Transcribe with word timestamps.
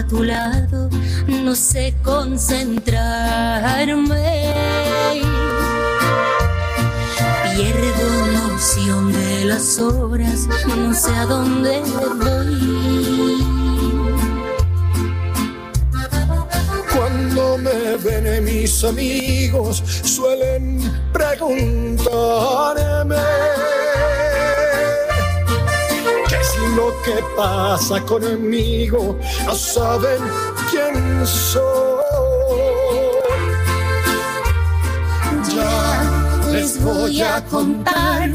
a 0.00 0.06
tu 0.06 0.22
lado, 0.24 0.88
no 1.26 1.54
sé 1.54 1.94
concentrarme. 2.02 4.54
Pierdo 7.54 8.26
noción 8.32 9.12
de 9.12 9.44
las 9.44 9.78
horas, 9.78 10.48
no 10.66 10.94
sé 10.94 11.14
a 11.14 11.26
dónde 11.26 11.82
voy. 12.18 13.44
Cuando 16.96 17.58
me 17.58 17.98
ven 17.98 18.42
mis 18.44 18.82
amigos 18.84 19.82
suelen 20.04 20.80
preguntarme 21.12 23.16
lo 26.76 26.90
que 27.02 27.22
pasa 27.36 28.00
conmigo 28.02 29.16
no 29.44 29.54
saben 29.54 30.20
quién 30.70 31.26
soy. 31.26 31.60
Ya 35.54 36.50
les 36.52 36.82
voy 36.82 37.20
a 37.22 37.44
contar 37.44 38.30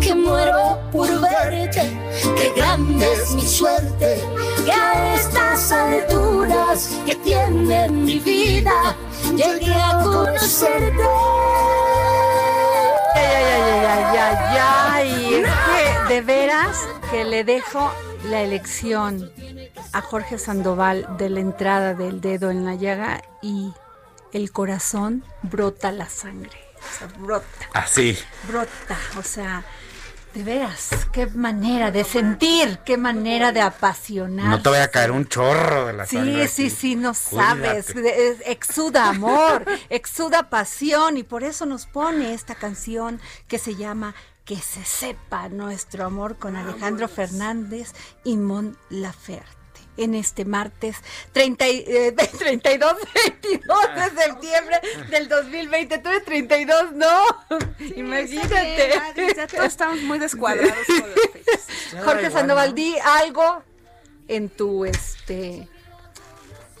que 0.00 0.14
muero 0.14 0.78
por 0.90 1.08
verte, 1.20 1.98
que 2.36 2.52
grande 2.56 3.12
es 3.12 3.34
mi 3.34 3.42
suerte, 3.42 4.22
que 4.64 4.72
a 4.72 5.14
estas 5.14 5.72
alturas 5.72 6.90
que 7.06 7.14
tiene 7.16 7.88
mi 7.88 8.18
vida 8.18 8.96
llegué 9.36 9.74
a 9.74 10.02
conocerte. 10.02 11.71
Ay, 13.92 14.16
ay, 14.16 14.58
ay. 14.58 15.34
Es 15.34 15.50
que 16.08 16.14
de 16.14 16.20
veras 16.22 16.78
que 17.10 17.24
le 17.24 17.44
dejo 17.44 17.92
la 18.24 18.40
elección 18.40 19.30
a 19.92 20.00
Jorge 20.00 20.38
Sandoval 20.38 21.06
de 21.18 21.28
la 21.28 21.40
entrada 21.40 21.92
del 21.92 22.22
dedo 22.22 22.50
en 22.50 22.64
la 22.64 22.74
llaga 22.74 23.22
y 23.42 23.74
el 24.32 24.50
corazón 24.50 25.24
brota 25.42 25.92
la 25.92 26.08
sangre. 26.08 26.56
O 26.78 26.98
sea, 26.98 27.06
brota, 27.18 27.46
Así. 27.74 28.18
brota. 28.48 28.96
O 29.18 29.22
sea, 29.22 29.62
de 30.34 30.42
veras, 30.42 30.90
qué 31.12 31.26
manera 31.26 31.90
de 31.90 32.04
sentir, 32.04 32.78
qué 32.84 32.96
manera 32.96 33.52
de 33.52 33.60
apasionar. 33.60 34.46
No 34.46 34.62
te 34.62 34.70
vaya 34.70 34.84
a 34.84 34.88
caer 34.88 35.10
un 35.10 35.26
chorro 35.26 35.86
de 35.86 35.92
la 35.92 36.06
sangre. 36.06 36.48
Sí, 36.48 36.70
sí, 36.70 36.76
sí, 36.76 36.96
no 36.96 37.12
Cuídate. 37.12 37.82
sabes. 37.82 37.94
Exuda 38.46 39.08
amor, 39.08 39.64
exuda 39.90 40.48
pasión 40.48 41.18
y 41.18 41.22
por 41.22 41.44
eso 41.44 41.66
nos 41.66 41.86
pone 41.86 42.34
esta 42.34 42.54
canción 42.54 43.20
que 43.48 43.58
se 43.58 43.76
llama 43.76 44.14
Que 44.44 44.56
se 44.56 44.84
sepa 44.84 45.48
nuestro 45.48 46.04
amor 46.04 46.36
con 46.36 46.56
Alejandro 46.56 47.08
Fernández 47.08 47.92
y 48.24 48.36
Mon 48.36 48.76
Laferte. 48.90 49.61
En 49.98 50.14
este 50.14 50.44
martes 50.46 50.96
30, 51.32 51.68
y- 51.68 51.84
eh, 51.86 52.12
32, 52.38 52.94
22 53.42 53.78
de 53.94 54.22
septiembre 54.22 54.80
del 55.10 55.28
2020. 55.28 55.98
Tú 55.98 56.08
eres 56.08 56.24
32, 56.24 56.92
¿no? 56.92 57.22
Imagínate. 57.96 58.94
Ya 59.36 59.46
todos 59.46 59.66
estamos 59.66 60.00
muy 60.02 60.18
descuadrados 60.18 60.74
con 60.86 61.10
las 61.10 61.20
fechas. 61.32 61.66
Jorge 62.04 62.30
Sandoval, 62.30 62.74
di 62.74 62.96
algo 63.04 63.62
en 64.28 64.48
tu 64.48 64.84
este 64.86 65.68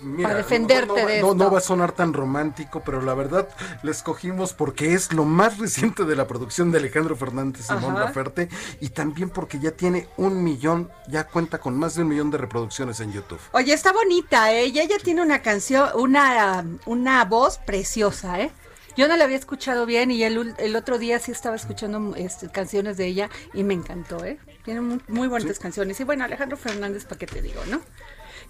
Mira, 0.02 0.28
para 0.28 0.38
defenderte 0.40 0.86
no, 0.86 0.94
no, 0.94 1.06
de 1.06 1.20
no, 1.20 1.32
esto. 1.32 1.34
no 1.34 1.50
va 1.50 1.58
a 1.58 1.62
sonar 1.62 1.92
tan 1.92 2.12
romántico, 2.12 2.82
pero 2.84 3.00
la 3.00 3.14
verdad 3.14 3.48
la 3.82 3.90
escogimos 3.90 4.52
porque 4.52 4.94
es 4.94 5.12
lo 5.12 5.24
más 5.24 5.58
reciente 5.58 6.04
de 6.04 6.16
la 6.16 6.26
producción 6.26 6.70
de 6.72 6.78
Alejandro 6.78 7.16
Fernández 7.16 7.66
y 7.70 7.74
Mon. 7.74 7.94
Laferte 7.94 8.48
y 8.80 8.88
también 8.90 9.30
porque 9.30 9.58
ya 9.58 9.72
tiene 9.72 10.08
un 10.16 10.42
millón, 10.42 10.90
ya 11.08 11.24
cuenta 11.24 11.58
con 11.58 11.78
más 11.78 11.94
de 11.94 12.02
un 12.02 12.08
millón 12.08 12.30
de 12.30 12.38
reproducciones 12.38 13.00
en 13.00 13.12
YouTube. 13.12 13.40
Oye, 13.52 13.72
está 13.72 13.92
bonita, 13.92 14.52
¿eh? 14.52 14.66
Y 14.66 14.80
ella 14.80 14.96
tiene 15.02 15.22
una 15.22 15.42
canción, 15.42 15.88
una, 15.94 16.64
una 16.86 17.24
voz 17.24 17.58
preciosa, 17.58 18.40
¿eh? 18.40 18.50
Yo 18.96 19.08
no 19.08 19.16
la 19.16 19.24
había 19.24 19.38
escuchado 19.38 19.86
bien 19.86 20.10
y 20.10 20.22
el, 20.22 20.54
el 20.58 20.76
otro 20.76 20.98
día 20.98 21.18
sí 21.18 21.32
estaba 21.32 21.56
escuchando 21.56 22.14
este, 22.16 22.50
canciones 22.50 22.96
de 22.98 23.06
ella 23.06 23.30
y 23.54 23.64
me 23.64 23.72
encantó, 23.74 24.22
¿eh? 24.24 24.38
Tiene 24.64 24.80
muy, 24.80 25.00
muy 25.08 25.28
bonitas 25.28 25.58
canciones. 25.58 25.98
Y 26.00 26.04
bueno, 26.04 26.24
Alejandro 26.24 26.56
Fernández, 26.56 27.04
¿para 27.04 27.18
qué 27.18 27.26
te 27.26 27.40
digo, 27.40 27.62
no? 27.70 27.80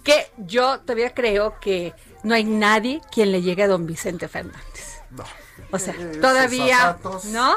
Que 0.03 0.31
yo 0.37 0.79
todavía 0.81 1.13
creo 1.13 1.59
que 1.59 1.93
no 2.23 2.33
hay 2.35 2.43
nadie 2.43 3.01
quien 3.11 3.31
le 3.31 3.41
llegue 3.41 3.63
a 3.63 3.67
don 3.67 3.85
Vicente 3.85 4.27
Fernández. 4.27 5.01
No. 5.11 5.23
O 5.71 5.79
sea, 5.79 5.95
todavía. 6.21 6.97
¿no? 7.25 7.55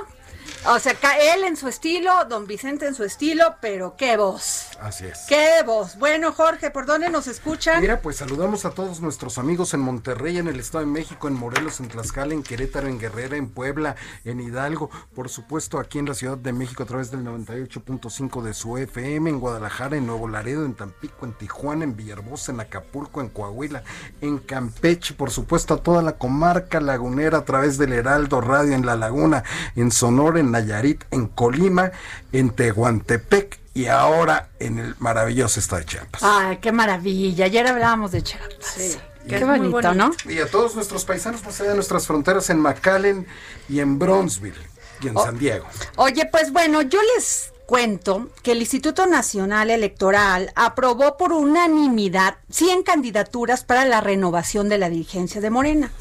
O 0.69 0.81
sea, 0.81 0.97
él 1.35 1.45
en 1.45 1.57
su 1.57 1.69
estilo, 1.69 2.25
don 2.29 2.47
Vicente 2.47 2.89
en 2.89 2.95
su 2.95 3.05
estilo, 3.05 3.55
pero 3.61 3.95
qué 3.97 4.17
voz. 4.17 4.71
Así 4.81 5.07
es. 5.07 5.21
¡Qué 5.29 5.63
voz! 5.65 5.97
Bueno, 5.97 6.33
Jorge, 6.33 6.73
¿por 6.73 6.87
dónde 6.87 7.09
nos 7.09 7.29
escuchan? 7.29 7.81
Mira, 7.81 8.01
pues 8.01 8.17
saludamos 8.17 8.65
a 8.65 8.71
todos 8.71 9.01
nuestros 9.01 9.39
amigos 9.39 9.75
en 9.75 9.81
Monterrey, 9.81 10.39
en 10.39 10.49
el 10.49 10.59
Estado 10.59 10.85
de 10.85 10.91
México, 10.91 11.29
en 11.29 11.35
Morelos, 11.35 11.79
en 11.79 11.87
Tlaxcala, 11.87 12.35
en 12.35 12.43
Querétaro, 12.43 12.89
en 12.89 12.99
Guerrera, 12.99 13.37
en 13.37 13.49
Puebla, 13.49 13.95
en 14.25 14.41
Hidalgo, 14.41 14.91
por 15.15 15.29
supuesto 15.29 15.79
aquí 15.79 16.01
en 16.01 16.07
la 16.07 16.15
Ciudad 16.15 16.37
de 16.37 16.53
México 16.53 16.83
a 16.83 16.87
través 16.87 17.13
del 17.13 17.25
98.5 17.25 18.43
de 18.43 18.53
su 18.53 18.77
FM, 18.77 19.31
en 19.31 19.39
Guadalajara, 19.39 19.97
en 19.97 20.07
Nuevo 20.07 20.27
Laredo, 20.27 20.65
en 20.65 20.75
Tampico, 20.75 21.27
en 21.27 21.35
Tijuana, 21.35 21.85
en 21.85 21.97
Villahermosa, 21.97 22.51
en 22.51 22.59
Acapulco, 22.59 23.21
en 23.21 23.29
Coahuila, 23.29 23.85
en 24.21 24.39
Campeche, 24.39 25.15
por 25.15 25.31
supuesto 25.31 25.75
a 25.75 25.83
toda 25.83 26.03
la 26.03 26.19
comarca 26.19 26.81
lagunera 26.81 27.39
a 27.39 27.45
través 27.45 27.79
del 27.79 27.93
Heraldo 27.93 28.41
Radio 28.41 28.75
en 28.75 28.85
La 28.85 28.97
Laguna, 28.97 29.45
en 29.77 29.93
Sonora, 29.93 30.41
en 30.41 30.56
Nayarit, 30.61 31.05
en 31.11 31.27
Colima, 31.27 31.93
en 32.33 32.51
Tehuantepec 32.51 33.59
y 33.75 33.87
ahora 33.87 34.49
en 34.59 34.79
el 34.79 34.95
maravilloso 34.99 35.61
estado 35.61 35.81
de 35.81 35.87
Chiapas. 35.87 36.23
Ay, 36.23 36.59
qué 36.59 36.73
maravilla. 36.73 37.45
Ayer 37.45 37.67
hablábamos 37.67 38.13
de 38.13 38.23
Chiapas. 38.23 38.99
Qué 39.29 39.37
es 39.37 39.47
muy 39.47 39.59
bonito, 39.59 39.93
¿no? 39.95 40.13
Y 40.29 40.39
a 40.39 40.47
todos 40.51 40.75
nuestros 40.77 41.05
paisanos 41.05 41.45
más 41.45 41.61
allá 41.61 41.71
de 41.71 41.75
nuestras 41.75 42.07
fronteras 42.07 42.49
en 42.51 42.61
McAllen 42.61 43.27
y 43.69 43.81
en 43.81 43.99
Bronzeville 43.99 44.55
y 45.03 45.09
en 45.09 45.15
San 45.17 45.39
Diego. 45.39 45.67
Oye, 45.97 46.27
pues 46.31 46.53
bueno, 46.53 46.81
yo 46.83 47.01
les 47.17 47.53
cuento 47.67 48.31
que 48.43 48.53
el 48.53 48.61
Instituto 48.61 49.07
Nacional 49.07 49.71
Electoral 49.71 50.53
aprobó 50.55 51.17
por 51.17 51.33
unanimidad 51.33 52.37
100 52.51 52.85
candidaturas 52.85 53.65
para 53.65 53.85
la 53.85 54.01
renovación 54.01 54.69
de 54.69 54.79
la 54.79 54.89
dirigencia 54.89 55.41
de 55.41 55.51
Morena. 55.51 55.91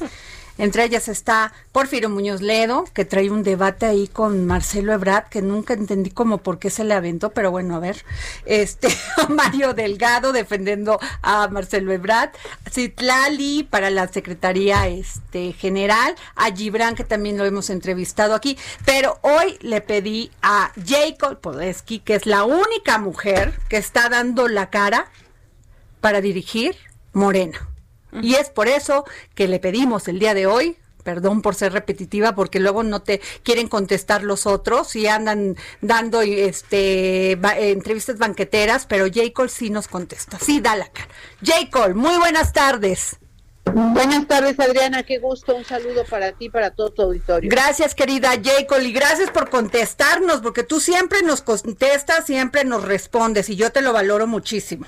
Entre 0.58 0.84
ellas 0.84 1.08
está 1.08 1.52
Porfirio 1.72 2.08
Muñoz 2.08 2.40
Ledo, 2.40 2.84
que 2.94 3.04
trae 3.04 3.30
un 3.30 3.42
debate 3.42 3.86
ahí 3.86 4.08
con 4.08 4.46
Marcelo 4.46 4.92
Ebrard, 4.92 5.28
que 5.28 5.42
nunca 5.42 5.74
entendí 5.74 6.10
como 6.10 6.38
por 6.38 6.58
qué 6.58 6.70
se 6.70 6.84
le 6.84 6.94
aventó, 6.94 7.30
pero 7.30 7.50
bueno, 7.50 7.76
a 7.76 7.78
ver. 7.78 8.04
Este, 8.46 8.88
Mario 9.28 9.74
Delgado 9.74 10.32
defendiendo 10.32 10.98
a 11.22 11.48
Marcelo 11.48 11.92
Ebrard, 11.92 12.30
Citlali 12.70 13.64
para 13.64 13.90
la 13.90 14.08
Secretaría 14.08 14.88
este, 14.88 15.52
General, 15.52 16.14
a 16.34 16.50
Gibran, 16.50 16.94
que 16.94 17.04
también 17.04 17.36
lo 17.36 17.44
hemos 17.44 17.68
entrevistado 17.68 18.34
aquí, 18.34 18.56
pero 18.84 19.18
hoy 19.22 19.58
le 19.60 19.80
pedí 19.80 20.30
a 20.42 20.72
Jacob 20.86 21.40
Podeski, 21.40 21.98
que 21.98 22.14
es 22.14 22.26
la 22.26 22.44
única 22.44 22.98
mujer 22.98 23.58
que 23.68 23.76
está 23.76 24.08
dando 24.08 24.48
la 24.48 24.70
cara 24.70 25.10
para 26.00 26.20
dirigir 26.20 26.76
Morena. 27.12 27.75
Y 28.22 28.34
es 28.34 28.50
por 28.50 28.68
eso 28.68 29.04
que 29.34 29.48
le 29.48 29.58
pedimos 29.58 30.08
el 30.08 30.18
día 30.18 30.34
de 30.34 30.46
hoy, 30.46 30.76
perdón 31.02 31.40
por 31.40 31.54
ser 31.54 31.72
repetitiva, 31.72 32.34
porque 32.34 32.58
luego 32.58 32.82
no 32.82 33.00
te 33.00 33.20
quieren 33.44 33.68
contestar 33.68 34.24
los 34.24 34.44
otros 34.46 34.96
y 34.96 35.06
andan 35.06 35.56
dando 35.80 36.20
este 36.20 37.32
entrevistas 37.70 38.18
banqueteras, 38.18 38.86
pero 38.86 39.06
J. 39.06 39.32
Cole 39.32 39.48
sí 39.48 39.70
nos 39.70 39.86
contesta. 39.86 40.38
Sí, 40.40 40.60
da 40.60 40.74
la 40.74 40.88
cara. 40.88 41.08
J. 41.44 41.70
Cole, 41.70 41.94
muy 41.94 42.16
buenas 42.16 42.52
tardes. 42.52 43.16
Buenas 43.72 44.26
tardes, 44.26 44.58
Adriana. 44.58 45.02
Qué 45.02 45.18
gusto. 45.18 45.54
Un 45.54 45.64
saludo 45.64 46.04
para 46.04 46.32
ti, 46.32 46.48
para 46.48 46.70
todo 46.70 46.90
tu 46.90 47.02
auditorio. 47.02 47.50
Gracias, 47.50 47.94
querida 47.94 48.30
J. 48.30 48.82
y 48.82 48.92
gracias 48.92 49.30
por 49.30 49.50
contestarnos, 49.50 50.40
porque 50.40 50.62
tú 50.62 50.80
siempre 50.80 51.22
nos 51.22 51.42
contestas, 51.42 52.26
siempre 52.26 52.64
nos 52.64 52.84
respondes, 52.84 53.48
y 53.48 53.56
yo 53.56 53.70
te 53.70 53.82
lo 53.82 53.92
valoro 53.92 54.26
muchísimo. 54.26 54.86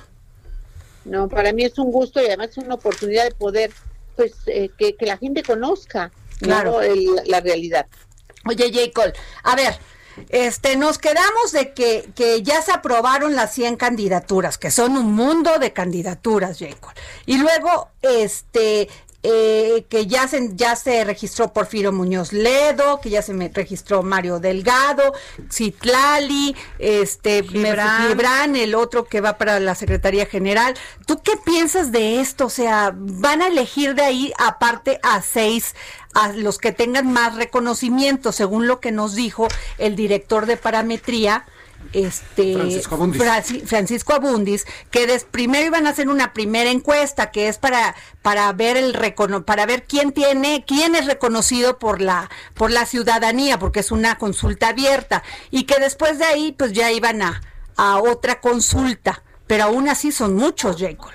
No, 1.08 1.28
para 1.28 1.52
mí 1.52 1.64
es 1.64 1.78
un 1.78 1.90
gusto 1.90 2.20
y 2.20 2.26
además 2.26 2.48
es 2.50 2.58
una 2.58 2.74
oportunidad 2.74 3.24
de 3.24 3.34
poder, 3.34 3.72
pues, 4.16 4.32
eh, 4.46 4.70
que, 4.76 4.94
la 5.00 5.16
gente 5.16 5.42
conozca 5.42 6.12
claro. 6.40 6.80
la 7.24 7.40
realidad. 7.40 7.86
Oye, 8.46 8.70
J. 8.72 9.12
a 9.42 9.56
ver, 9.56 9.74
este, 10.28 10.76
nos 10.76 10.98
quedamos 10.98 11.52
de 11.52 11.72
que, 11.72 12.10
que, 12.14 12.42
ya 12.42 12.62
se 12.62 12.72
aprobaron 12.72 13.34
las 13.36 13.52
100 13.54 13.76
candidaturas, 13.76 14.58
que 14.58 14.70
son 14.70 14.96
un 14.96 15.12
mundo 15.14 15.58
de 15.58 15.72
candidaturas, 15.72 16.58
J. 16.58 16.76
Y 17.26 17.38
luego, 17.38 17.88
este, 18.02 18.88
eh, 19.24 19.84
que 19.88 20.06
ya 20.06 20.28
se, 20.28 20.50
ya 20.54 20.76
se 20.76 21.02
registró 21.04 21.52
Porfirio 21.52 21.92
Muñoz 21.92 22.32
Ledo, 22.32 23.00
que 23.00 23.10
ya 23.10 23.20
se 23.20 23.34
me 23.34 23.48
registró 23.48 24.04
Mario 24.04 24.38
Delgado, 24.38 25.12
Citlali, 25.50 26.54
este 26.78 27.42
Gibran. 27.42 28.54
el 28.54 28.76
otro 28.76 29.06
que 29.06 29.20
va 29.20 29.36
para 29.36 29.58
la 29.58 29.74
Secretaría 29.74 30.26
General. 30.26 30.74
¿Tú 31.04 31.20
qué 31.20 31.32
piensas 31.36 31.90
de 31.90 32.20
esto? 32.20 32.46
O 32.46 32.50
sea, 32.50 32.92
van 32.94 33.42
a 33.42 33.48
elegir 33.48 33.96
de 33.96 34.02
ahí 34.02 34.32
aparte 34.38 35.00
a 35.02 35.20
seis 35.20 35.74
a 36.14 36.32
los 36.32 36.58
que 36.58 36.72
tengan 36.72 37.12
más 37.12 37.34
reconocimiento, 37.34 38.30
según 38.30 38.68
lo 38.68 38.78
que 38.78 38.92
nos 38.92 39.14
dijo 39.14 39.48
el 39.78 39.96
director 39.96 40.46
de 40.46 40.56
parametría 40.56 41.44
este 41.92 42.54
Francisco 43.64 44.14
Abundis, 44.14 44.66
que 44.90 45.20
primero 45.30 45.66
iban 45.66 45.86
a 45.86 45.90
hacer 45.90 46.08
una 46.08 46.32
primera 46.32 46.70
encuesta 46.70 47.30
que 47.30 47.48
es 47.48 47.58
para 47.58 47.94
para 48.22 48.52
ver 48.52 48.76
el 48.76 48.94
para 49.44 49.66
ver 49.66 49.84
quién 49.84 50.12
tiene 50.12 50.64
quién 50.66 50.94
es 50.94 51.06
reconocido 51.06 51.78
por 51.78 52.00
la 52.00 52.30
por 52.54 52.70
la 52.70 52.84
ciudadanía 52.84 53.58
porque 53.58 53.80
es 53.80 53.90
una 53.90 54.18
consulta 54.18 54.68
abierta 54.68 55.22
y 55.50 55.64
que 55.64 55.80
después 55.80 56.18
de 56.18 56.24
ahí 56.24 56.52
pues 56.52 56.72
ya 56.72 56.92
iban 56.92 57.22
a 57.22 57.40
a 57.76 57.98
otra 57.98 58.40
consulta 58.40 59.22
pero 59.46 59.64
aún 59.64 59.88
así 59.88 60.12
son 60.12 60.34
muchos 60.34 60.76
Jacob. 60.78 61.12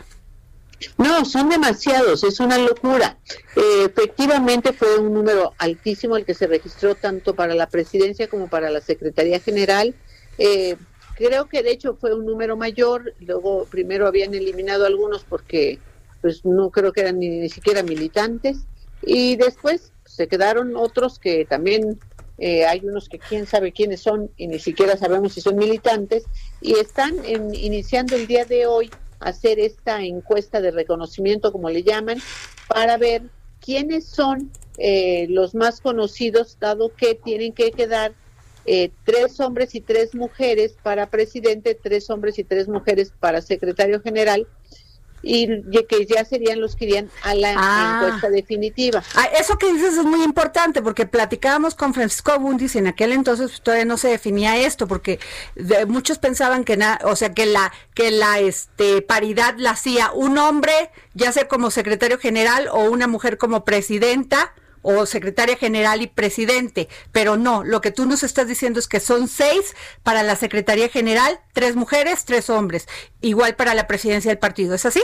No, 0.98 1.24
son 1.24 1.50
demasiados, 1.50 2.24
es 2.24 2.42
una 2.42 2.58
locura. 2.58 3.18
Eh, 3.56 3.86
efectivamente 3.86 4.74
fue 4.74 4.98
un 4.98 5.14
número 5.14 5.54
altísimo 5.58 6.18
el 6.18 6.26
que 6.26 6.34
se 6.34 6.48
registró 6.48 6.96
tanto 6.96 7.36
para 7.36 7.56
la 7.56 7.68
presidencia 7.68 8.28
como 8.28 8.48
para 8.50 8.70
la 8.70 8.82
Secretaría 8.82 9.40
General 9.40 9.96
eh, 10.38 10.76
creo 11.16 11.48
que 11.48 11.64
de 11.64 11.72
hecho 11.72 11.96
fue 11.96 12.14
un 12.14 12.26
número 12.26 12.58
mayor, 12.58 13.14
luego 13.20 13.66
primero 13.66 14.08
habían 14.08 14.34
eliminado 14.34 14.86
algunos 14.86 15.24
porque 15.24 15.80
pues 16.22 16.46
no 16.46 16.70
creo 16.70 16.94
que 16.94 17.02
eran 17.02 17.20
ni, 17.20 17.50
siquiera 17.50 17.84
militantes. 17.84 18.60
Y 19.02 19.36
después 19.36 19.92
se 20.06 20.28
quedaron 20.28 20.78
otros 20.78 21.20
que 21.20 21.44
también 21.46 22.00
eh, 22.38 22.66
hay 22.66 22.80
unos 22.86 23.10
que 23.10 23.20
quién 23.20 23.46
sabe 23.46 23.74
quiénes 23.74 24.00
son 24.00 24.32
y 24.38 24.48
ni 24.48 24.60
siquiera 24.60 24.96
sabemos 24.96 25.34
si 25.34 25.42
son 25.42 25.58
militantes. 25.58 26.24
Y 26.62 26.76
están 26.76 27.16
iniciando 27.26 28.16
el 28.16 28.26
día 28.26 28.46
de 28.46 28.66
hoy 28.66 28.90
hacer 29.20 29.60
esta 29.60 30.02
encuesta 30.02 30.62
de 30.62 30.72
reconocimiento 30.72 31.52
como 31.52 31.70
le 31.70 31.84
llaman 31.84 32.20
para 32.68 32.98
ver 32.98 33.24
quiénes 33.60 34.06
son 34.06 34.52
eh, 34.78 35.28
los 35.30 35.56
más 35.56 35.82
conocidos 35.82 36.58
dado 36.60 36.94
que 36.96 37.16
tienen 37.16 37.54
que 37.54 37.72
quedar 37.72 38.14
eh, 38.66 38.92
tres 39.04 39.40
hombres 39.40 39.76
y 39.76 39.82
tres 39.82 40.16
mujeres 40.16 40.76
para 40.82 41.08
presidente, 41.08 41.78
tres 41.82 42.10
hombres 42.10 42.40
y 42.40 42.44
tres 42.44 42.68
mujeres 42.68 43.12
para 43.20 43.42
secretario 43.42 44.02
general 44.02 44.48
y 45.24 45.48
que 45.88 46.06
ya 46.06 46.26
serían 46.26 46.60
los 46.60 46.76
que 46.76 46.86
irían 46.86 47.10
a 47.24 47.34
la 47.34 47.56
ah. 47.58 48.02
encuesta 48.04 48.30
definitiva. 48.30 49.02
Ah, 49.16 49.26
eso 49.40 49.58
que 49.58 49.72
dices 49.72 49.98
es 49.98 50.04
muy 50.04 50.22
importante 50.22 50.82
porque 50.82 51.06
platicábamos 51.06 51.76
con 51.76 51.94
Francisco 51.94 52.38
Bundis 52.38 52.76
y 52.76 52.80
en 52.80 52.88
aquel 52.88 53.14
entonces 53.14 53.52
pues, 53.52 53.62
todavía 53.62 53.86
no 53.86 53.98
se 53.98 54.10
definía 54.10 54.58
esto 54.58 54.86
porque 54.86 55.20
muchos 55.88 56.20
pensaban 56.20 56.66
que 56.66 56.76
nada, 56.76 57.00
o 57.06 57.16
sea 57.16 57.34
que 57.34 57.46
la 57.46 57.72
que 57.96 58.12
la 58.12 58.40
este 58.40 59.02
paridad 59.02 59.56
la 59.58 59.72
hacía 59.72 60.12
un 60.12 60.38
hombre 60.38 60.92
ya 61.14 61.32
sea 61.32 61.48
como 61.48 61.72
secretario 61.72 62.20
general 62.20 62.68
o 62.72 62.90
una 62.92 63.08
mujer 63.08 63.38
como 63.38 63.64
presidenta 63.64 64.54
o 64.84 65.08
secretaria 65.08 65.58
general 65.58 66.04
y 66.04 66.08
presidente, 66.08 66.88
pero 67.12 67.38
no, 67.38 67.64
lo 67.64 67.82
que 67.82 67.92
tú 67.92 68.06
nos 68.06 68.22
estás 68.22 68.48
diciendo 68.48 68.80
es 68.80 68.88
que 68.88 69.00
son 69.00 69.28
seis 69.28 69.76
para 70.04 70.22
la 70.22 70.36
secretaría 70.36 70.90
general, 70.90 71.40
tres 71.54 71.76
mujeres, 71.76 72.26
tres 72.26 72.52
hombres, 72.52 72.88
igual 73.22 73.56
para 73.56 73.74
la 73.74 73.88
presidencia 73.88 74.30
del 74.30 74.38
partido, 74.38 74.76
¿es 74.76 74.86
así? 74.86 75.02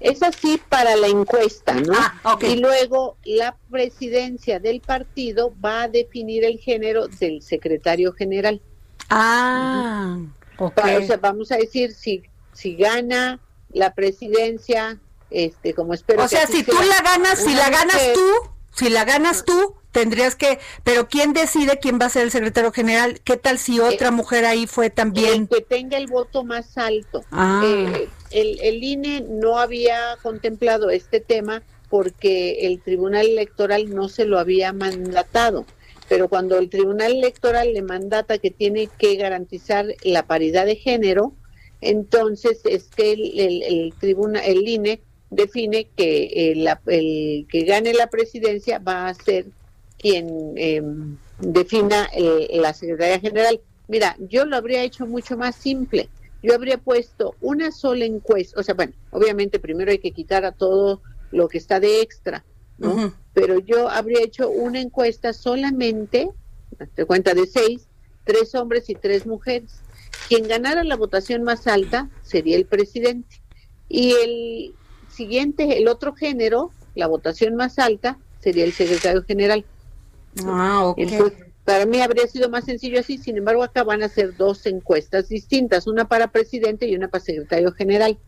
Es 0.00 0.22
así 0.22 0.60
para 0.68 0.96
la 0.96 1.08
encuesta, 1.08 1.74
¿no? 1.74 1.94
Ah, 1.96 2.38
y 2.42 2.56
luego 2.56 3.16
la 3.24 3.56
presidencia 3.70 4.60
del 4.60 4.80
partido 4.80 5.54
va 5.64 5.84
a 5.84 5.88
definir 5.88 6.44
el 6.44 6.58
género 6.58 7.08
del 7.08 7.42
secretario 7.42 8.12
general. 8.12 8.60
Ah, 9.08 10.18
ok. 10.58 10.80
o 11.00 11.06
sea, 11.06 11.16
vamos 11.16 11.50
a 11.52 11.56
decir, 11.56 11.94
si, 11.94 12.22
si 12.52 12.76
gana 12.76 13.40
la 13.70 13.94
presidencia, 13.94 14.98
este, 15.30 15.74
como 15.74 15.94
espero. 15.94 16.22
O 16.22 16.28
sea, 16.28 16.46
si 16.46 16.62
tú 16.62 16.76
la 16.86 17.00
ganas, 17.02 17.38
si 17.38 17.54
la 17.54 17.70
ganas 17.70 18.12
tú, 18.12 18.53
si 18.74 18.90
la 18.90 19.04
ganas 19.04 19.44
tú, 19.44 19.76
tendrías 19.92 20.34
que, 20.34 20.58
pero 20.82 21.08
¿quién 21.08 21.32
decide 21.32 21.78
quién 21.80 21.98
va 22.00 22.06
a 22.06 22.10
ser 22.10 22.24
el 22.24 22.30
secretario 22.32 22.72
general? 22.72 23.20
¿Qué 23.22 23.36
tal 23.36 23.58
si 23.58 23.78
otra 23.78 24.08
eh, 24.08 24.10
mujer 24.10 24.44
ahí 24.44 24.66
fue 24.66 24.90
también? 24.90 25.42
El 25.42 25.48
que 25.48 25.60
tenga 25.62 25.96
el 25.96 26.08
voto 26.08 26.44
más 26.44 26.76
alto. 26.76 27.24
Ah. 27.30 27.62
Eh, 27.64 28.08
el, 28.32 28.60
el 28.60 28.82
INE 28.82 29.24
no 29.28 29.58
había 29.58 30.16
contemplado 30.22 30.90
este 30.90 31.20
tema 31.20 31.62
porque 31.88 32.66
el 32.66 32.80
Tribunal 32.80 33.26
Electoral 33.26 33.94
no 33.94 34.08
se 34.08 34.24
lo 34.24 34.40
había 34.40 34.72
mandatado. 34.72 35.64
Pero 36.08 36.28
cuando 36.28 36.58
el 36.58 36.68
Tribunal 36.68 37.12
Electoral 37.12 37.72
le 37.72 37.82
mandata 37.82 38.38
que 38.38 38.50
tiene 38.50 38.88
que 38.98 39.14
garantizar 39.14 39.86
la 40.02 40.26
paridad 40.26 40.66
de 40.66 40.76
género, 40.76 41.32
entonces 41.80 42.60
es 42.64 42.84
que 42.84 43.12
el, 43.12 43.38
el, 43.38 43.62
el 43.62 43.94
tribunal, 43.98 44.42
el 44.44 44.66
INE 44.66 45.00
define 45.34 45.88
que 45.96 46.52
el, 46.52 46.68
el, 46.86 47.46
que 47.48 47.64
gane 47.64 47.92
la 47.92 48.08
presidencia 48.08 48.78
va 48.78 49.08
a 49.08 49.14
ser 49.14 49.46
quien 49.98 50.54
em, 50.56 51.16
defina 51.38 52.08
eh, 52.14 52.48
la 52.52 52.72
Secretaría 52.74 53.20
General. 53.20 53.60
Mira, 53.88 54.16
yo 54.18 54.44
lo 54.44 54.56
habría 54.56 54.82
hecho 54.82 55.06
mucho 55.06 55.36
más 55.36 55.56
simple. 55.56 56.08
Yo 56.42 56.54
habría 56.54 56.78
puesto 56.78 57.34
una 57.40 57.70
sola 57.70 58.04
encuesta, 58.04 58.60
o 58.60 58.62
sea, 58.62 58.74
bueno, 58.74 58.92
obviamente 59.10 59.58
primero 59.58 59.90
hay 59.90 59.98
que 59.98 60.10
quitar 60.10 60.44
a 60.44 60.52
todo 60.52 61.00
lo 61.30 61.48
que 61.48 61.56
está 61.56 61.80
de 61.80 62.02
extra, 62.02 62.44
¿no? 62.76 63.14
Pero 63.32 63.60
yo 63.60 63.88
habría 63.88 64.22
hecho 64.22 64.50
una 64.50 64.80
encuesta 64.80 65.32
solamente, 65.32 66.28
te 66.94 67.06
cuenta 67.06 67.32
de 67.32 67.46
seis, 67.46 67.88
tres 68.24 68.54
hombres 68.54 68.90
y 68.90 68.94
tres 68.94 69.26
mujeres. 69.26 69.80
Quien 70.28 70.46
ganara 70.46 70.84
la 70.84 70.96
votación 70.96 71.44
más 71.44 71.66
alta 71.66 72.10
sería 72.22 72.56
el 72.56 72.66
presidente. 72.66 73.40
Y 73.88 74.12
el 74.12 74.74
siguiente, 75.14 75.78
el 75.78 75.88
otro 75.88 76.14
género, 76.14 76.70
la 76.94 77.06
votación 77.06 77.56
más 77.56 77.78
alta, 77.78 78.18
sería 78.40 78.64
el 78.64 78.72
secretario 78.72 79.22
general. 79.22 79.64
Ah, 80.44 80.84
ok. 80.84 81.00
para 81.64 81.86
mí 81.86 82.00
habría 82.00 82.26
sido 82.26 82.50
más 82.50 82.64
sencillo 82.64 83.00
así, 83.00 83.18
sin 83.18 83.38
embargo, 83.38 83.62
acá 83.62 83.84
van 83.84 84.02
a 84.02 84.08
ser 84.08 84.36
dos 84.36 84.66
encuestas 84.66 85.28
distintas, 85.28 85.86
una 85.86 86.06
para 86.06 86.28
presidente 86.28 86.86
y 86.86 86.94
una 86.94 87.08
para 87.08 87.24
secretario 87.24 87.72
general. 87.72 88.18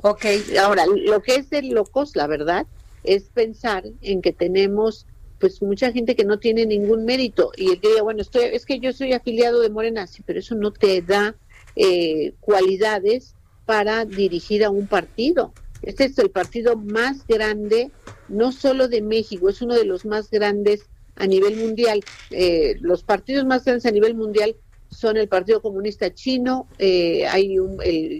Ok. 0.00 0.24
Ahora, 0.60 0.84
lo 0.86 1.20
que 1.22 1.36
es 1.36 1.50
de 1.50 1.62
locos, 1.62 2.14
la 2.14 2.26
verdad, 2.26 2.66
es 3.02 3.24
pensar 3.24 3.84
en 4.02 4.22
que 4.22 4.32
tenemos 4.32 5.06
pues 5.38 5.62
mucha 5.62 5.92
gente 5.92 6.16
que 6.16 6.24
no 6.24 6.38
tiene 6.38 6.66
ningún 6.66 7.04
mérito 7.04 7.52
y 7.56 7.70
el 7.70 7.80
que 7.80 8.00
bueno, 8.02 8.22
estoy, 8.22 8.46
es 8.46 8.66
que 8.66 8.80
yo 8.80 8.92
soy 8.92 9.12
afiliado 9.12 9.60
de 9.60 9.70
Morena, 9.70 10.06
sí, 10.08 10.22
pero 10.26 10.40
eso 10.40 10.56
no 10.56 10.72
te 10.72 11.00
da 11.00 11.36
eh, 11.76 12.34
cualidades 12.40 13.36
para 13.64 14.04
dirigir 14.04 14.64
a 14.64 14.70
un 14.70 14.86
partido. 14.86 15.52
Este 15.88 16.04
es 16.04 16.18
el 16.18 16.30
partido 16.30 16.76
más 16.76 17.26
grande, 17.26 17.90
no 18.28 18.52
solo 18.52 18.88
de 18.88 19.00
México, 19.00 19.48
es 19.48 19.62
uno 19.62 19.74
de 19.74 19.86
los 19.86 20.04
más 20.04 20.30
grandes 20.30 20.84
a 21.16 21.26
nivel 21.26 21.56
mundial. 21.56 22.04
Eh, 22.30 22.76
los 22.82 23.02
partidos 23.02 23.46
más 23.46 23.64
grandes 23.64 23.86
a 23.86 23.90
nivel 23.90 24.14
mundial 24.14 24.54
son 24.90 25.16
el 25.16 25.28
Partido 25.28 25.62
Comunista 25.62 26.12
Chino, 26.12 26.68
eh, 26.78 27.26
hay 27.26 27.58
un, 27.58 27.78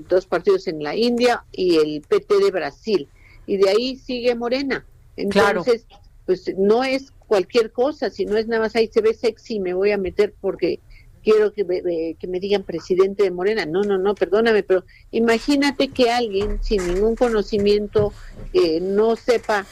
dos 0.08 0.24
partidos 0.24 0.66
en 0.66 0.82
la 0.82 0.96
India 0.96 1.44
y 1.52 1.76
el 1.76 2.00
PT 2.08 2.38
de 2.38 2.50
Brasil. 2.50 3.06
Y 3.46 3.58
de 3.58 3.68
ahí 3.68 3.96
sigue 3.96 4.34
Morena. 4.34 4.86
Entonces, 5.16 5.86
pues 6.24 6.50
no 6.56 6.84
es 6.84 7.12
cualquier 7.26 7.70
cosa, 7.70 8.08
si 8.08 8.24
no 8.24 8.38
es 8.38 8.48
nada 8.48 8.62
más 8.62 8.76
ahí 8.76 8.88
se 8.88 9.02
ve 9.02 9.12
sexy, 9.12 9.60
me 9.60 9.74
voy 9.74 9.90
a 9.90 9.98
meter 9.98 10.34
porque 10.40 10.80
quiero 11.22 11.52
que 11.52 11.64
me, 11.64 12.14
que 12.14 12.26
me 12.26 12.40
digan 12.40 12.62
presidente 12.62 13.22
de 13.22 13.30
Morena. 13.30 13.66
No, 13.66 13.82
no, 13.82 13.98
no, 13.98 14.14
perdóname, 14.14 14.62
pero 14.62 14.84
imagínate 15.10 15.88
que 15.88 16.10
alguien 16.10 16.62
sin 16.62 16.86
ningún 16.86 17.16
conocimiento, 17.16 18.12
eh, 18.52 18.80
no 18.80 19.16
sepa 19.16 19.66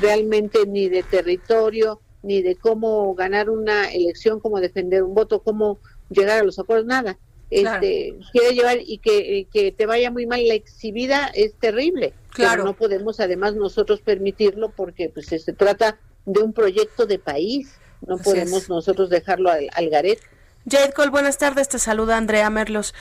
realmente 0.00 0.66
ni 0.66 0.88
de 0.88 1.02
territorio, 1.02 2.00
ni 2.22 2.42
de 2.42 2.56
cómo 2.56 3.14
ganar 3.14 3.50
una 3.50 3.90
elección, 3.92 4.40
cómo 4.40 4.60
defender 4.60 5.02
un 5.02 5.14
voto, 5.14 5.42
cómo 5.42 5.78
llegar 6.08 6.40
a 6.40 6.44
los 6.44 6.58
acuerdos, 6.58 6.86
nada. 6.86 7.18
Este, 7.50 8.14
quiere 8.32 8.54
llevar 8.54 8.78
y 8.80 8.96
que, 8.96 9.46
que, 9.52 9.72
te 9.72 9.84
vaya 9.84 10.10
muy 10.10 10.26
mal 10.26 10.46
la 10.48 10.54
exhibida 10.54 11.30
es 11.34 11.54
terrible. 11.54 12.14
Claro. 12.30 12.52
Pero 12.52 12.64
no 12.64 12.72
podemos 12.74 13.20
además 13.20 13.54
nosotros 13.54 14.00
permitirlo 14.00 14.70
porque 14.70 15.10
pues 15.10 15.26
se 15.26 15.52
trata 15.52 15.98
de 16.24 16.40
un 16.40 16.54
proyecto 16.54 17.04
de 17.04 17.18
país. 17.18 17.74
No 18.06 18.16
podemos 18.16 18.70
nosotros 18.70 19.10
dejarlo 19.10 19.50
al, 19.50 19.68
al 19.74 19.90
garete. 19.90 20.22
Jade 20.68 20.92
Cole, 20.92 21.10
buenas 21.10 21.38
tardes, 21.38 21.68
te 21.68 21.78
saluda 21.78 22.16
Andrea 22.16 22.48
Merlos. 22.48 22.94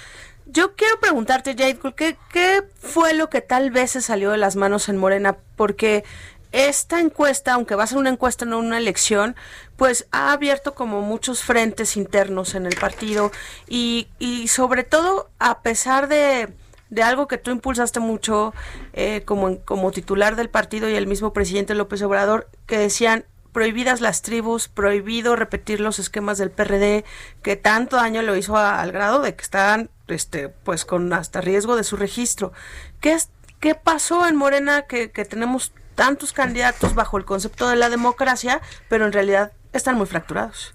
Yo 0.48 0.75
quiero 0.75 1.00
preguntarte, 1.00 1.56
Jade 1.56 1.77
Cole, 1.77 1.94
¿qué, 1.96 2.18
¿qué 2.32 2.63
fue 2.80 3.13
lo 3.13 3.30
que 3.30 3.41
tal 3.41 3.70
vez 3.70 3.91
se 3.91 4.01
salió 4.01 4.32
de 4.32 4.38
las 4.38 4.56
manos 4.56 4.89
en 4.89 4.98
Morena? 4.98 5.38
Porque 5.56 6.03
esta 6.51 7.00
encuesta, 7.00 7.53
aunque 7.53 7.75
va 7.75 7.84
a 7.84 7.88
ser 7.88 8.00
una 8.00 8.10
encuesta, 8.10 8.46
no 8.46 8.58
una 8.58 8.80
elección, 8.80 9.36
pues 9.77 10.08
ha 10.12 10.32
abierto 10.32 10.74
como 10.74 11.01
muchos 11.01 11.44
frentes 11.44 11.96
internos 11.96 12.56
en 12.56 12.65
el 12.65 12.75
partido 12.75 13.32
y, 13.68 14.08
y 14.18 14.48
sobre 14.48 14.84
todo 14.84 15.30
a 15.38 15.62
pesar 15.62 16.08
de, 16.08 16.51
de 16.89 17.03
algo 17.03 17.27
que 17.27 17.38
tú 17.38 17.51
impulsaste 17.51 18.00
mucho 18.00 18.53
eh, 18.94 19.22
como, 19.24 19.60
como 19.60 19.91
titular 19.91 20.36
del 20.36 20.50
partido 20.50 20.89
y 20.89 20.96
el 20.96 21.08
mismo 21.08 21.32
presidente 21.32 21.75
López 21.75 22.01
Obrador, 22.01 22.50
que 22.65 22.77
decían 22.77 23.24
prohibidas 23.51 24.01
las 24.01 24.22
tribus, 24.22 24.67
prohibido 24.67 25.36
repetir 25.36 25.79
los 25.79 26.00
esquemas 26.00 26.38
del 26.38 26.51
PRD, 26.51 27.03
que 27.43 27.55
tanto 27.55 27.98
daño 27.98 28.22
lo 28.22 28.36
hizo 28.36 28.58
al 28.58 28.91
grado 28.91 29.22
de 29.22 29.36
que 29.36 29.41
están 29.41 29.89
este, 30.08 30.50
pues 30.50 30.86
con 30.86 31.12
hasta 31.13 31.41
riesgo 31.41 31.75
de 31.75 31.84
su 31.84 31.98
registro. 31.98 32.53
¿Qué, 33.00 33.13
es, 33.13 33.29
qué 33.60 33.75
pasó 33.75 34.27
en 34.27 34.36
Morena 34.36 34.84
que, 34.84 35.12
que 35.12 35.25
tenemos 35.25 35.72
tantos 35.96 36.34
candidatos 36.34 36.96
bajo 36.96 37.17
el 37.17 37.25
concepto 37.25 37.70
de 37.70 37.75
la 37.75 37.89
democracia, 37.89 38.62
pero 38.89 39.05
en 39.05 39.12
realidad 39.12 39.51
están 39.74 39.96
muy 39.96 40.08
fracturados? 40.08 40.74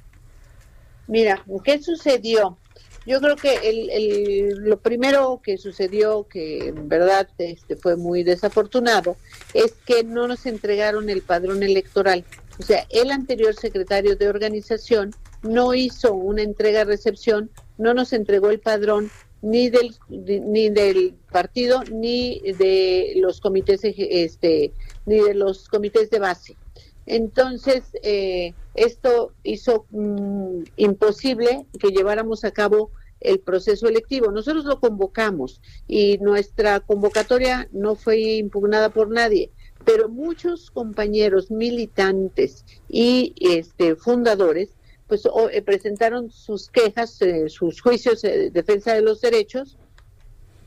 Mira, 1.07 1.43
¿qué 1.65 1.83
sucedió? 1.83 2.59
Yo 3.07 3.21
creo 3.21 3.37
que 3.37 3.55
el, 3.55 3.91
el, 3.91 4.49
lo 4.65 4.79
primero 4.79 5.41
que 5.43 5.59
sucedió, 5.59 6.27
que 6.29 6.69
en 6.69 6.89
verdad 6.89 7.29
este, 7.39 7.77
fue 7.77 7.97
muy 7.97 8.25
desafortunado, 8.25 9.17
es 9.55 9.73
que 9.87 10.03
no 10.03 10.27
nos 10.27 10.45
entregaron 10.45 11.09
el 11.09 11.23
padrón 11.23 11.63
electoral. 11.63 12.25
O 12.59 12.63
sea, 12.63 12.87
el 12.91 13.11
anterior 13.11 13.55
secretario 13.55 14.17
de 14.17 14.29
organización 14.29 15.15
no 15.43 15.75
hizo 15.75 16.15
una 16.15 16.43
entrega-recepción, 16.43 17.51
no 17.79 17.95
nos 17.95 18.13
entregó 18.13 18.51
el 18.51 18.61
padrón 18.61 19.11
ni 19.43 19.69
del 19.69 19.95
ni 20.09 20.71
del 20.71 21.15
partido 21.31 21.83
ni 21.93 22.41
de 22.41 23.13
los 23.17 23.41
comités 23.41 23.81
este 23.85 24.73
ni 25.05 25.21
de 25.21 25.35
los 25.35 25.69
comités 25.69 26.11
de 26.11 26.19
base. 26.19 26.57
Entonces, 27.05 27.85
eh, 28.03 28.55
esto 28.75 29.33
hizo 29.45 29.87
mm, 29.91 30.63
imposible 30.77 31.67
que 31.79 31.91
lleváramos 31.91 32.45
a 32.45 32.51
cabo 32.51 32.91
el 33.21 33.39
proceso 33.41 33.89
electivo. 33.89 34.33
Nosotros 34.33 34.65
lo 34.65 34.81
convocamos 34.81 35.61
y 35.87 36.19
nuestra 36.19 36.81
convocatoria 36.81 37.69
no 37.73 37.95
fue 37.95 38.19
impugnada 38.19 38.89
por 38.91 39.11
nadie 39.11 39.53
pero 39.87 40.09
muchos 40.09 40.71
compañeros 40.73 41.51
militantes 41.51 42.65
y 42.89 43.33
este, 43.39 43.95
fundadores 43.95 44.71
pues 45.07 45.23
eh, 45.53 45.63
presentaron 45.63 46.33
sus 46.33 46.69
quejas, 46.69 47.23
eh, 47.23 47.49
sus 47.49 47.81
juicios 47.81 48.23
de 48.23 48.51
defensa 48.51 48.93
de 48.95 49.03
los 49.03 49.21
derechos, 49.21 49.79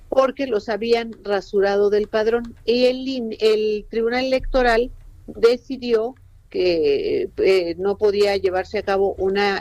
porque 0.08 0.48
los 0.48 0.70
habían 0.70 1.12
rasurado 1.22 1.90
del 1.90 2.08
padrón. 2.08 2.56
Y 2.64 2.86
el, 2.86 3.38
el 3.42 3.86
Tribunal 3.90 4.26
Electoral 4.26 4.90
decidió 5.28 6.16
que 6.50 7.30
eh, 7.36 7.76
no 7.78 7.98
podía 7.98 8.38
llevarse 8.38 8.80
a 8.80 8.84
cabo 8.84 9.16
una, 9.18 9.60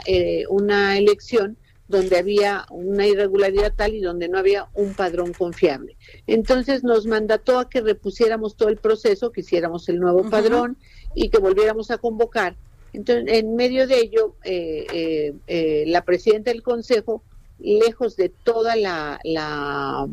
una 0.49 0.97
elección 0.97 1.57
donde 1.89 2.19
había 2.19 2.65
una 2.69 3.07
irregularidad 3.07 3.73
tal 3.75 3.95
y 3.95 3.99
donde 3.99 4.29
no 4.29 4.37
había 4.37 4.67
un 4.75 4.93
padrón 4.93 5.33
confiable. 5.33 5.97
Entonces 6.27 6.83
nos 6.83 7.07
mandató 7.07 7.57
a 7.57 7.67
que 7.67 7.81
repusiéramos 7.81 8.55
todo 8.55 8.69
el 8.69 8.77
proceso, 8.77 9.31
que 9.31 9.41
hiciéramos 9.41 9.89
el 9.89 9.99
nuevo 9.99 10.29
padrón 10.29 10.77
y 11.15 11.29
que 11.29 11.39
volviéramos 11.39 11.89
a 11.89 11.97
convocar. 11.97 12.55
Entonces, 12.93 13.25
en 13.27 13.55
medio 13.55 13.87
de 13.87 13.99
ello, 14.01 14.35
eh, 14.43 14.85
eh, 14.93 15.33
eh, 15.47 15.83
la 15.87 16.05
presidenta 16.05 16.51
del 16.51 16.61
Consejo, 16.61 17.23
lejos 17.57 18.15
de 18.15 18.29
toda 18.29 18.75
la, 18.75 19.19
la, 19.23 20.07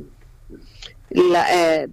la 1.10 1.88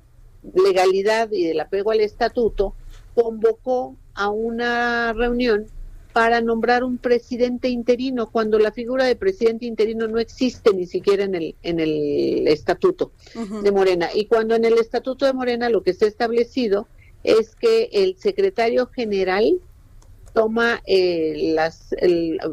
legalidad 0.65 1.29
y 1.29 1.47
del 1.47 1.59
apego 1.59 1.91
al 1.91 1.99
estatuto, 1.99 2.73
convocó 3.15 3.97
a 4.13 4.29
una 4.29 5.11
reunión 5.11 5.67
para 6.13 6.41
nombrar 6.41 6.84
un 6.84 6.98
presidente 6.98 7.70
interino 7.70 8.29
cuando 8.29 8.60
la 8.60 8.72
figura 8.72 9.05
de 9.05 9.15
presidente 9.15 9.65
interino 9.65 10.08
no 10.08 10.20
existe 10.20 10.72
ni 10.74 10.86
siquiera 10.86 11.24
en 11.24 11.34
el 11.36 11.55
en 11.63 11.79
el 11.79 12.48
estatuto 12.48 13.12
de 13.63 13.72
Morena 13.72 14.10
y 14.13 14.25
cuando 14.25 14.55
en 14.55 14.63
el 14.63 14.77
estatuto 14.77 15.25
de 15.25 15.34
Morena 15.34 15.70
lo 15.70 15.82
que 15.82 15.91
está 15.91 16.05
establecido 16.05 16.88
es 17.24 17.55
que 17.55 17.89
el 17.91 18.15
secretario 18.17 18.88
general 18.88 19.60
toma 20.34 20.82
eh, 20.86 21.53
las, 21.53 21.96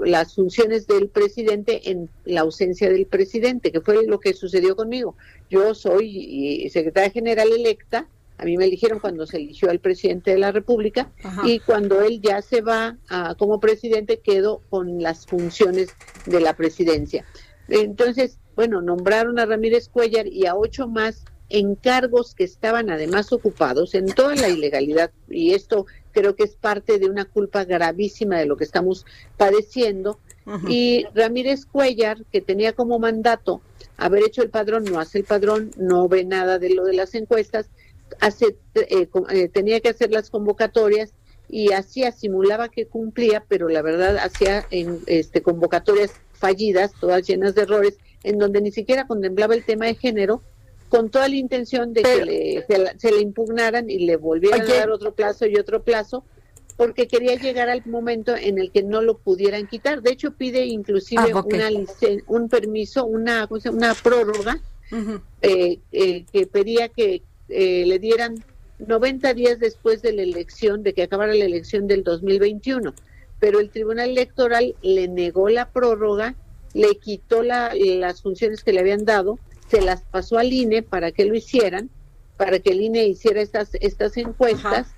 las 0.04 0.34
funciones 0.34 0.86
del 0.86 1.08
presidente 1.08 1.90
en 1.90 2.10
la 2.24 2.42
ausencia 2.42 2.90
del 2.90 3.06
presidente, 3.06 3.72
que 3.72 3.80
fue 3.80 4.06
lo 4.06 4.20
que 4.20 4.34
sucedió 4.34 4.76
conmigo. 4.76 5.16
Yo 5.48 5.74
soy 5.74 6.68
secretaria 6.70 7.10
general 7.10 7.48
electa, 7.50 8.06
a 8.40 8.44
mí 8.44 8.56
me 8.56 8.64
eligieron 8.64 9.00
cuando 9.00 9.26
se 9.26 9.36
eligió 9.36 9.70
al 9.70 9.80
presidente 9.80 10.30
de 10.30 10.38
la 10.38 10.50
República 10.50 11.10
y 11.44 11.58
cuando 11.58 12.00
él 12.00 12.20
ya 12.22 12.40
se 12.40 12.62
va 12.62 12.96
como 13.38 13.60
presidente 13.60 14.20
quedo 14.20 14.62
con 14.70 15.02
las 15.02 15.26
funciones 15.26 15.94
de 16.24 16.40
la 16.40 16.56
presidencia. 16.56 17.24
Entonces, 17.68 18.38
bueno, 18.56 18.80
nombraron 18.80 19.38
a 19.38 19.46
Ramírez 19.46 19.88
Cuellar 19.88 20.26
y 20.26 20.46
a 20.46 20.56
ocho 20.56 20.88
más 20.88 21.24
en 21.50 21.74
cargos 21.74 22.34
que 22.34 22.44
estaban 22.44 22.90
además 22.90 23.32
ocupados 23.32 23.94
en 23.94 24.06
toda 24.06 24.36
la 24.36 24.48
ilegalidad 24.48 25.10
y 25.28 25.52
esto 25.52 25.84
creo 26.12 26.36
que 26.36 26.44
es 26.44 26.54
parte 26.54 26.98
de 26.98 27.10
una 27.10 27.24
culpa 27.24 27.64
gravísima 27.64 28.38
de 28.38 28.46
lo 28.46 28.56
que 28.56 28.64
estamos 28.64 29.04
padeciendo. 29.36 30.18
Y 30.68 31.06
Ramírez 31.14 31.64
Cuellar, 31.64 32.24
que 32.32 32.40
tenía 32.40 32.72
como 32.72 32.98
mandato 32.98 33.60
haber 33.96 34.24
hecho 34.24 34.42
el 34.42 34.50
padrón, 34.50 34.84
no 34.84 34.98
hace 34.98 35.18
el 35.18 35.24
padrón, 35.24 35.70
no 35.76 36.08
ve 36.08 36.24
nada 36.24 36.58
de 36.58 36.70
lo 36.70 36.84
de 36.84 36.94
las 36.94 37.14
encuestas, 37.14 37.70
hace, 38.20 38.56
eh, 38.74 39.08
eh, 39.30 39.48
tenía 39.48 39.80
que 39.80 39.90
hacer 39.90 40.10
las 40.10 40.30
convocatorias 40.30 41.12
y 41.48 41.72
hacía, 41.72 42.12
simulaba 42.12 42.68
que 42.68 42.86
cumplía, 42.86 43.44
pero 43.46 43.68
la 43.68 43.82
verdad 43.82 44.18
hacía 44.18 44.66
en, 44.70 45.00
este, 45.06 45.42
convocatorias 45.42 46.12
fallidas, 46.32 46.92
todas 47.00 47.26
llenas 47.26 47.54
de 47.54 47.62
errores, 47.62 47.98
en 48.22 48.38
donde 48.38 48.60
ni 48.60 48.70
siquiera 48.70 49.06
contemplaba 49.06 49.54
el 49.54 49.64
tema 49.64 49.86
de 49.86 49.94
género, 49.94 50.42
con 50.88 51.10
toda 51.10 51.28
la 51.28 51.36
intención 51.36 51.92
de 51.92 52.02
que 52.02 52.64
se, 52.98 53.12
le 53.12 53.20
impugnaran 53.20 53.88
y 53.90 54.00
le 54.00 54.16
volvieran 54.16 54.62
a 54.62 54.74
dar 54.74 54.90
otro 54.90 55.12
plazo 55.12 55.46
y 55.46 55.56
otro 55.56 55.82
plazo, 55.82 56.24
porque 56.76 57.06
quería 57.06 57.36
llegar 57.36 57.68
al 57.68 57.84
momento 57.86 58.34
en 58.34 58.58
el 58.58 58.72
que 58.72 58.82
no 58.82 59.02
lo 59.02 59.18
pudieran 59.18 59.66
quitar. 59.66 60.02
De 60.02 60.10
hecho, 60.10 60.32
pide 60.32 60.64
inclusive 60.66 61.32
ah, 61.32 61.44
una 61.44 61.68
un 62.26 62.48
permiso, 62.48 63.04
una, 63.04 63.48
una 63.70 63.94
prórroga, 63.94 64.60
eh, 65.42 65.78
que 65.92 66.46
pedía 66.46 66.88
que, 66.88 67.22
eh, 67.50 67.84
le 67.86 67.98
dieran 67.98 68.36
90 68.78 69.34
días 69.34 69.58
después 69.58 70.02
de 70.02 70.12
la 70.12 70.22
elección, 70.22 70.82
de 70.82 70.94
que 70.94 71.02
acabara 71.02 71.34
la 71.34 71.44
elección 71.44 71.86
del 71.86 72.02
2021. 72.02 72.94
Pero 73.38 73.60
el 73.60 73.70
Tribunal 73.70 74.10
Electoral 74.10 74.74
le 74.82 75.08
negó 75.08 75.48
la 75.48 75.70
prórroga, 75.70 76.34
le 76.74 76.96
quitó 76.96 77.42
las 77.42 78.22
funciones 78.22 78.62
que 78.62 78.72
le 78.72 78.80
habían 78.80 79.04
dado, 79.04 79.38
se 79.68 79.80
las 79.80 80.02
pasó 80.02 80.38
al 80.38 80.52
INE 80.52 80.82
para 80.82 81.12
que 81.12 81.24
lo 81.24 81.34
hicieran, 81.34 81.90
para 82.36 82.58
que 82.58 82.70
el 82.70 82.80
INE 82.80 83.06
hiciera 83.06 83.40
estas, 83.40 83.70
estas 83.80 84.16
encuestas. 84.16 84.88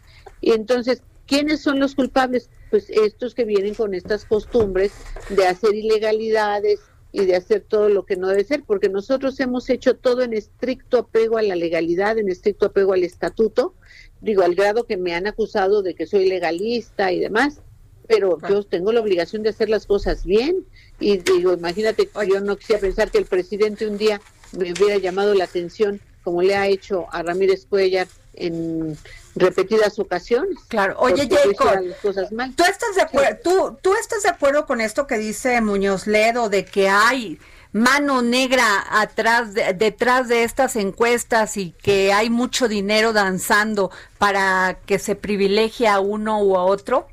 Y 0.40 0.52
entonces, 0.52 1.02
¿quiénes 1.26 1.60
son 1.60 1.78
los 1.78 1.94
culpables? 1.94 2.50
Pues 2.70 2.88
estos 2.88 3.34
que 3.34 3.44
vienen 3.44 3.74
con 3.74 3.94
estas 3.94 4.24
costumbres 4.24 4.92
de 5.28 5.46
hacer 5.46 5.74
ilegalidades, 5.74 6.80
y 7.12 7.26
de 7.26 7.36
hacer 7.36 7.60
todo 7.60 7.88
lo 7.88 8.04
que 8.06 8.16
no 8.16 8.28
debe 8.28 8.44
ser, 8.44 8.64
porque 8.64 8.88
nosotros 8.88 9.38
hemos 9.40 9.68
hecho 9.68 9.96
todo 9.96 10.22
en 10.22 10.32
estricto 10.32 10.98
apego 10.98 11.36
a 11.36 11.42
la 11.42 11.54
legalidad, 11.54 12.18
en 12.18 12.30
estricto 12.30 12.66
apego 12.66 12.94
al 12.94 13.04
estatuto, 13.04 13.74
digo, 14.20 14.42
al 14.42 14.54
grado 14.54 14.84
que 14.84 14.96
me 14.96 15.14
han 15.14 15.26
acusado 15.26 15.82
de 15.82 15.94
que 15.94 16.06
soy 16.06 16.26
legalista 16.26 17.12
y 17.12 17.20
demás, 17.20 17.60
pero 18.08 18.38
yo 18.48 18.62
tengo 18.64 18.92
la 18.92 19.00
obligación 19.00 19.42
de 19.42 19.50
hacer 19.50 19.68
las 19.68 19.86
cosas 19.86 20.24
bien 20.24 20.66
y 20.98 21.18
digo, 21.18 21.52
imagínate, 21.52 22.08
yo 22.28 22.40
no 22.40 22.56
quisiera 22.56 22.80
pensar 22.80 23.10
que 23.10 23.18
el 23.18 23.26
presidente 23.26 23.86
un 23.86 23.98
día 23.98 24.20
me 24.56 24.72
hubiera 24.72 24.98
llamado 24.98 25.34
la 25.34 25.44
atención 25.44 26.00
como 26.22 26.42
le 26.42 26.54
ha 26.54 26.68
hecho 26.68 27.06
a 27.12 27.22
Ramírez 27.22 27.66
Cuellar 27.66 28.08
en 28.34 28.96
repetidas 29.34 29.98
ocasiones. 29.98 30.58
Claro, 30.68 30.96
oye 30.98 31.28
Jacob, 31.28 31.80
¿tú 32.02 32.64
estás 32.64 32.94
de 32.96 33.02
acuerdo, 33.02 33.38
tú, 33.42 33.78
tú 33.82 33.94
estás 33.94 34.22
de 34.22 34.30
acuerdo 34.30 34.66
con 34.66 34.80
esto 34.80 35.06
que 35.06 35.18
dice 35.18 35.60
Muñoz 35.60 36.06
Ledo 36.06 36.48
de 36.48 36.64
que 36.64 36.88
hay 36.88 37.38
mano 37.72 38.20
negra 38.20 38.84
atrás 38.90 39.54
detrás 39.54 40.28
de 40.28 40.44
estas 40.44 40.76
encuestas 40.76 41.56
y 41.56 41.72
que 41.72 42.12
hay 42.12 42.28
mucho 42.28 42.68
dinero 42.68 43.12
danzando 43.12 43.90
para 44.18 44.78
que 44.86 44.98
se 44.98 45.14
privilegie 45.14 45.88
a 45.88 46.00
uno 46.00 46.42
u 46.42 46.56
a 46.56 46.64
otro? 46.64 47.08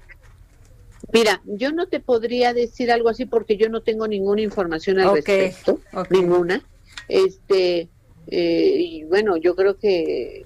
Mira, 1.11 1.41
yo 1.45 1.71
no 1.71 1.87
te 1.87 1.99
podría 1.99 2.53
decir 2.53 2.91
algo 2.91 3.09
así 3.09 3.25
porque 3.25 3.57
yo 3.57 3.69
no 3.69 3.81
tengo 3.81 4.07
ninguna 4.07 4.41
información 4.41 4.99
al 4.99 5.15
respecto, 5.15 5.79
ninguna. 6.09 6.61
Este, 7.07 7.89
eh, 8.27 8.75
y 8.77 9.03
bueno, 9.05 9.37
yo 9.37 9.55
creo 9.55 9.77
que 9.77 10.45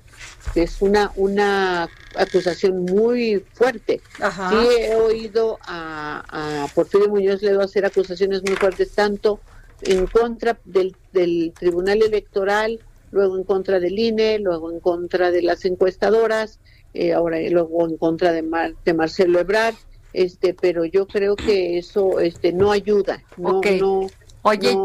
es 0.56 0.82
una, 0.82 1.12
una 1.16 1.90
acusación 2.16 2.86
muy 2.86 3.44
fuerte. 3.54 4.02
Sí 4.18 4.68
he 4.80 4.96
oído 4.96 5.60
a, 5.62 6.64
a 6.64 6.68
Porfirio 6.74 7.10
Muñoz 7.10 7.42
Ledo 7.42 7.62
hacer 7.62 7.86
acusaciones 7.86 8.44
muy 8.44 8.56
fuertes, 8.56 8.92
tanto 8.92 9.40
en 9.82 10.08
contra 10.08 10.58
del, 10.66 10.96
del 11.12 11.54
Tribunal 11.58 12.02
Electoral, 12.02 12.80
luego 13.12 13.38
en 13.38 13.44
contra 13.44 13.80
del 13.80 13.98
INE, 13.98 14.40
luego 14.40 14.72
en 14.72 14.80
contra 14.80 15.32
de 15.32 15.42
las 15.42 15.66
encuestadoras, 15.66 16.60
eh, 16.94 17.14
ahora 17.14 17.40
luego 17.50 17.88
en 17.88 17.98
contra 17.98 18.32
de, 18.32 18.44
de 18.86 18.94
Marcelo 18.94 19.40
Ebrard, 19.40 19.76
este, 20.14 20.54
pero 20.54 20.86
yo 20.86 21.08
creo 21.08 21.36
que 21.36 21.78
eso 21.78 22.20
este, 22.20 22.54
no 22.54 22.72
ayuda, 22.72 23.24
no, 23.38 23.62
no 23.80 24.08
Oye, 24.46 24.78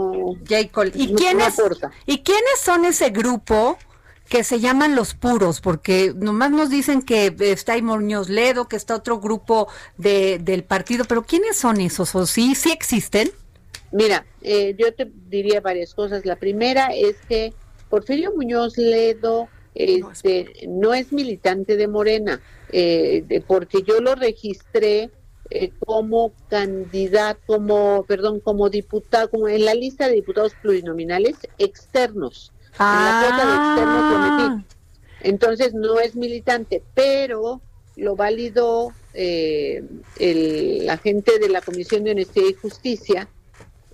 Jacob, 0.49 0.87
¿y, 0.95 1.13
quiénes, 1.15 1.61
¿y 2.07 2.19
quiénes 2.23 2.61
son 2.61 2.85
ese 2.85 3.11
grupo 3.11 3.77
que 4.29 4.45
se 4.45 4.61
llaman 4.61 4.95
los 4.95 5.15
puros? 5.15 5.61
Porque 5.61 6.13
nomás 6.15 6.51
nos 6.51 6.71
dicen 6.71 7.03
que 7.03 7.35
está 7.41 7.75
ahí 7.75 7.83
Muñoz 7.83 8.29
Ledo, 8.29 8.69
que 8.69 8.77
está 8.77 8.95
otro 8.95 9.21
grupo 9.21 9.69
de, 9.97 10.39
del 10.39 10.65
partido, 10.65 11.05
pero 11.07 11.23
¿quiénes 11.23 11.57
son 11.57 11.81
esos? 11.81 12.15
¿O 12.15 12.27
sí, 12.27 12.55
sí 12.55 12.71
existen? 12.71 13.31
Mira, 13.91 14.27
eh, 14.43 14.75
yo 14.79 14.93
te 14.95 15.11
diría 15.29 15.61
varias 15.61 15.95
cosas. 15.95 16.27
La 16.27 16.37
primera 16.37 16.89
es 16.95 17.17
que 17.29 17.53
Porfirio 17.89 18.35
Muñoz 18.35 18.77
Ledo 18.77 19.49
este, 19.75 20.67
no 20.69 20.93
es 20.93 21.13
militante 21.13 21.77
de 21.77 21.89
Morena, 21.89 22.41
eh, 22.71 23.43
porque 23.47 23.83
yo 23.83 24.01
lo 24.01 24.15
registré 24.15 25.11
eh, 25.51 25.71
como 25.79 26.33
candidato, 26.51 27.41
como, 27.47 28.05
perdón, 28.07 28.41
como 28.41 28.69
diputado, 28.69 29.31
como 29.31 29.49
en 29.49 29.65
la 29.65 29.75
lista 29.75 30.07
de 30.07 30.15
diputados 30.15 30.53
plurinominales 30.61 31.37
externos. 31.57 32.53
En 32.75 32.87
la 32.87 33.21
cuota 33.21 33.47
de 33.47 33.55
externos 33.55 34.05
ah. 34.05 34.63
Entonces 35.21 35.75
no 35.75 35.99
es 35.99 36.15
militante, 36.15 36.83
pero 36.95 37.61
lo 37.97 38.15
validó 38.15 38.93
eh, 39.15 39.83
el, 40.19 40.87
la 40.87 40.97
gente 40.99 41.39
de 41.39 41.49
la 41.49 41.61
Comisión 41.61 42.05
de 42.05 42.13
Honestidad 42.13 42.47
y 42.49 42.55
Justicia 42.55 43.29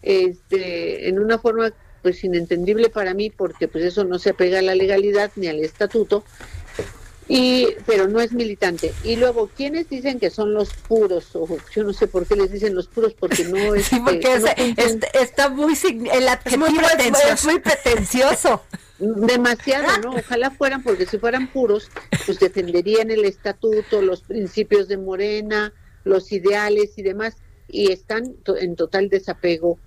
este, 0.02 1.08
en 1.08 1.18
una 1.18 1.38
forma 1.38 1.72
pues 2.02 2.22
inentendible 2.22 2.90
para 2.90 3.14
mí 3.14 3.30
porque 3.30 3.66
pues 3.66 3.84
eso 3.84 4.04
no 4.04 4.18
se 4.18 4.30
apega 4.30 4.58
a 4.58 4.62
la 4.62 4.74
legalidad 4.74 5.32
ni 5.36 5.46
al 5.46 5.60
estatuto 5.60 6.22
y 7.28 7.68
pero 7.86 8.08
no 8.08 8.20
es 8.20 8.32
militante. 8.32 8.92
Y 9.02 9.16
luego 9.16 9.48
quienes 9.48 9.88
dicen 9.88 10.18
que 10.18 10.30
son 10.30 10.52
los 10.52 10.70
puros 10.74 11.34
o 11.34 11.46
yo 11.74 11.84
no 11.84 11.92
sé 11.92 12.06
por 12.06 12.26
qué 12.26 12.36
les 12.36 12.52
dicen 12.52 12.74
los 12.74 12.86
puros 12.86 13.14
porque 13.14 13.44
no 13.44 13.56
es 13.74 13.86
sí, 13.86 14.00
porque 14.00 14.28
está 15.14 15.48
muy 15.48 15.74
el 16.12 16.28
adjetivo 16.28 16.66
es 16.66 17.44
muy 17.44 17.60
pretencioso, 17.60 18.62
demasiado 18.98 19.86
no 20.02 20.16
ojalá 20.16 20.50
fueran 20.50 20.82
porque 20.82 21.06
si 21.06 21.18
fueran 21.18 21.48
puros 21.48 21.90
pues 22.26 22.38
defenderían 22.38 23.10
el 23.10 23.24
estatuto 23.24 24.02
los 24.02 24.22
principios 24.22 24.88
de 24.88 24.98
Morena 24.98 25.72
los 26.04 26.30
ideales 26.32 26.92
y 26.96 27.02
demás 27.02 27.36
y 27.68 27.90
están 27.90 28.36
en 28.60 28.76
total 28.76 29.08
desapego. 29.08 29.78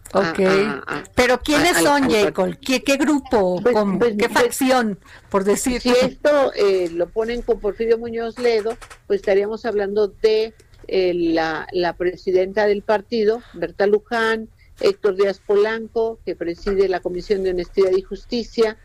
Pero 1.16 1.40
¿quiénes 1.40 1.78
son, 1.78 2.10
Jacob? 2.10 2.58
¿Qué, 2.60 2.98
grupo? 2.98 3.62
Pues, 3.62 3.76
pues, 3.98 4.16
¿Qué 4.18 4.30
pues, 4.30 4.44
facción, 4.44 5.00
por 5.30 5.44
decir? 5.44 5.82
Si 5.82 5.90
esto 5.90 6.52
eh, 6.54 6.90
lo 6.92 7.08
ponen 7.10 7.42
con 7.42 7.60
Porfirio 7.60 7.98
Muñoz 7.98 8.38
Ledo, 8.40 8.78
pues 9.06 9.22
estaríamos 9.22 9.66
hablando 9.66 10.08
de 10.08 10.54
eh, 10.88 11.14
la, 11.14 11.68
la 11.72 11.94
presidenta 11.94 12.66
del 12.66 12.82
partido, 12.82 13.42
Berta 13.54 13.88
Luján, 13.88 14.50
Héctor 14.80 15.16
Díaz 15.16 15.40
Polanco, 15.46 16.20
que 16.26 16.36
preside 16.36 16.88
la 16.88 17.00
Comisión 17.00 17.44
de 17.44 17.52
Honestidad 17.52 17.92
y 17.92 18.02
Justicia, 18.02 18.78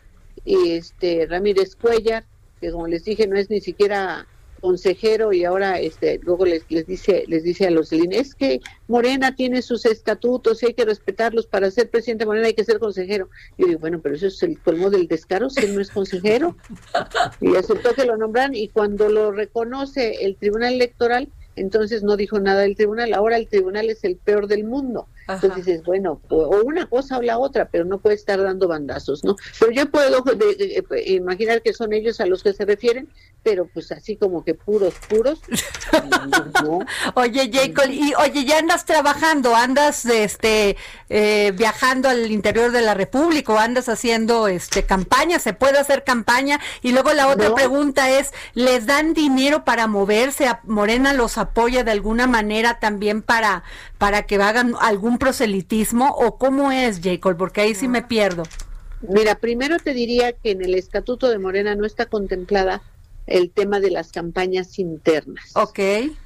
y 0.45 0.73
este 0.73 1.27
Ramírez 1.29 1.77
Cuellar, 1.77 2.25
que 2.61 2.71
como 2.71 2.87
les 2.87 3.05
dije 3.05 3.27
no 3.27 3.37
es 3.37 3.51
ni 3.51 3.61
siquiera 3.61 4.27
consejero 4.63 5.33
y 5.33 5.45
ahora 5.45 5.81
este 5.81 6.21
luego 6.23 6.47
les, 6.47 6.65
les 6.71 6.87
dice 6.87 7.25
les 7.27 7.43
dice 7.43 7.67
a 7.67 7.71
los 7.71 7.91
del 7.91 8.13
es 8.13 8.35
que 8.35 8.61
Morena 8.87 9.35
tiene 9.35 9.61
sus 9.61 9.85
estatutos 9.85 10.63
y 10.63 10.67
hay 10.67 10.75
que 10.75 10.85
respetarlos 10.85 11.47
para 11.47 11.71
ser 11.71 11.91
presidente 11.91 12.23
de 12.23 12.27
Morena 12.27 12.47
hay 12.47 12.55
que 12.55 12.65
ser 12.65 12.79
consejero 12.79 13.29
yo 13.59 13.67
digo 13.67 13.81
bueno 13.81 14.01
pero 14.01 14.15
eso 14.15 14.29
es 14.29 14.43
el 14.45 14.59
colmo 14.61 14.89
del 14.89 15.09
descaro 15.09 15.51
si 15.51 15.65
él 15.65 15.75
no 15.75 15.81
es 15.81 15.91
consejero 15.91 16.57
y 17.41 17.57
aceptó 17.57 17.93
que 17.93 18.07
lo 18.07 18.17
nombran 18.17 18.55
y 18.55 18.69
cuando 18.69 19.09
lo 19.09 19.33
reconoce 19.33 20.25
el 20.25 20.37
Tribunal 20.37 20.75
Electoral 20.75 21.29
entonces 21.57 22.03
no 22.03 22.17
dijo 22.17 22.41
nada 22.41 22.63
del 22.63 22.77
tribunal. 22.77 23.13
Ahora 23.13 23.37
el 23.37 23.49
tribunal 23.49 23.91
es 23.91 24.05
el 24.05 24.17
peor 24.17 24.47
del 24.47 24.65
mundo. 24.65 25.07
Entonces 25.35 25.65
dices, 25.65 25.83
bueno, 25.85 26.21
o 26.29 26.63
una 26.65 26.87
cosa 26.87 27.19
o 27.19 27.23
la 27.23 27.39
otra, 27.39 27.69
pero 27.71 27.85
no 27.85 27.99
puede 27.99 28.17
estar 28.17 28.43
dando 28.43 28.69
bandazos, 28.69 29.25
¿no? 29.25 29.37
Pero 29.59 29.73
yo 29.73 29.91
puedo 29.91 30.25
imaginar 31.07 31.63
que 31.63 31.73
son 31.73 31.93
ellos 31.93 32.21
a 32.21 32.27
los 32.27 32.43
que 32.43 32.53
se 32.53 32.65
refieren, 32.65 33.09
pero 33.43 33.69
pues 33.73 33.91
así 33.93 34.17
como 34.17 34.45
que 34.45 34.55
puros, 34.55 34.95
puros. 35.09 35.41
Oye, 37.15 37.51
Jacob, 37.53 37.91
y 37.91 38.15
oye, 38.15 38.45
ya 38.45 38.59
andas 38.59 38.85
trabajando, 38.85 39.55
andas 39.55 40.05
este 40.07 40.77
eh, 41.09 41.53
viajando 41.55 42.09
al 42.09 42.31
interior 42.31 42.71
de 42.73 42.83
la 42.83 42.95
República 42.95 43.53
o 43.53 43.59
andas 43.59 43.89
haciendo 43.89 44.49
este 44.49 44.85
campaña, 44.85 45.39
se 45.39 45.53
puede 45.53 45.79
hacer 45.79 46.05
campaña 46.05 46.61
y 46.83 46.93
luego 46.93 47.13
la 47.13 47.29
otra 47.29 47.55
pregunta 47.55 48.11
es, 48.11 48.33
¿les 48.55 48.87
dan 48.87 49.13
dinero 49.13 49.65
para 49.65 49.87
moverse? 49.87 50.47
¿A 50.47 50.61
Morena 50.65 51.13
los 51.13 51.37
apoya 51.39 51.85
de 51.85 51.91
alguna 51.91 52.27
manera 52.27 52.79
también 52.79 53.23
para 53.23 53.65
para 53.99 54.25
que 54.25 54.35
hagan 54.35 54.75
algún 54.81 55.19
proselitismo 55.23 56.11
o 56.11 56.37
cómo 56.37 56.73
es, 56.73 57.01
Jacob? 57.01 57.37
Porque 57.37 57.61
ahí 57.61 57.75
sí 57.75 57.87
me 57.87 58.03
pierdo. 58.03 58.43
Mira, 59.09 59.37
primero 59.37 59.79
te 59.79 59.95
diría 59.95 60.33
que 60.33 60.51
en 60.51 60.63
el 60.65 60.75
Estatuto 60.75 61.29
de 61.29 61.39
Morena 61.39 61.75
no 61.77 61.87
está 61.87 62.07
contemplada 62.07 62.83
el 63.27 63.51
tema 63.51 63.79
de 63.79 63.91
las 63.91 64.11
campañas 64.11 64.79
internas. 64.79 65.53
Ok. 65.55 65.79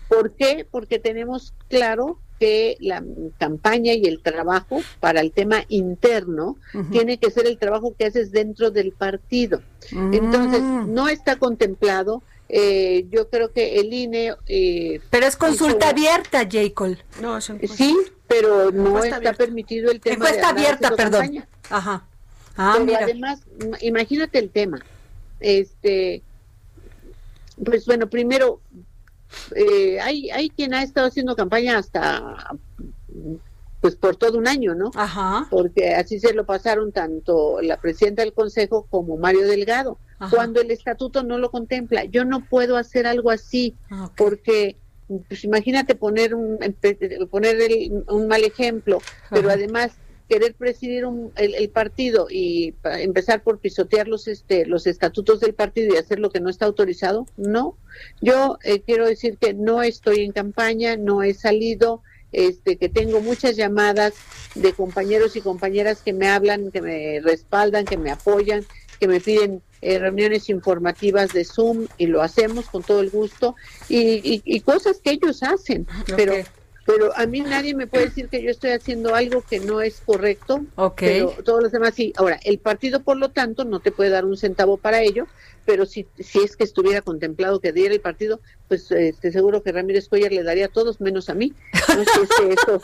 ¿Por 0.09 0.33
qué? 0.33 0.67
Porque 0.71 0.99
tenemos 0.99 1.53
claro 1.69 2.19
que 2.41 2.77
la 2.81 3.03
campaña 3.39 3.93
y 3.93 4.05
el 4.07 4.23
trabajo 4.23 4.81
para 5.01 5.21
el 5.21 5.33
tema 5.33 5.65
interno 5.69 6.57
tiene 6.91 7.19
que 7.19 7.31
ser 7.31 7.47
el 7.47 7.59
trabajo 7.59 7.95
que 7.99 8.07
haces 8.07 8.31
dentro 8.31 8.71
del 8.71 8.93
partido. 8.93 9.63
Entonces, 9.91 10.61
mm. 10.63 10.93
no 10.93 11.09
está 11.09 11.37
contemplado. 11.37 12.23
Eh, 12.49 13.07
yo 13.11 13.29
creo 13.29 13.53
que 13.53 13.81
el 13.81 13.93
INE... 13.93 14.35
Eh, 14.47 15.01
pero 15.11 15.27
es 15.27 15.37
consulta 15.37 15.89
abierta, 15.89 16.47
Jacob. 16.51 16.97
No, 17.21 17.41
sí, 17.41 17.97
pero 18.27 18.71
no 18.71 19.03
está, 19.03 19.33
permitido 19.33 19.91
el 19.91 20.01
tema. 20.01 20.17
Encuesta 20.17 20.49
abierta, 20.51 20.91
perdón. 20.91 21.45
Ajá. 21.71 22.05
Ah, 22.57 22.77
pero 22.85 22.99
además, 22.99 23.41
imagínate 23.81 24.39
el 24.39 24.51
tema. 24.51 24.81
Este, 25.41 26.23
pues 27.63 27.85
bueno, 27.87 28.09
primero, 28.09 28.61
eh, 29.55 30.01
hay, 30.01 30.31
hay 30.31 30.49
quien 30.51 30.75
ha 30.75 30.83
estado 30.83 31.09
haciendo 31.09 31.37
campaña 31.37 31.79
hasta 31.79 32.57
pues 33.81 33.95
por 33.95 34.17
todo 34.17 34.39
un 34.39 34.49
año, 34.49 34.75
¿no? 34.75 34.91
Ajá. 34.95 35.47
Porque 35.51 35.95
así 35.95 36.19
se 36.19 36.33
lo 36.33 36.45
pasaron 36.45 36.93
tanto 36.93 37.61
la 37.63 37.77
presidenta 37.77 38.23
del 38.23 38.33
Consejo 38.33 38.87
como 38.91 39.17
Mario 39.17 39.47
Delgado, 39.47 39.99
cuando 40.31 40.61
el 40.61 40.71
estatuto 40.71 41.23
no 41.23 41.39
lo 41.39 41.51
contempla. 41.51 42.05
Yo 42.05 42.25
no 42.25 42.45
puedo 42.45 42.77
hacer 42.77 43.07
algo 43.07 43.31
así 43.31 43.75
ah, 43.91 44.11
porque 44.17 44.77
pues 45.29 45.45
imagínate 45.45 45.95
poner 45.95 46.35
un 46.35 46.59
poner 47.31 47.57
un 48.09 48.29
mal 48.29 48.45
ejemplo, 48.45 49.01
pero 49.31 49.51
además 49.51 49.93
querer 50.29 50.55
presidir 50.55 51.05
el, 51.37 51.69
partido 51.71 52.27
y 52.29 52.75
empezar 52.85 53.43
por 53.43 53.61
pisotear 53.61 54.09
los 54.09 54.27
este 54.27 54.67
los 54.67 54.87
estatutos 54.87 55.39
del 55.41 55.55
partido 55.55 55.95
y 55.95 55.99
hacer 55.99 56.19
lo 56.19 56.31
que 56.31 56.41
no 56.41 56.51
está 56.51 56.67
autorizado, 56.67 57.27
no. 57.37 57.77
Yo 58.21 58.59
eh, 58.65 58.81
quiero 58.81 59.07
decir 59.07 59.39
que 59.39 59.55
no 59.55 59.83
estoy 59.83 60.25
en 60.25 60.33
campaña, 60.33 60.97
no 60.97 61.23
he 61.23 61.33
salido, 61.35 62.03
este, 62.33 62.77
que 62.77 62.89
tengo 62.89 63.21
muchas 63.21 63.57
llamadas 63.57 64.15
de 64.57 64.73
compañeros 64.73 65.37
y 65.37 65.41
compañeras 65.41 66.03
que 66.03 66.13
me 66.13 66.29
hablan, 66.29 66.73
que 66.73 66.83
me 66.83 67.21
respaldan, 67.21 67.85
que 67.85 67.97
me 67.97 68.11
apoyan, 68.11 68.65
que 68.99 69.09
me 69.09 69.21
piden 69.21 69.63
eh, 69.83 69.99
reuniones 69.99 70.49
informativas 70.49 71.33
de 71.33 71.45
Zoom 71.45 71.87
y 71.99 72.07
lo 72.07 72.23
hacemos 72.23 72.67
con 72.67 72.83
todo 72.83 73.01
el 73.01 73.11
gusto 73.11 73.55
y, 73.89 74.43
y, 74.45 74.61
cosas 74.61 75.01
que 75.03 75.11
ellos 75.11 75.43
hacen, 75.43 75.87
pero 76.17 76.35
pero 76.87 77.15
a 77.17 77.27
mí 77.27 77.41
nadie 77.41 77.75
me 77.75 77.89
puede 77.89 78.07
decir 78.07 78.29
que 78.29 78.41
yo 78.41 78.51
estoy 78.51 78.71
haciendo 78.71 79.15
algo 79.17 79.43
que 79.43 79.59
no 79.59 79.81
es 79.81 80.01
correcto, 80.07 80.65
pero 80.97 81.31
todos 81.45 81.61
los 81.61 81.73
demás 81.73 81.95
sí. 81.95 82.13
Ahora, 82.17 82.39
el 82.45 82.59
partido, 82.59 83.03
por 83.03 83.17
lo 83.17 83.31
tanto, 83.31 83.65
no 83.65 83.81
te 83.81 83.91
puede 83.91 84.11
dar 84.11 84.25
un 84.25 84.37
centavo 84.37 84.77
para 84.77 85.03
ello, 85.03 85.27
pero 85.65 85.85
si, 85.85 86.07
si 86.21 86.39
es 86.39 86.57
que 86.57 86.63
estuviera 86.63 87.03
contemplado 87.03 87.61
que 87.61 87.73
diera 87.73 87.93
el 87.93 88.01
partido, 88.01 88.41
pues 88.69 88.91
este, 88.93 89.33
seguro 89.33 89.65
que 89.65 89.73
Ramírez 89.73 90.09
Cuellar 90.09 90.33
le 90.33 90.45
daría 90.45 90.67
a 90.67 90.69
todos 90.69 91.01
menos 91.01 91.29
a 91.29 91.35
mí. 91.35 91.53
No 91.89 92.05
sé 92.05 92.21
si 92.39 92.51
esto, 92.51 92.81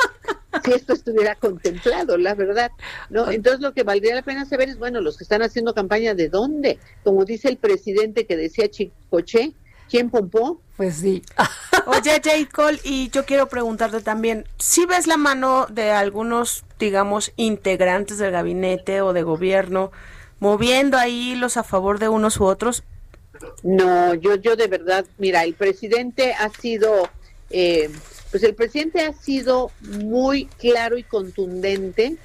si 0.65 0.73
esto 0.73 0.93
estuviera 0.95 1.37
contemplado, 1.37 2.19
la 2.19 2.35
verdad. 2.35 2.73
no 3.09 3.31
Entonces 3.31 3.61
lo 3.61 3.73
que 3.73 3.85
valdría 3.85 4.17
la 4.17 4.23
pena 4.23 4.45
saber 4.47 4.69
es, 4.69 4.79
bueno, 4.79 5.01
los 5.01 5.17
que 5.17 5.25
están 5.25 5.43
haciendo 5.43 5.75
campaña, 5.75 6.15
¿de 6.15 6.29
dónde? 6.29 6.81
Como 7.05 7.25
dice 7.25 7.49
el 7.49 7.57
presidente 7.57 8.27
que 8.27 8.37
decía 8.37 8.69
Chicoche, 8.69 9.53
¿quién 9.93 10.09
pompó? 10.09 10.59
Pues 10.79 10.97
sí. 10.97 11.23
Oye, 11.87 12.21
Jade 12.25 12.49
Cole, 12.49 12.81
y 12.83 13.11
yo 13.11 13.27
quiero 13.27 13.51
preguntarte 13.51 14.01
también, 14.01 14.47
si 14.59 14.87
ves 14.87 15.07
la 15.07 15.19
mano 15.19 15.67
de 15.69 15.91
algunos, 15.91 16.65
digamos, 16.79 17.33
integrantes 17.37 18.17
del 18.17 18.33
gabinete 18.33 19.03
o 19.03 19.13
de 19.13 19.23
gobierno 19.23 19.93
moviendo 20.41 20.97
ahí 20.97 21.35
los 21.35 21.59
a 21.59 21.63
favor 21.63 21.99
de 21.99 22.09
unos 22.09 22.41
u 22.41 22.45
otros? 22.45 22.85
No, 23.63 24.15
yo, 24.15 24.37
yo 24.37 24.57
de 24.57 24.67
verdad, 24.67 25.05
mira, 25.19 25.45
el 25.45 25.53
presidente 25.53 26.33
ha 26.33 26.49
sido, 26.49 27.11
eh, 27.51 27.91
pues 28.31 28.43
el 28.45 28.55
presidente 28.55 29.03
ha 29.03 29.13
sido 29.13 29.73
muy 29.81 30.47
claro 30.47 30.97
y 30.97 31.03
contundente 31.03 32.17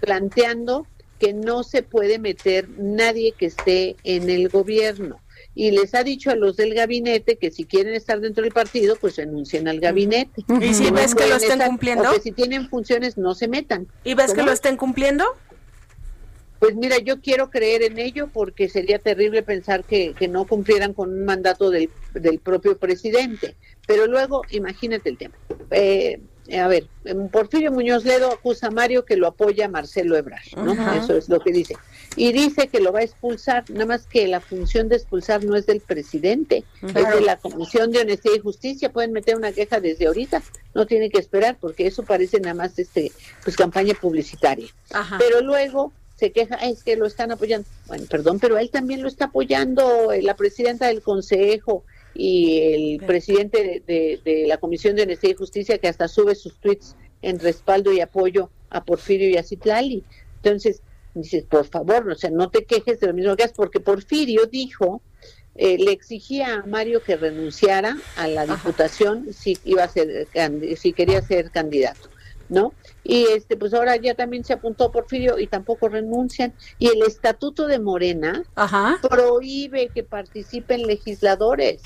planteando 0.00 0.86
que 1.18 1.32
no 1.32 1.64
se 1.64 1.82
puede 1.82 2.20
meter 2.20 2.68
nadie 2.78 3.32
que 3.32 3.46
esté 3.46 3.96
en 4.04 4.30
el 4.30 4.48
gobierno 4.48 5.18
y 5.56 5.70
les 5.70 5.94
ha 5.94 6.04
dicho 6.04 6.30
a 6.30 6.36
los 6.36 6.54
del 6.56 6.74
gabinete 6.74 7.36
que 7.36 7.50
si 7.50 7.64
quieren 7.64 7.94
estar 7.94 8.20
dentro 8.20 8.44
del 8.44 8.52
partido, 8.52 8.94
pues 8.94 9.16
renuncien 9.16 9.66
al 9.68 9.80
gabinete. 9.80 10.44
¿Y 10.60 10.74
si 10.74 10.90
ves 10.90 11.14
que 11.14 11.26
lo 11.26 11.36
estén 11.36 11.58
cumpliendo? 11.60 12.12
que 12.12 12.20
si 12.20 12.30
tienen 12.30 12.68
funciones, 12.68 13.16
no 13.16 13.34
se 13.34 13.48
metan. 13.48 13.88
¿Y 14.04 14.12
ves 14.12 14.34
que 14.34 14.42
lo 14.42 14.52
estén 14.52 14.76
cumpliendo? 14.76 15.24
Pues 16.58 16.74
mira, 16.74 16.98
yo 16.98 17.22
quiero 17.22 17.48
creer 17.48 17.82
en 17.82 17.98
ello 17.98 18.28
porque 18.30 18.68
sería 18.68 18.98
terrible 18.98 19.42
pensar 19.42 19.82
que, 19.84 20.14
no 20.28 20.46
cumplieran 20.46 20.92
con 20.92 21.10
un 21.10 21.24
mandato 21.24 21.70
del, 21.70 21.88
del, 22.12 22.38
propio 22.38 22.76
presidente. 22.76 23.56
Pero 23.86 24.06
luego, 24.06 24.42
imagínate 24.50 25.08
el 25.08 25.16
tema. 25.16 25.34
Eh, 25.70 26.20
a 26.54 26.68
ver, 26.68 26.86
Porfirio 27.32 27.72
Muñoz 27.72 28.04
Ledo 28.04 28.30
acusa 28.30 28.68
a 28.68 28.70
Mario 28.70 29.04
que 29.04 29.16
lo 29.16 29.26
apoya 29.26 29.68
Marcelo 29.68 30.16
Ebrard, 30.16 30.44
¿no? 30.56 30.72
Eso 30.94 31.16
es 31.16 31.28
lo 31.28 31.40
que 31.40 31.52
dice. 31.52 31.76
Y 32.16 32.32
dice 32.32 32.68
que 32.68 32.80
lo 32.80 32.92
va 32.92 33.00
a 33.00 33.02
expulsar, 33.02 33.68
nada 33.70 33.86
más 33.86 34.06
que 34.06 34.26
la 34.26 34.40
función 34.40 34.88
de 34.88 34.96
expulsar 34.96 35.44
no 35.44 35.56
es 35.56 35.66
del 35.66 35.80
presidente, 35.80 36.64
es 36.82 36.94
de 36.94 37.20
la 37.20 37.36
Comisión 37.36 37.90
de 37.90 38.00
Honestidad 38.00 38.36
y 38.36 38.40
Justicia. 38.40 38.92
Pueden 38.92 39.12
meter 39.12 39.36
una 39.36 39.52
queja 39.52 39.80
desde 39.80 40.06
ahorita, 40.06 40.42
no 40.74 40.86
tienen 40.86 41.10
que 41.10 41.18
esperar, 41.18 41.58
porque 41.60 41.86
eso 41.86 42.02
parece 42.04 42.40
nada 42.40 42.54
más 42.54 42.78
este 42.78 43.12
pues 43.42 43.56
campaña 43.56 43.94
publicitaria. 43.94 44.68
Pero 45.18 45.40
luego 45.42 45.92
se 46.16 46.32
queja, 46.32 46.56
es 46.56 46.82
que 46.82 46.96
lo 46.96 47.06
están 47.06 47.32
apoyando. 47.32 47.68
Bueno, 47.86 48.06
perdón, 48.08 48.38
pero 48.38 48.56
él 48.56 48.70
también 48.70 49.02
lo 49.02 49.08
está 49.08 49.26
apoyando 49.26 50.12
eh, 50.12 50.22
la 50.22 50.34
presidenta 50.34 50.86
del 50.86 51.02
Consejo 51.02 51.84
y 52.18 52.60
el 52.72 53.06
presidente 53.06 53.82
de, 53.86 54.44
la 54.46 54.58
Comisión 54.58 54.96
de 54.96 55.02
Honestidad 55.02 55.32
y 55.32 55.36
Justicia, 55.36 55.78
que 55.78 55.88
hasta 55.88 56.08
sube 56.08 56.34
sus 56.34 56.58
tweets 56.60 56.96
en 57.22 57.38
respaldo 57.38 57.92
y 57.92 58.00
apoyo 58.00 58.50
a 58.70 58.84
Porfirio 58.84 59.28
y 59.28 59.36
a 59.36 59.42
Citlali. 59.42 60.04
Entonces, 60.36 60.82
dices, 61.14 61.44
por 61.44 61.66
favor, 61.66 62.08
o 62.08 62.14
sea, 62.14 62.30
no 62.30 62.50
te 62.50 62.64
quejes 62.64 63.00
de 63.00 63.08
lo 63.08 63.14
mismo 63.14 63.36
que 63.36 63.44
haces, 63.44 63.56
porque 63.56 63.80
Porfirio 63.80 64.46
dijo, 64.46 65.02
eh, 65.54 65.78
le 65.78 65.92
exigía 65.92 66.56
a 66.56 66.66
Mario 66.66 67.02
que 67.02 67.16
renunciara 67.16 67.96
a 68.16 68.28
la 68.28 68.46
diputación 68.46 69.32
si 69.32 69.58
iba 69.64 69.84
a 69.84 69.88
ser, 69.88 70.28
si 70.76 70.92
quería 70.92 71.22
ser 71.22 71.50
candidato. 71.50 72.08
¿no? 72.48 72.72
Y 73.02 73.24
este, 73.32 73.56
pues 73.56 73.74
ahora 73.74 73.96
ya 73.96 74.14
también 74.14 74.44
se 74.44 74.52
apuntó 74.52 74.92
Porfirio 74.92 75.38
y 75.38 75.48
tampoco 75.48 75.88
renuncian. 75.88 76.54
Y 76.78 76.88
el 76.88 77.02
estatuto 77.02 77.66
de 77.66 77.80
Morena 77.80 78.44
prohíbe 79.02 79.88
que 79.88 80.04
participen 80.04 80.86
legisladores 80.86 81.82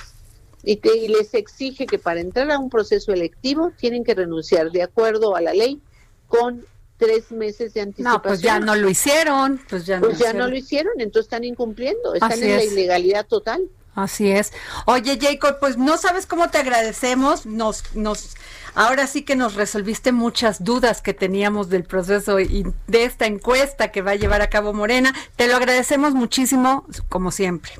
y, 0.63 0.81
y 0.89 1.09
les 1.09 1.35
exige 1.35 1.87
que 1.87 1.99
para 1.99 2.21
entrar 2.21 2.51
a 2.51 2.59
un 2.59 2.71
proceso 2.71 3.13
electivo 3.13 3.73
tienen 3.79 4.05
que 4.05 4.15
renunciar 4.15 4.71
de 4.71 4.83
acuerdo 4.83 5.37
a 5.37 5.41
la 5.41 5.53
ley 5.53 5.81
con 6.29 6.65
tres 7.01 7.33
meses 7.33 7.75
de 7.75 7.81
anticipación. 7.81 8.15
No, 8.15 8.23
pues 8.23 8.43
ya 8.43 8.61
no 8.61 8.77
lo 8.77 8.89
hicieron. 8.89 9.61
Pues 9.69 9.87
ya, 9.87 9.99
no, 9.99 10.09
pues 10.09 10.19
ya 10.19 10.33
no 10.33 10.47
lo 10.47 10.57
hicieron, 10.57 10.93
entonces 10.99 11.27
están 11.27 11.45
incumpliendo, 11.45 12.15
están 12.15 12.43
en 12.43 12.57
la 12.57 12.65
ilegalidad 12.65 13.27
total. 13.27 13.69
Así 13.95 14.31
es. 14.31 14.53
Oye, 14.87 15.19
Jacob, 15.21 15.59
pues 15.59 15.77
no 15.77 15.99
sabes 15.99 16.27
cómo 16.27 16.49
te 16.49 16.59
agradecemos. 16.59 17.45
Nos, 17.45 17.95
nos, 17.97 18.37
ahora 18.75 19.07
sí 19.07 19.23
que 19.23 19.35
nos 19.35 19.55
resolviste 19.55 20.13
muchas 20.13 20.63
dudas 20.63 21.03
que 21.03 21.13
teníamos 21.13 21.71
del 21.71 21.85
proceso 21.85 22.39
y 22.39 22.65
de 22.87 23.05
esta 23.05 23.27
encuesta 23.27 23.91
que 23.91 24.03
va 24.03 24.13
a 24.13 24.17
llevar 24.17 24.43
a 24.43 24.49
cabo 24.49 24.73
Morena. 24.73 25.13
Te 25.37 25.49
lo 25.49 25.57
agradecemos 25.57 26.15
muchísimo, 26.15 26.87
como 27.09 27.33
siempre. 27.33 27.73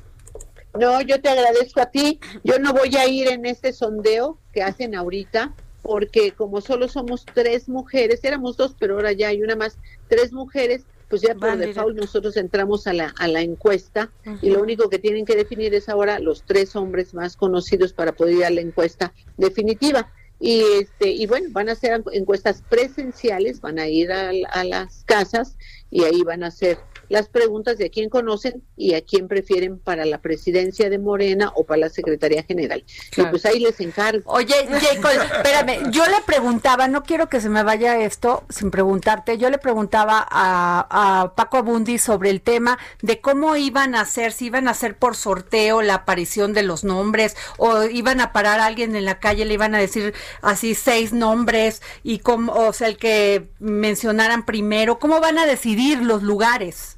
No, 0.79 1.01
yo 1.01 1.21
te 1.21 1.29
agradezco 1.29 1.81
a 1.81 1.91
ti. 1.91 2.21
Yo 2.45 2.59
no 2.59 2.73
voy 2.73 2.95
a 2.97 3.09
ir 3.09 3.29
en 3.29 3.47
este 3.47 3.73
sondeo 3.73 4.39
que 4.53 4.63
hacen 4.63 4.95
ahorita, 4.95 5.55
porque 5.83 6.33
como 6.33 6.61
solo 6.61 6.89
somos 6.89 7.25
tres 7.35 7.69
mujeres, 7.69 8.23
éramos 8.23 8.57
dos, 8.57 8.77
pero 8.79 8.95
ahora 8.95 9.13
ya 9.13 9.29
hay 9.29 9.43
una 9.43 9.57
más, 9.57 9.79
tres 10.09 10.33
mujeres, 10.33 10.83
pues 11.09 11.23
ya 11.23 11.35
por 11.35 11.57
default 11.57 11.97
nosotros 11.97 12.37
entramos 12.37 12.87
a 12.87 12.93
la, 12.93 13.13
a 13.19 13.27
la 13.27 13.41
encuesta 13.41 14.13
y 14.43 14.51
lo 14.51 14.63
único 14.63 14.89
que 14.89 15.01
tienen 15.01 15.25
que 15.25 15.35
definir 15.35 15.75
es 15.75 15.89
ahora 15.89 16.21
los 16.21 16.45
tres 16.45 16.77
hombres 16.77 17.15
más 17.15 17.37
conocidos 17.37 17.93
para 17.93 18.13
poder 18.13 18.37
ir 18.37 18.45
a 18.45 18.51
la 18.51 18.61
encuesta 18.61 19.13
definitiva. 19.37 20.13
Y, 20.39 20.63
este, 20.81 21.11
y 21.11 21.27
bueno, 21.27 21.49
van 21.51 21.69
a 21.69 21.73
hacer 21.73 22.03
encuestas 22.13 22.63
presenciales, 22.69 23.61
van 23.61 23.79
a 23.79 23.89
ir 23.89 24.13
a, 24.13 24.31
a 24.53 24.65
las 24.65 25.03
casas 25.05 25.57
y 25.91 26.05
ahí 26.05 26.23
van 26.23 26.45
a 26.45 26.47
hacer 26.47 26.79
las 27.11 27.29
preguntas 27.29 27.77
de 27.77 27.87
a 27.87 27.89
quién 27.91 28.09
conocen 28.09 28.63
y 28.77 28.95
a 28.95 29.03
quién 29.03 29.27
prefieren 29.27 29.79
para 29.79 30.07
la 30.07 30.19
presidencia 30.19 30.89
de 30.89 30.99
Morena 30.99 31.53
o 31.57 31.65
para 31.65 31.81
la 31.81 31.89
Secretaría 31.91 32.45
General. 32.45 32.85
Y 33.17 33.23
pues 33.25 33.45
ahí 33.45 33.59
les 33.59 33.81
encargo. 33.81 34.23
Oye, 34.31 34.55
Jacob, 34.55 35.11
espérame, 35.11 35.91
yo 35.91 36.07
le 36.07 36.23
preguntaba, 36.25 36.87
no 36.87 37.03
quiero 37.03 37.29
que 37.29 37.41
se 37.41 37.49
me 37.49 37.65
vaya 37.65 37.99
esto 37.99 38.45
sin 38.49 38.71
preguntarte, 38.71 39.39
yo 39.39 39.51
le 39.51 39.59
preguntaba 39.59 40.25
a, 40.31 41.23
a 41.23 41.35
Paco 41.35 41.59
Abundi 41.59 41.99
sobre 41.99 42.31
el 42.31 42.41
tema 42.41 42.79
de 43.03 43.21
cómo 43.21 43.57
iban 43.57 43.97
a 43.97 44.03
hacer, 44.03 44.31
si 44.31 44.47
iban 44.47 44.69
a 44.69 44.71
hacer 44.71 44.97
por 44.97 45.17
sorteo 45.17 45.83
la 45.83 45.95
aparición 45.95 46.53
de 46.53 46.63
los 46.63 46.85
nombres 46.85 47.37
o 47.59 47.85
iban 47.85 48.21
a 48.21 48.33
parar 48.33 48.61
a 48.61 48.67
alguien 48.67 48.95
en 48.95 49.05
la 49.05 49.19
calle, 49.19 49.45
le 49.45 49.55
iban 49.55 49.75
a 49.75 49.79
decir 49.79 50.15
así 50.43 50.77
seis 50.77 51.13
nombres 51.13 51.83
y 52.05 52.21
cómo, 52.21 52.53
o 52.53 52.73
sea, 52.73 52.87
el 52.87 52.99
que 52.99 53.51
mencionaran 53.59 54.47
primero, 54.47 55.01
¿cómo 55.01 55.21
van 55.21 55.39
a 55.39 55.47
decidir 55.47 56.03
los 56.03 56.23
lugares? 56.23 56.97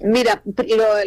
Mira, 0.00 0.42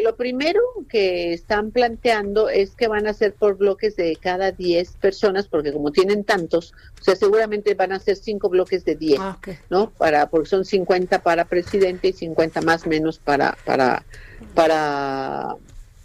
lo, 0.03 0.15
primero 0.15 0.61
que 0.87 1.33
están 1.33 1.71
planteando 1.71 2.47
es 2.49 2.75
que 2.75 2.87
van 2.87 3.07
a 3.07 3.13
ser 3.13 3.33
por 3.33 3.57
bloques 3.57 3.95
de 3.95 4.15
cada 4.15 4.51
10 4.51 4.97
personas, 5.01 5.47
porque 5.47 5.73
como 5.73 5.91
tienen 5.91 6.23
tantos, 6.23 6.73
o 6.99 7.03
sea, 7.03 7.15
seguramente 7.15 7.73
van 7.73 7.91
a 7.91 7.99
ser 7.99 8.17
cinco 8.17 8.49
bloques 8.49 8.85
de 8.85 8.95
10, 8.95 9.19
ah, 9.19 9.39
¿no? 9.69 9.89
Para, 9.91 10.29
porque 10.29 10.49
son 10.49 10.63
50 10.63 11.23
para 11.23 11.45
presidente 11.45 12.09
y 12.09 12.13
50 12.13 12.61
más 12.61 12.85
menos 12.85 13.17
para, 13.17 13.57
para, 13.65 14.05
para 14.53 15.55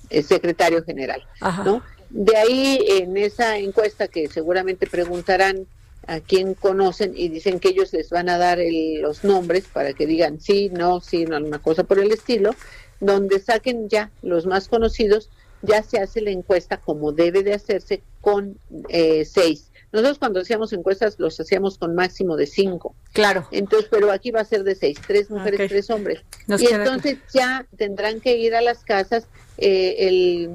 el 0.09 0.25
secretario 0.25 0.83
general, 0.83 1.23
¿no? 1.65 1.83
De 2.09 2.37
ahí, 2.37 2.79
en 2.89 3.17
esa 3.17 3.59
encuesta 3.59 4.09
que 4.09 4.29
seguramente 4.29 4.87
preguntarán 4.87 5.67
a 6.07 6.21
quién 6.21 6.55
conocen 6.55 7.13
y 7.17 7.29
dicen 7.29 7.61
que 7.61 7.69
ellos 7.69 7.93
les 7.93 8.11
van 8.11 8.29
a 8.29 8.39
dar 8.39 8.59
los 9.01 9.25
nombres 9.25 9.65
para 9.73 9.93
que 9.93 10.07
digan 10.07 10.41
sí, 10.41 10.71
no, 10.71 11.01
sí, 11.01 11.25
no, 11.25 11.37
alguna 11.37 11.61
cosa 11.61 11.85
por 11.85 11.99
el 11.99 12.11
estilo, 12.11 12.55
donde 13.01 13.41
saquen 13.41 13.89
ya 13.89 14.11
los 14.23 14.47
más 14.47 14.69
conocidos, 14.69 15.31
ya 15.63 15.83
se 15.83 15.99
hace 15.99 16.21
la 16.21 16.31
encuesta 16.31 16.79
como 16.79 17.13
debe 17.13 17.43
de 17.43 17.55
hacerse 17.55 18.03
con 18.21 18.59
eh, 18.89 19.25
seis. 19.25 19.71
Nosotros 19.93 20.19
cuando 20.19 20.41
hacíamos 20.41 20.73
encuestas 20.73 21.17
los 21.19 21.39
hacíamos 21.39 21.77
con 21.77 21.95
máximo 21.95 22.37
de 22.37 22.47
cinco. 22.47 22.95
Claro. 23.13 23.47
Entonces, 23.51 23.89
pero 23.91 24.11
aquí 24.11 24.31
va 24.31 24.41
a 24.41 24.45
ser 24.45 24.65
de 24.65 24.75
seis, 24.75 24.99
tres 25.07 25.31
mujeres, 25.31 25.69
tres 25.69 25.91
hombres. 25.91 26.23
y 26.49 26.67
entonces 26.67 27.19
ya 27.33 27.67
tendrán 27.77 28.21
que 28.21 28.39
ir 28.39 28.55
a 28.55 28.63
las 28.63 28.85
casas 28.85 29.27
eh, 29.59 29.97
el, 29.99 30.51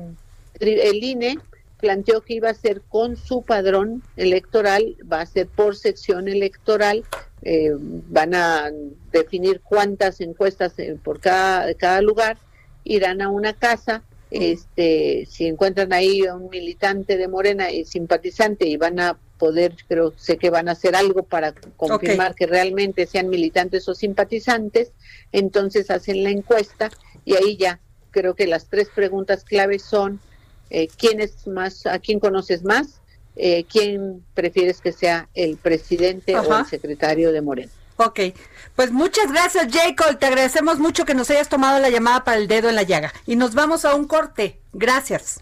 el 0.60 1.04
INE 1.04 1.38
planteó 1.80 2.22
que 2.22 2.36
iba 2.36 2.50
a 2.50 2.54
ser 2.54 2.82
con 2.82 3.16
su 3.16 3.44
padrón 3.44 4.04
electoral, 4.16 4.96
va 5.12 5.22
a 5.22 5.26
ser 5.26 5.48
por 5.48 5.76
sección 5.76 6.28
electoral, 6.28 7.04
eh, 7.44 7.72
van 7.76 8.34
a 8.34 8.72
definir 9.12 9.62
cuántas 9.62 10.22
encuestas 10.22 10.78
eh, 10.80 10.98
por 11.02 11.20
cada, 11.20 11.74
cada 11.76 12.02
lugar, 12.02 12.38
irán 12.84 13.22
a 13.22 13.30
una 13.30 13.54
casa, 13.54 14.04
este, 14.32 15.26
si 15.30 15.48
encuentran 15.48 15.94
ahí 15.94 16.26
a 16.26 16.36
un 16.36 16.50
militante 16.50 17.18
de 17.18 17.28
Morena 17.28 17.72
y 17.72 17.86
simpatizante 17.86 18.68
y 18.68 18.76
van 18.76 19.00
a 19.00 19.18
poder, 19.38 19.76
creo, 19.88 20.14
sé 20.18 20.38
que 20.38 20.50
van 20.50 20.68
a 20.68 20.74
hacer 20.74 20.96
algo 20.96 21.24
para 21.24 21.54
confirmar 21.78 22.36
que 22.36 22.48
realmente 22.48 23.06
sean 23.06 23.30
militantes 23.30 23.88
o 23.88 23.94
simpatizantes, 23.94 24.92
entonces 25.32 25.92
hacen 25.92 26.24
la 26.24 26.32
encuesta 26.32 26.90
y 27.24 27.36
ahí 27.36 27.56
ya 27.56 27.80
creo 28.12 28.36
que 28.36 28.48
las 28.48 28.68
tres 28.68 28.90
preguntas 28.94 29.44
claves 29.44 29.84
son 29.84 30.20
eh, 30.70 30.88
quién 30.98 31.20
es 31.20 31.48
más, 31.48 31.86
a 31.86 32.00
quién 32.00 32.20
conoces 32.20 32.64
más, 32.64 33.02
eh, 33.36 33.66
quién 33.72 34.24
prefieres 34.34 34.82
que 34.82 34.92
sea 34.92 35.30
el 35.34 35.58
presidente 35.58 36.38
o 36.38 36.58
el 36.58 36.66
secretario 36.66 37.32
de 37.32 37.42
Moreno. 37.42 37.72
Ok, 37.98 38.20
pues 38.76 38.92
muchas 38.92 39.32
gracias 39.32 39.68
Jacob, 39.72 40.20
te 40.20 40.28
agradecemos 40.28 40.78
mucho 40.78 41.04
que 41.04 41.16
nos 41.16 41.32
hayas 41.32 41.50
tomado 41.50 41.80
la 41.80 41.90
llamada 41.90 42.24
para 42.24 42.38
el 42.38 42.48
dedo 42.48 42.70
en 42.70 42.76
la 42.76 42.84
llaga 42.84 43.12
y 43.26 43.36
nos 43.36 43.56
vamos 43.56 43.86
a 43.86 43.96
un 43.96 44.06
corte. 44.06 44.60
Gracias. 44.74 45.42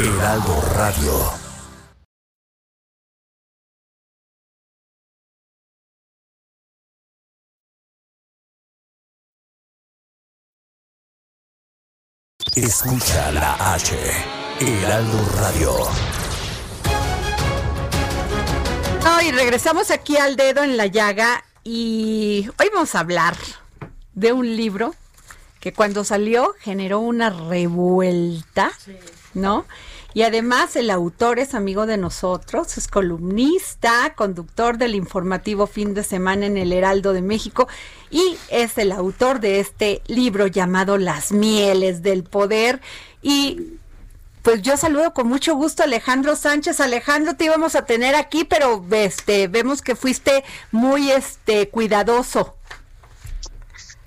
Heraldo 0.00 0.62
Radio. 0.76 1.12
Escucha 12.54 13.32
la 13.32 13.74
H, 13.74 13.96
Heraldo 14.60 15.28
Radio. 15.40 15.74
y 19.20 19.32
regresamos 19.32 19.90
aquí 19.90 20.16
al 20.16 20.36
dedo 20.36 20.62
en 20.62 20.76
la 20.76 20.86
llaga 20.86 21.44
y 21.64 22.48
hoy 22.58 22.70
vamos 22.72 22.94
a 22.94 23.00
hablar 23.00 23.36
de 24.14 24.32
un 24.32 24.56
libro 24.56 24.94
que 25.60 25.72
cuando 25.72 26.04
salió 26.04 26.54
generó 26.60 27.00
una 27.00 27.30
revuelta, 27.30 28.70
¿no? 29.38 29.64
Y 30.14 30.22
además 30.22 30.74
el 30.76 30.90
autor 30.90 31.38
es 31.38 31.54
amigo 31.54 31.86
de 31.86 31.96
nosotros, 31.96 32.78
es 32.78 32.88
columnista, 32.88 34.14
conductor 34.16 34.78
del 34.78 34.94
informativo 34.94 35.66
fin 35.66 35.94
de 35.94 36.02
semana 36.02 36.46
en 36.46 36.56
el 36.56 36.72
Heraldo 36.72 37.12
de 37.12 37.22
México 37.22 37.68
y 38.10 38.36
es 38.48 38.78
el 38.78 38.90
autor 38.92 39.38
de 39.38 39.60
este 39.60 40.02
libro 40.06 40.46
llamado 40.46 40.96
Las 40.96 41.30
Mieles 41.30 42.02
del 42.02 42.24
Poder. 42.24 42.80
Y 43.22 43.74
pues 44.42 44.62
yo 44.62 44.76
saludo 44.78 45.12
con 45.12 45.28
mucho 45.28 45.54
gusto 45.54 45.82
a 45.82 45.86
Alejandro 45.86 46.36
Sánchez. 46.36 46.80
Alejandro, 46.80 47.36
te 47.36 47.44
íbamos 47.44 47.74
a 47.74 47.84
tener 47.84 48.14
aquí, 48.14 48.44
pero 48.44 48.82
este 48.90 49.46
vemos 49.46 49.82
que 49.82 49.94
fuiste 49.94 50.42
muy 50.72 51.10
este 51.10 51.68
cuidadoso. 51.68 52.56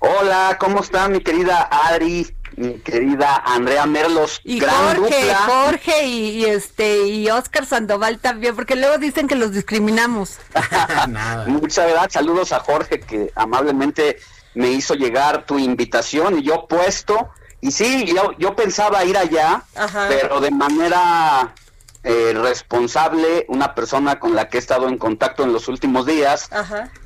Hola, 0.00 0.56
¿cómo 0.58 0.80
está 0.80 1.08
mi 1.08 1.20
querida 1.20 1.68
Adri? 1.70 2.34
Mi 2.56 2.74
querida 2.78 3.42
Andrea 3.44 3.86
Merlos. 3.86 4.40
Y 4.44 4.60
Jorge, 4.60 5.34
Jorge 5.46 6.06
y, 6.06 6.44
este 6.44 7.06
y 7.06 7.30
Oscar 7.30 7.66
Sandoval 7.66 8.18
también, 8.18 8.54
porque 8.54 8.76
luego 8.76 8.98
dicen 8.98 9.28
que 9.28 9.34
los 9.34 9.52
discriminamos. 9.52 10.38
Muchas 11.46 11.90
gracias, 11.90 12.12
saludos 12.12 12.52
a 12.52 12.60
Jorge 12.60 13.00
que 13.00 13.32
amablemente 13.34 14.18
me 14.54 14.68
hizo 14.68 14.94
llegar 14.94 15.46
tu 15.46 15.58
invitación 15.58 16.38
y 16.38 16.42
yo 16.42 16.66
puesto. 16.66 17.30
Y 17.60 17.70
sí, 17.70 18.06
yo, 18.06 18.32
yo 18.38 18.56
pensaba 18.56 19.04
ir 19.04 19.16
allá, 19.16 19.62
pero 20.08 20.40
de 20.40 20.50
manera 20.50 21.54
eh, 22.02 22.32
responsable, 22.34 23.46
una 23.48 23.76
persona 23.76 24.18
con 24.18 24.34
la 24.34 24.48
que 24.48 24.58
he 24.58 24.60
estado 24.60 24.88
en 24.88 24.98
contacto 24.98 25.44
en 25.44 25.52
los 25.52 25.68
últimos 25.68 26.04
días, 26.04 26.50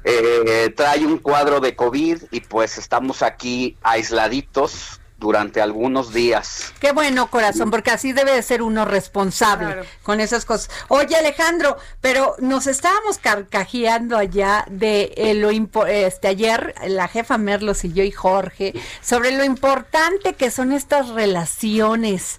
eh, 0.05 0.73
trae 0.75 1.05
un 1.05 1.19
cuadro 1.19 1.61
de 1.61 1.77
COVID 1.77 2.23
y 2.31 2.41
pues 2.41 2.79
estamos 2.79 3.23
aquí 3.23 3.77
aisladitos 3.83 5.01
durante 5.19 5.61
algunos 5.61 6.13
días. 6.13 6.73
Qué 6.79 6.93
bueno, 6.93 7.31
corazón, 7.31 7.71
porque 7.71 7.91
así 7.91 8.13
debe 8.13 8.33
de 8.33 8.43
ser 8.43 8.63
uno 8.63 8.85
responsable 8.85 9.85
con 10.03 10.21
esas 10.21 10.45
cosas. 10.45 10.71
Oye, 10.89 11.17
Alejandro, 11.17 11.77
pero 12.01 12.37
nos 12.39 12.67
estábamos 12.67 13.19
carcajeando 13.19 14.17
allá 14.17 14.67
de 14.69 15.15
eh, 15.17 15.35
lo 15.35 15.51
este 15.87 16.29
ayer 16.29 16.75
la 16.87 17.09
jefa 17.09 17.39
Merlos 17.39 17.85
y 17.85 17.93
yo 17.93 18.03
y 18.03 18.11
Jorge 18.11 18.75
sobre 19.01 19.33
lo 19.33 19.45
importante 19.45 20.35
que 20.35 20.51
son 20.51 20.73
estas 20.73 21.09
relaciones 21.09 22.39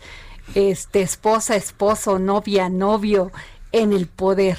este 0.56 1.02
esposa, 1.02 1.56
esposo, 1.56 2.20
novia, 2.20 2.70
novio 2.70 3.32
en 3.72 3.94
el 3.94 4.08
poder. 4.08 4.58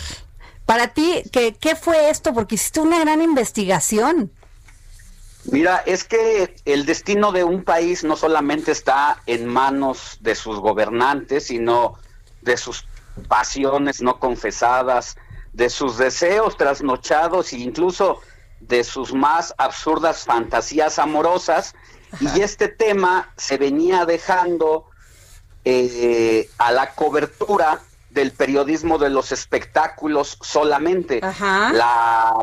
Para 0.67 0.89
ti, 0.89 1.23
¿qué, 1.33 1.57
qué 1.59 1.77
fue 1.77 2.11
esto? 2.11 2.35
Porque 2.35 2.57
hiciste 2.57 2.81
una 2.81 3.01
gran 3.01 3.23
investigación. 3.23 4.31
Mira, 5.44 5.83
es 5.87 6.05
que 6.05 6.57
el 6.64 6.85
destino 6.85 7.33
de 7.33 7.44
un 7.44 7.64
país 7.64 8.05
no 8.05 8.16
solamente 8.16 8.72
está 8.72 9.22
en 9.27 9.46
manos 9.46 10.18
de 10.20 10.35
sus 10.35 10.59
gobernantes, 10.59 11.46
sino 11.46 11.98
de 12.42 12.57
sus 12.57 12.87
pasiones 13.29 14.03
no 14.03 14.18
confesadas, 14.18 15.16
de 15.53 15.70
sus 15.70 15.96
deseos 15.96 16.57
trasnochados 16.57 17.53
e 17.53 17.59
incluso 17.59 18.20
de 18.61 18.85
sus 18.85 19.14
más 19.14 19.55
absurdas 19.59 20.24
fantasías 20.24 20.98
amorosas. 20.98 21.74
Y 22.20 22.40
este 22.40 22.68
tema 22.68 23.33
se 23.37 23.59
venía 23.59 24.05
dejando 24.05 24.87
eh, 25.64 26.48
a 26.59 26.72
la 26.72 26.94
cobertura 26.94 27.81
del 28.11 28.33
periodismo 28.33 28.98
de 28.98 29.11
los 29.11 29.33
espectáculos 29.33 30.38
solamente. 30.40 31.20
La 31.20 32.35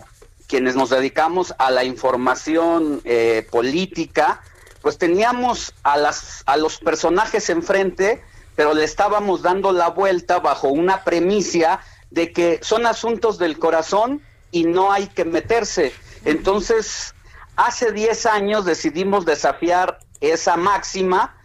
quienes 0.48 0.76
nos 0.76 0.90
dedicamos 0.90 1.54
a 1.58 1.72
la 1.72 1.84
información 1.84 3.02
eh, 3.04 3.48
política, 3.52 4.42
pues 4.82 4.98
teníamos 4.98 5.74
a, 5.84 5.98
las, 5.98 6.44
a 6.46 6.58
los 6.58 6.78
personajes 6.78 7.50
enfrente, 7.50 8.24
pero 8.56 8.74
le 8.74 8.84
estábamos 8.84 9.42
dando 9.42 9.72
la 9.72 9.90
vuelta 9.90 10.40
bajo 10.40 10.70
una 10.70 11.04
premisa 11.04 11.80
de 12.12 12.32
que 12.32 12.60
son 12.62 12.86
asuntos 12.86 13.38
del 13.38 13.58
corazón 13.58 14.22
y 14.52 14.64
no 14.64 14.92
hay 14.92 15.08
que 15.08 15.26
meterse. 15.26 15.94
Entonces, 16.24 17.16
hace 17.56 17.92
10 17.92 18.26
años 18.28 18.66
decidimos 18.66 19.26
desafiar 19.26 20.00
esa 20.22 20.56
máxima 20.56 21.36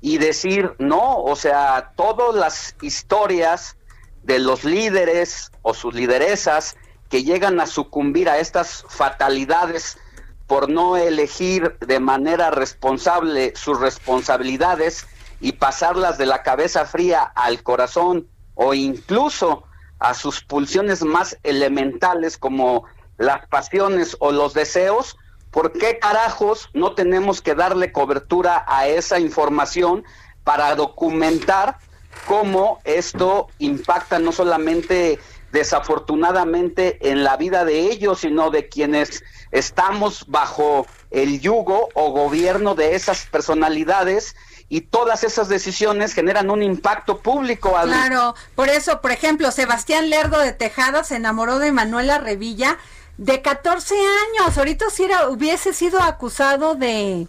y 0.00 0.18
decir, 0.18 0.74
no, 0.78 1.22
o 1.22 1.36
sea, 1.36 1.92
todas 1.96 2.34
las 2.34 2.76
historias 2.82 3.76
de 4.22 4.38
los 4.38 4.64
líderes 4.64 5.50
o 5.62 5.74
sus 5.74 5.94
lideresas 5.94 6.76
que 7.08 7.24
llegan 7.24 7.60
a 7.60 7.66
sucumbir 7.66 8.28
a 8.28 8.38
estas 8.38 8.84
fatalidades 8.88 9.98
por 10.46 10.68
no 10.68 10.96
elegir 10.96 11.76
de 11.80 12.00
manera 12.00 12.50
responsable 12.50 13.52
sus 13.56 13.80
responsabilidades 13.80 15.06
y 15.40 15.52
pasarlas 15.52 16.18
de 16.18 16.26
la 16.26 16.42
cabeza 16.42 16.86
fría 16.86 17.22
al 17.22 17.62
corazón 17.62 18.28
o 18.54 18.74
incluso 18.74 19.64
a 19.98 20.14
sus 20.14 20.42
pulsiones 20.42 21.02
más 21.02 21.38
elementales 21.42 22.38
como 22.38 22.84
las 23.18 23.46
pasiones 23.48 24.16
o 24.20 24.30
los 24.30 24.54
deseos, 24.54 25.16
¿por 25.50 25.72
qué 25.72 25.98
carajos 25.98 26.68
no 26.74 26.94
tenemos 26.94 27.40
que 27.40 27.54
darle 27.54 27.92
cobertura 27.92 28.64
a 28.66 28.86
esa 28.86 29.18
información 29.18 30.04
para 30.44 30.74
documentar 30.74 31.78
cómo 32.26 32.80
esto 32.84 33.48
impacta 33.58 34.18
no 34.18 34.32
solamente 34.32 35.18
desafortunadamente 35.56 36.98
en 37.10 37.24
la 37.24 37.38
vida 37.38 37.64
de 37.64 37.90
ellos, 37.90 38.20
sino 38.20 38.50
de 38.50 38.68
quienes 38.68 39.24
estamos 39.52 40.26
bajo 40.28 40.86
el 41.10 41.40
yugo 41.40 41.88
o 41.94 42.10
gobierno 42.10 42.74
de 42.74 42.94
esas 42.94 43.24
personalidades 43.24 44.36
y 44.68 44.82
todas 44.82 45.24
esas 45.24 45.48
decisiones 45.48 46.12
generan 46.12 46.50
un 46.50 46.62
impacto 46.62 47.20
público. 47.20 47.74
Claro, 47.84 48.34
por 48.54 48.68
eso, 48.68 49.00
por 49.00 49.12
ejemplo, 49.12 49.50
Sebastián 49.50 50.10
Lerdo 50.10 50.40
de 50.40 50.52
Tejada 50.52 51.04
se 51.04 51.16
enamoró 51.16 51.58
de 51.58 51.72
Manuela 51.72 52.18
Revilla 52.18 52.76
de 53.16 53.40
14 53.40 53.94
años. 53.94 54.58
Ahorita 54.58 54.90
si 54.90 55.04
era, 55.04 55.30
hubiese 55.30 55.72
sido 55.72 56.02
acusado 56.02 56.74
de, 56.74 57.28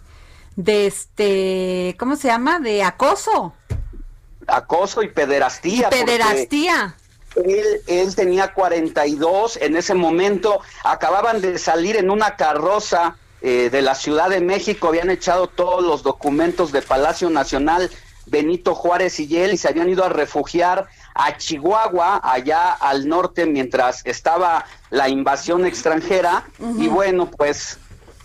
de 0.56 0.86
este, 0.86 1.96
¿cómo 1.98 2.16
se 2.16 2.28
llama? 2.28 2.58
De 2.58 2.82
acoso. 2.82 3.54
Acoso 4.46 5.02
y 5.02 5.08
pederastía. 5.08 5.88
pederastía. 5.88 6.94
Él, 7.44 7.80
él 7.86 8.14
tenía 8.14 8.52
42 8.52 9.58
en 9.58 9.76
ese 9.76 9.94
momento, 9.94 10.60
acababan 10.84 11.40
de 11.40 11.58
salir 11.58 11.96
en 11.96 12.10
una 12.10 12.36
carroza 12.36 13.16
eh, 13.40 13.68
de 13.70 13.82
la 13.82 13.94
Ciudad 13.94 14.30
de 14.30 14.40
México, 14.40 14.88
habían 14.88 15.10
echado 15.10 15.46
todos 15.46 15.84
los 15.84 16.02
documentos 16.02 16.72
de 16.72 16.82
Palacio 16.82 17.30
Nacional 17.30 17.90
Benito 18.26 18.74
Juárez 18.74 19.20
y 19.20 19.36
él 19.38 19.54
y 19.54 19.56
se 19.56 19.68
habían 19.68 19.88
ido 19.88 20.04
a 20.04 20.08
refugiar 20.08 20.88
a 21.14 21.36
Chihuahua, 21.36 22.20
allá 22.22 22.72
al 22.72 23.08
norte, 23.08 23.46
mientras 23.46 24.02
estaba 24.04 24.66
la 24.90 25.08
invasión 25.08 25.66
extranjera. 25.66 26.44
Y 26.78 26.88
bueno, 26.88 27.30
pues 27.30 27.78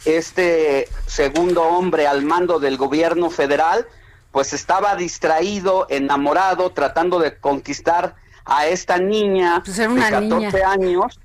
este 0.06 0.90
segundo 1.08 1.64
hombre 1.64 2.08
al 2.08 2.24
mando 2.24 2.60
del 2.60 2.78
gobierno 2.78 3.30
federal, 3.30 3.88
pues 4.32 4.54
estaba 4.54 4.96
distraído, 4.96 5.88
enamorado, 5.90 6.72
tratando 6.72 7.20
de 7.20 7.38
conquistar 7.38 8.16
a 8.46 8.68
esta 8.68 8.98
niña 8.98 9.62
pues 9.64 9.78
de 9.78 9.88
14 9.88 10.64
años, 10.64 11.20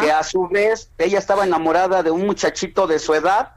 que 0.00 0.10
a 0.10 0.22
su 0.22 0.48
vez 0.48 0.90
ella 0.98 1.18
estaba 1.18 1.44
enamorada 1.44 2.02
de 2.02 2.10
un 2.10 2.26
muchachito 2.26 2.86
de 2.86 2.98
su 2.98 3.14
edad, 3.14 3.52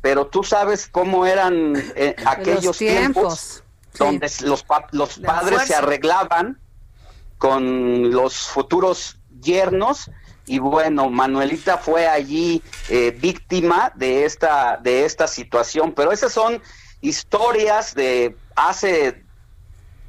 pero 0.00 0.26
tú 0.26 0.44
sabes 0.44 0.88
cómo 0.90 1.26
eran 1.26 1.74
eh, 1.96 2.14
aquellos 2.26 2.76
tiempos, 2.78 3.62
donde 3.98 4.30
los, 4.44 4.64
los 4.92 5.18
padres 5.18 5.62
se 5.62 5.74
arreglaban 5.74 6.60
con 7.38 8.10
los 8.10 8.48
futuros 8.48 9.18
yernos 9.40 10.10
y 10.48 10.58
bueno, 10.58 11.10
Manuelita 11.10 11.76
fue 11.76 12.08
allí 12.08 12.62
eh, 12.88 13.16
víctima 13.18 13.92
de 13.94 14.24
esta, 14.24 14.78
de 14.78 15.04
esta 15.04 15.26
situación, 15.26 15.92
pero 15.92 16.10
esas 16.10 16.32
son 16.32 16.62
historias 17.00 17.94
de 17.94 18.34
hace 18.56 19.24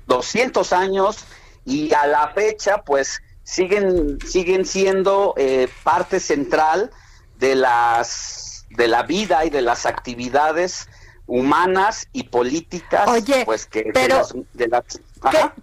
200 0.07 0.73
años 0.73 1.25
y 1.65 1.93
a 1.93 2.07
la 2.07 2.29
fecha 2.29 2.83
pues 2.83 3.21
siguen 3.43 4.19
siguen 4.25 4.65
siendo 4.65 5.33
eh, 5.37 5.67
parte 5.83 6.19
central 6.19 6.91
de 7.37 7.55
las 7.55 8.65
de 8.69 8.87
la 8.87 9.03
vida 9.03 9.45
y 9.45 9.49
de 9.49 9.61
las 9.61 9.85
actividades 9.85 10.87
humanas 11.25 12.07
y 12.11 12.23
políticas 12.23 13.07
Oye, 13.07 13.45
pues 13.45 13.65
que 13.65 13.91
pero 13.93 14.27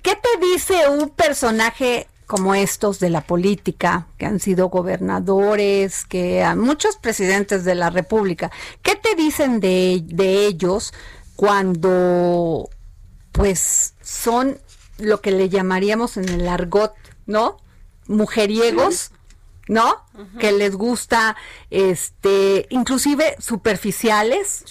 ¿qué, 0.02 0.16
te 0.16 0.46
dice 0.46 0.88
un 0.88 1.10
personaje 1.10 2.06
como 2.26 2.54
estos 2.56 2.98
de 2.98 3.08
la 3.08 3.20
política, 3.20 4.08
que 4.18 4.26
han 4.26 4.40
sido 4.40 4.68
gobernadores, 4.68 6.04
que 6.04 6.42
a 6.42 6.56
muchos 6.56 6.96
presidentes 6.96 7.64
de 7.64 7.76
la 7.76 7.88
República, 7.88 8.50
¿qué 8.82 8.96
te 8.96 9.14
dicen 9.14 9.60
de, 9.60 10.02
de 10.04 10.46
ellos 10.46 10.92
cuando 11.36 12.68
pues 13.30 13.94
son 14.02 14.58
lo 14.98 15.20
que 15.20 15.30
le 15.30 15.48
llamaríamos 15.48 16.16
en 16.16 16.28
el 16.28 16.48
argot, 16.48 16.94
¿no? 17.26 17.58
Mujeriegos, 18.06 19.10
¿no? 19.68 20.04
Que 20.38 20.52
les 20.52 20.74
gusta, 20.76 21.36
este, 21.70 22.66
inclusive 22.70 23.36
superficiales, 23.38 24.64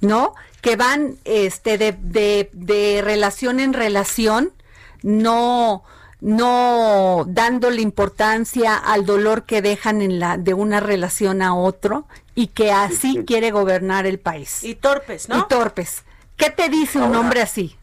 ¿no? 0.00 0.34
Que 0.60 0.76
van, 0.76 1.16
este, 1.24 1.78
de, 1.78 1.92
de, 1.92 2.50
de 2.52 3.00
relación 3.02 3.60
en 3.60 3.72
relación, 3.72 4.52
no, 5.02 5.84
no 6.20 7.24
dándole 7.28 7.82
importancia 7.82 8.76
al 8.76 9.04
dolor 9.06 9.44
que 9.44 9.62
dejan 9.62 10.02
en 10.02 10.18
la 10.18 10.36
de 10.36 10.54
una 10.54 10.80
relación 10.80 11.42
a 11.42 11.54
otro 11.54 12.06
y 12.34 12.48
que 12.48 12.72
así 12.72 13.24
quiere 13.26 13.50
gobernar 13.50 14.06
el 14.06 14.18
país. 14.18 14.62
Y 14.64 14.74
torpes, 14.74 15.28
¿no? 15.28 15.38
Y 15.38 15.48
torpes. 15.48 16.04
¿Qué 16.36 16.50
te 16.50 16.68
dice 16.68 16.98
un 16.98 17.16
hombre 17.16 17.42
así? 17.42 17.77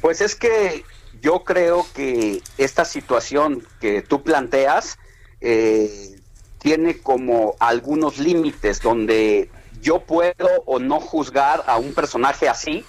Pues 0.00 0.20
es 0.20 0.34
que 0.34 0.84
yo 1.20 1.44
creo 1.44 1.86
que 1.94 2.42
esta 2.56 2.84
situación 2.84 3.66
que 3.80 4.02
tú 4.02 4.22
planteas 4.22 4.98
eh, 5.40 6.16
tiene 6.58 6.98
como 6.98 7.54
algunos 7.58 8.18
límites 8.18 8.80
donde 8.80 9.50
yo 9.80 10.00
puedo 10.00 10.48
o 10.66 10.78
no 10.78 11.00
juzgar 11.00 11.64
a 11.66 11.78
un 11.78 11.94
personaje 11.94 12.48
así, 12.48 12.84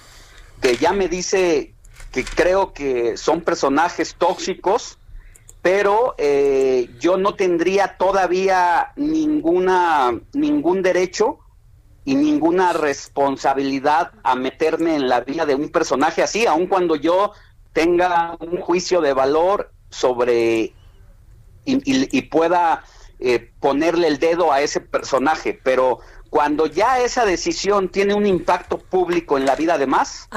que 0.60 0.76
ya 0.76 0.92
me 0.92 1.08
dice 1.08 1.74
que 2.12 2.24
creo 2.24 2.72
que 2.72 3.16
son 3.16 3.40
personajes 3.40 4.14
tóxicos, 4.16 4.98
pero 5.62 6.14
eh, 6.18 6.90
yo 6.98 7.16
no 7.16 7.34
tendría 7.34 7.96
todavía 7.96 8.92
ninguna 8.96 10.20
ningún 10.32 10.82
derecho 10.82 11.38
y 12.04 12.14
ninguna 12.14 12.72
responsabilidad 12.72 14.12
a 14.24 14.34
meterme 14.34 14.96
en 14.96 15.08
la 15.08 15.20
vida 15.20 15.46
de 15.46 15.54
un 15.54 15.70
personaje 15.70 16.22
así, 16.22 16.46
aun 16.46 16.66
cuando 16.66 16.96
yo 16.96 17.32
tenga 17.72 18.36
un 18.40 18.60
juicio 18.60 19.00
de 19.00 19.12
valor 19.12 19.72
sobre 19.90 20.74
y, 21.64 22.22
pueda 22.22 22.82
eh, 23.20 23.52
ponerle 23.60 24.08
el 24.08 24.18
dedo 24.18 24.52
a 24.52 24.62
ese 24.62 24.80
personaje, 24.80 25.58
pero 25.62 26.00
cuando 26.28 26.66
ya 26.66 26.98
esa 26.98 27.24
decisión 27.24 27.88
tiene 27.88 28.14
un 28.14 28.26
impacto 28.26 28.78
público 28.78 29.38
en 29.38 29.46
la 29.46 29.54
vida 29.54 29.78
de 29.78 29.86
más, 29.86 30.28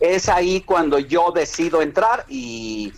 es 0.00 0.28
ahí 0.28 0.62
cuando 0.62 0.98
yo 0.98 1.30
decido 1.30 1.82
entrar 1.82 2.24
y 2.28 2.92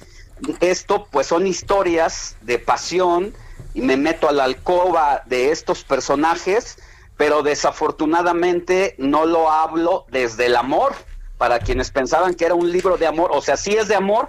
esto 0.61 1.09
pues 1.11 1.27
son 1.27 1.47
historias 1.47 2.37
de 2.41 2.59
pasión 2.59 3.35
y 3.75 3.83
me 3.83 3.97
meto 3.97 4.29
a 4.29 4.33
la 4.33 4.45
alcoba 4.45 5.23
de 5.27 5.51
estos 5.51 5.85
personajes 5.85 6.79
pero 7.17 7.43
desafortunadamente 7.43 8.95
no 8.99 9.25
lo 9.25 9.51
hablo 9.51 10.07
desde 10.11 10.47
el 10.47 10.57
amor. 10.57 10.95
Para 11.39 11.59
quienes 11.59 11.91
pensaban 11.91 12.35
que 12.35 12.47
era 12.47 12.55
un 12.55 12.73
libro 12.73 12.97
de 12.97 13.07
amor, 13.07 13.31
o 13.33 13.43
sea, 13.43 13.59
sí 13.59 13.75
es 13.75 13.89
de 13.89 13.95
amor, 13.95 14.29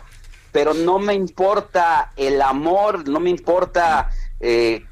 pero 0.52 0.74
no 0.74 1.00
me 1.00 1.14
importa 1.14 2.12
el 2.18 2.42
amor, 2.42 3.08
no 3.08 3.20
me 3.22 3.30
importa 3.30 4.10
eh, 4.40 4.86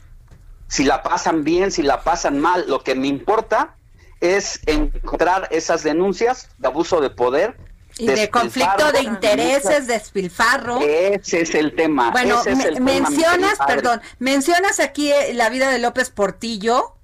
si 0.68 0.84
la 0.84 1.04
pasan 1.04 1.44
bien, 1.44 1.72
si 1.72 1.82
la 1.84 2.04
pasan 2.04 2.40
mal. 2.40 2.66
Lo 2.68 2.84
que 2.84 2.96
me 2.96 3.08
importa 3.08 3.76
es 4.20 4.60
encontrar 4.66 5.48
esas 5.52 5.84
denuncias 5.84 6.50
de 6.58 6.68
abuso 6.68 7.02
de 7.02 7.10
poder. 7.10 7.58
Y 7.98 8.08
de 8.08 8.30
conflicto 8.30 8.92
de 8.92 9.04
intereses, 9.04 9.88
despilfarro. 9.88 10.82
Ese 10.82 11.42
es 11.42 11.56
el 11.56 11.76
tema. 11.76 12.12
Bueno, 12.12 12.42
mencionas, 12.82 13.58
perdón, 13.66 14.02
mencionas 14.20 14.82
aquí 14.82 15.12
eh, 15.14 15.34
la 15.34 15.50
vida 15.50 15.70
de 15.70 15.80
López 15.80 16.10
Portillo, 16.10 16.95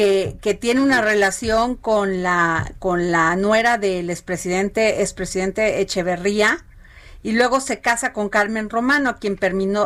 que, 0.00 0.38
que, 0.40 0.54
tiene 0.54 0.80
una 0.80 1.02
relación 1.02 1.76
con 1.76 2.22
la, 2.22 2.72
con 2.78 3.10
la 3.10 3.36
nuera 3.36 3.76
del 3.76 4.08
expresidente, 4.08 5.02
expresidente 5.02 5.82
Echeverría, 5.82 6.64
y 7.22 7.32
luego 7.32 7.60
se 7.60 7.80
casa 7.80 8.14
con 8.14 8.30
Carmen 8.30 8.70
Romano, 8.70 9.10
a 9.10 9.18
quien, 9.18 9.38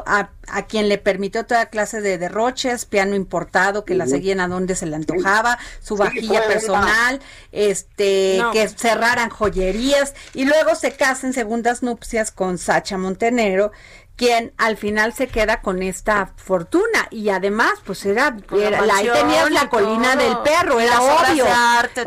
a, 0.06 0.30
a, 0.46 0.66
quien 0.66 0.88
le 0.88 0.98
permitió 0.98 1.44
toda 1.46 1.66
clase 1.66 2.00
de 2.00 2.16
derroches, 2.16 2.84
piano 2.84 3.16
importado, 3.16 3.84
que 3.84 3.96
la 3.96 4.06
seguían 4.06 4.38
a 4.38 4.46
donde 4.46 4.76
se 4.76 4.86
le 4.86 4.94
antojaba, 4.94 5.58
su 5.82 5.96
vajilla 5.96 6.46
personal, 6.46 7.20
este, 7.50 8.40
que 8.52 8.68
cerraran 8.68 9.30
joyerías, 9.30 10.14
y 10.32 10.44
luego 10.44 10.76
se 10.76 10.92
casa 10.92 11.26
en 11.26 11.32
segundas 11.32 11.82
nupcias 11.82 12.30
con 12.30 12.56
Sacha 12.56 12.98
Montenegro, 12.98 13.72
quien 14.16 14.52
al 14.58 14.76
final 14.76 15.12
se 15.12 15.26
queda 15.26 15.60
con 15.60 15.82
esta 15.82 16.32
fortuna. 16.36 17.08
Y 17.10 17.28
además 17.30 17.72
pues 17.84 18.04
era, 18.06 18.36
era 18.56 18.80
la, 18.80 18.96
ahí 18.96 19.08
tenías 19.12 19.50
la 19.50 19.68
colina 19.68 20.16
del 20.16 20.38
perro 20.38 20.80
era 20.80 21.00
obvio. 21.00 21.44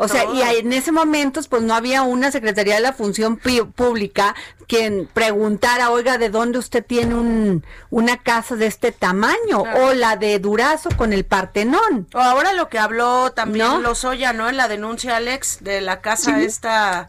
o 0.00 0.08
sea 0.08 0.24
y 0.32 0.42
en 0.42 0.72
ese 0.72 0.92
momento 0.92 1.40
pues 1.48 1.62
no 1.62 1.74
había 1.74 2.02
una 2.02 2.30
secretaría 2.30 2.76
de 2.76 2.80
la 2.80 2.92
función 2.92 3.36
pública 3.36 4.34
quien 4.66 5.08
preguntara 5.12 5.90
oiga 5.90 6.18
de 6.18 6.28
dónde 6.28 6.58
usted 6.58 6.84
tiene 6.84 7.14
un, 7.14 7.64
una 7.90 8.18
casa 8.18 8.54
de 8.54 8.66
este 8.66 8.92
tamaño 8.92 9.62
o 9.62 9.94
la 9.94 10.16
de 10.16 10.38
Durazo 10.38 10.90
con 10.96 11.12
el 11.12 11.24
Partenón. 11.24 12.06
O 12.12 12.18
ahora 12.18 12.52
lo 12.52 12.68
que 12.68 12.78
habló 12.78 13.32
también 13.32 13.82
Lozoya 13.82 14.32
no 14.32 14.48
en 14.48 14.58
la 14.58 14.68
denuncia 14.68 15.16
Alex 15.16 15.58
de 15.62 15.80
la 15.80 16.00
casa 16.00 16.40
esta 16.42 17.08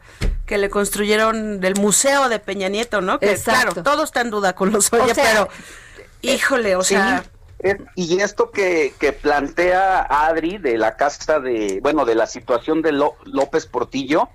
que 0.49 0.57
le 0.57 0.71
construyeron 0.71 1.59
del 1.59 1.75
museo 1.75 2.27
de 2.27 2.39
Peña 2.39 2.69
Nieto, 2.69 3.01
¿no? 3.01 3.19
Que 3.19 3.35
claro, 3.35 3.71
todo 3.83 4.03
está 4.03 4.21
en 4.21 4.31
duda 4.31 4.55
con 4.55 4.71
los 4.71 4.91
Oye, 4.91 5.13
pero 5.13 5.47
híjole, 6.23 6.75
o 6.75 6.81
sea, 6.81 7.23
y 7.93 8.19
esto 8.19 8.49
que, 8.49 8.95
que, 8.97 9.13
plantea 9.13 10.01
Adri 10.09 10.57
de 10.57 10.79
la 10.79 10.97
casa 10.97 11.39
de, 11.39 11.79
bueno, 11.83 12.03
de 12.03 12.15
la 12.15 12.25
situación 12.25 12.81
de 12.81 12.93
López 12.93 13.67
Portillo, 13.67 14.29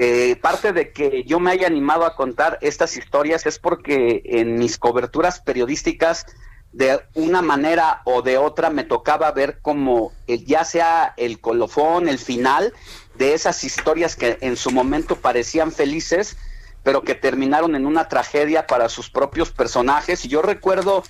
Eh, 0.00 0.36
parte 0.40 0.72
de 0.72 0.92
que 0.92 1.24
yo 1.24 1.40
me 1.40 1.50
haya 1.50 1.66
animado 1.66 2.06
a 2.06 2.14
contar 2.14 2.58
estas 2.60 2.96
historias 2.96 3.46
es 3.46 3.58
porque 3.58 4.22
en 4.24 4.56
mis 4.56 4.78
coberturas 4.78 5.40
periodísticas 5.40 6.24
de 6.70 7.00
una 7.14 7.42
manera 7.42 8.02
o 8.04 8.22
de 8.22 8.38
otra 8.38 8.70
me 8.70 8.84
tocaba 8.84 9.32
ver 9.32 9.58
como 9.60 10.12
ya 10.28 10.64
sea 10.64 11.14
el 11.16 11.40
colofón, 11.40 12.08
el 12.08 12.20
final 12.20 12.72
de 13.18 13.34
esas 13.34 13.64
historias 13.64 14.16
que 14.16 14.38
en 14.40 14.56
su 14.56 14.70
momento 14.70 15.16
parecían 15.16 15.72
felices, 15.72 16.36
pero 16.82 17.02
que 17.02 17.14
terminaron 17.14 17.74
en 17.74 17.84
una 17.84 18.08
tragedia 18.08 18.66
para 18.66 18.88
sus 18.88 19.10
propios 19.10 19.50
personajes. 19.50 20.24
Y 20.24 20.28
yo 20.28 20.40
recuerdo 20.40 21.02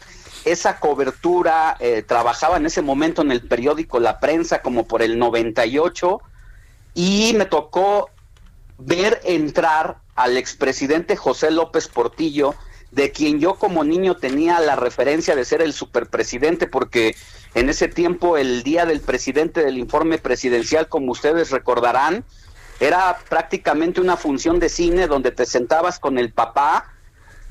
esa 0.45 0.81
cobertura, 0.81 1.77
eh, 1.79 2.03
trabajaba 2.03 2.57
en 2.57 2.67
ese 2.67 2.83
momento 2.83 3.23
en 3.23 3.31
el 3.31 3.47
periódico 3.47 4.01
La 4.01 4.19
Prensa 4.19 4.63
como 4.63 4.87
por 4.87 5.03
el 5.03 5.19
98 5.19 6.21
y 6.95 7.35
me 7.37 7.45
tocó 7.45 8.11
ver 8.79 9.21
entrar 9.25 9.99
al 10.15 10.37
expresidente 10.37 11.17
José 11.17 11.51
López 11.51 11.89
Portillo, 11.89 12.55
de 12.91 13.13
quien 13.13 13.39
yo 13.39 13.55
como 13.57 13.85
niño 13.85 14.17
tenía 14.17 14.59
la 14.61 14.75
referencia 14.75 15.37
de 15.37 15.45
ser 15.45 15.61
el 15.61 15.73
superpresidente, 15.73 16.67
porque 16.67 17.15
en 17.55 17.69
ese 17.69 17.89
tiempo 17.89 18.37
el 18.37 18.63
día 18.63 18.87
del 18.87 19.01
presidente 19.01 19.65
del 19.65 19.79
informe 19.79 20.19
presidencial, 20.19 20.89
como 20.89 21.13
ustedes 21.13 21.51
recordarán, 21.51 22.25
era 22.81 23.19
prácticamente 23.29 24.01
una 24.01 24.17
función 24.17 24.61
de 24.61 24.69
cine 24.69 25.07
donde 25.07 25.31
te 25.31 25.47
sentabas 25.47 25.99
con 25.99 26.19
el 26.19 26.33
papá 26.33 26.93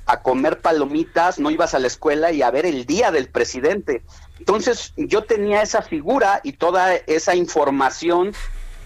a 0.06 0.22
comer 0.22 0.60
palomitas, 0.60 1.38
no 1.38 1.52
ibas 1.52 1.74
a 1.74 1.80
la 1.80 1.88
escuela 1.88 2.32
y 2.32 2.42
a 2.42 2.50
ver 2.50 2.66
el 2.66 2.86
día 2.86 3.12
del 3.12 3.28
presidente. 3.28 4.04
Entonces 4.40 4.94
yo 4.96 5.24
tenía 5.24 5.62
esa 5.62 5.82
figura 5.82 6.40
y 6.44 6.54
toda 6.54 6.96
esa 6.96 7.36
información 7.36 8.34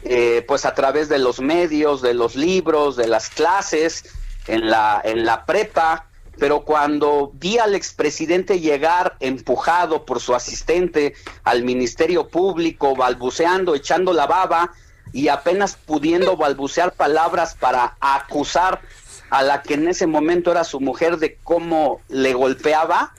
eh, 0.04 0.44
pues 0.48 0.66
a 0.66 0.74
través 0.74 1.10
de 1.10 1.20
los 1.20 1.40
medios, 1.40 2.02
de 2.02 2.16
los 2.16 2.36
libros, 2.36 2.96
de 2.96 3.08
las 3.08 3.30
clases, 3.30 4.06
en 4.48 4.70
la, 4.70 5.00
en 5.04 5.26
la 5.26 5.46
prepa, 5.46 6.08
pero 6.42 6.62
cuando 6.62 7.30
vi 7.36 7.60
al 7.60 7.76
expresidente 7.76 8.60
llegar 8.60 9.16
empujado 9.20 10.08
por 10.08 10.20
su 10.20 10.34
asistente 10.34 11.14
al 11.44 11.62
Ministerio 11.62 12.30
Público, 12.30 12.96
balbuceando, 12.96 13.76
echando 13.76 14.12
la 14.12 14.26
baba 14.26 14.72
y 15.14 15.28
apenas 15.28 15.76
pudiendo 15.76 16.36
balbucear 16.38 16.94
palabras 16.94 17.54
para 17.54 17.96
acusar 18.00 18.82
a 19.30 19.44
la 19.44 19.62
que 19.62 19.76
en 19.76 19.88
ese 19.88 20.08
momento 20.08 20.50
era 20.50 20.64
su 20.64 20.80
mujer 20.80 21.18
de 21.18 21.38
cómo 21.44 22.02
le 22.10 22.34
golpeaba, 22.34 23.14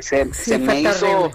se, 0.00 0.32
se 0.32 0.58
me 0.58 0.80
hizo 0.80 1.32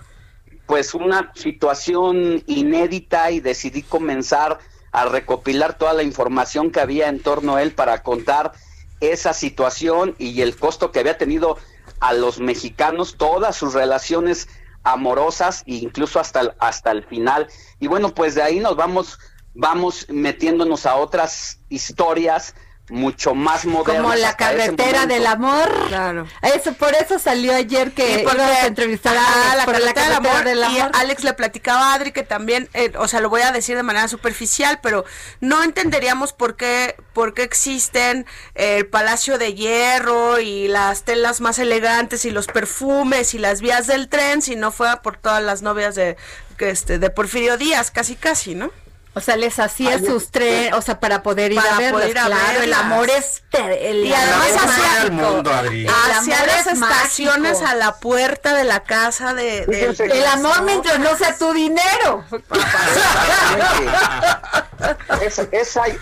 pues 0.68 0.94
una 0.94 1.34
situación 1.36 2.42
inédita 2.48 3.32
y 3.32 3.42
decidí 3.42 3.84
comenzar 3.84 4.60
a 4.94 5.04
recopilar 5.04 5.78
toda 5.78 5.92
la 5.92 6.04
información 6.04 6.72
que 6.72 6.80
había 6.80 7.10
en 7.10 7.20
torno 7.20 7.58
a 7.58 7.62
él 7.62 7.74
para 7.74 8.04
contar 8.04 8.54
esa 9.00 9.34
situación 9.34 10.16
y 10.18 10.42
el 10.42 10.56
costo 10.56 10.92
que 10.92 11.00
había 11.00 11.18
tenido 11.18 11.58
a 12.00 12.14
los 12.14 12.40
mexicanos, 12.40 13.16
todas 13.18 13.56
sus 13.56 13.74
relaciones 13.74 14.48
amorosas 14.84 15.64
e 15.66 15.76
incluso 15.76 16.20
hasta 16.20 16.42
el, 16.42 16.54
hasta 16.60 16.92
el 16.92 17.04
final. 17.04 17.48
Y 17.80 17.88
bueno, 17.88 18.14
pues 18.14 18.36
de 18.36 18.44
ahí 18.44 18.60
nos 18.60 18.76
vamos 18.76 19.20
vamos 19.58 20.06
metiéndonos 20.08 20.86
a 20.86 20.96
otras 20.96 21.60
historias 21.68 22.54
mucho 22.90 23.36
más 23.36 23.66
moderno. 23.66 24.04
Como 24.04 24.16
la 24.16 24.36
carretera 24.38 25.06
del 25.06 25.26
amor. 25.26 25.70
Claro. 25.88 26.28
Eso, 26.42 26.74
por 26.74 26.94
eso 26.96 27.20
salió 27.20 27.54
ayer 27.54 27.92
que 27.92 28.22
iba 28.22 28.32
a 28.32 28.66
entrevistar 28.66 29.16
a, 29.18 29.56
la, 29.56 29.66
carretera, 29.66 30.44
del 30.44 30.64
amor, 30.64 30.72
Y 30.72 30.80
Alex 30.94 31.24
le 31.24 31.34
platicaba 31.34 31.92
a 31.92 31.94
Adri 31.96 32.12
que 32.12 32.24
también, 32.24 32.70
eh, 32.74 32.94
o 32.98 33.08
sea, 33.08 33.20
lo 33.20 33.30
voy 33.30 33.42
a 33.42 33.52
decir 33.52 33.76
de 33.76 33.84
manera 33.84 34.08
superficial, 34.08 34.80
pero 34.82 35.06
no 35.42 35.64
entenderíamos 35.64 36.34
por 36.34 36.56
qué, 36.56 36.96
por 37.14 37.34
qué 37.34 37.44
existen 37.44 38.26
el 38.56 38.88
Palacio 38.88 39.38
de 39.38 39.54
Hierro 39.54 40.40
y 40.40 40.68
las 40.68 41.04
telas 41.04 41.42
más 41.42 41.60
elegantes 41.60 42.26
y 42.26 42.32
los 42.32 42.48
perfumes 42.48 43.34
y 43.34 43.40
las 43.40 43.62
vías 43.62 43.88
del 43.88 44.08
tren 44.08 44.42
si 44.42 44.56
no 44.56 44.72
fuera 44.72 45.02
por 45.02 45.18
todas 45.18 45.44
las 45.44 45.62
novias 45.62 45.96
de, 45.96 46.18
este, 46.60 47.00
de 47.00 47.10
Porfirio 47.10 47.58
Díaz, 47.58 47.92
casi 47.92 48.16
casi, 48.16 48.56
¿no? 48.56 48.72
O 49.18 49.20
sea, 49.20 49.36
les 49.36 49.58
hacía 49.58 49.98
sus 49.98 50.30
tres, 50.30 50.72
o 50.74 50.82
sea, 50.84 51.00
para 51.00 51.24
poder 51.24 51.52
ir 51.52 51.60
a 51.60 51.80
verlos, 51.80 52.06
claro, 52.12 52.62
el 52.62 52.72
amor 52.72 53.10
es 53.10 53.42
el 53.52 54.06
y 54.06 54.14
además 54.14 54.64
hacía 54.64 55.04
el 55.06 55.12
mundo, 55.12 55.52
Adri. 55.52 55.88
Hacia 55.88 56.46
las 56.46 56.68
estaciones 56.68 57.64
a 57.64 57.74
la 57.74 57.96
puerta 57.96 58.54
de 58.54 58.64
la 58.64 58.84
casa 58.84 59.34
de, 59.34 59.64
el 59.64 60.26
amor 60.28 60.62
mientras 60.62 61.00
no 61.00 61.18
sea 61.18 61.36
tu 61.36 61.52
dinero. 61.52 62.26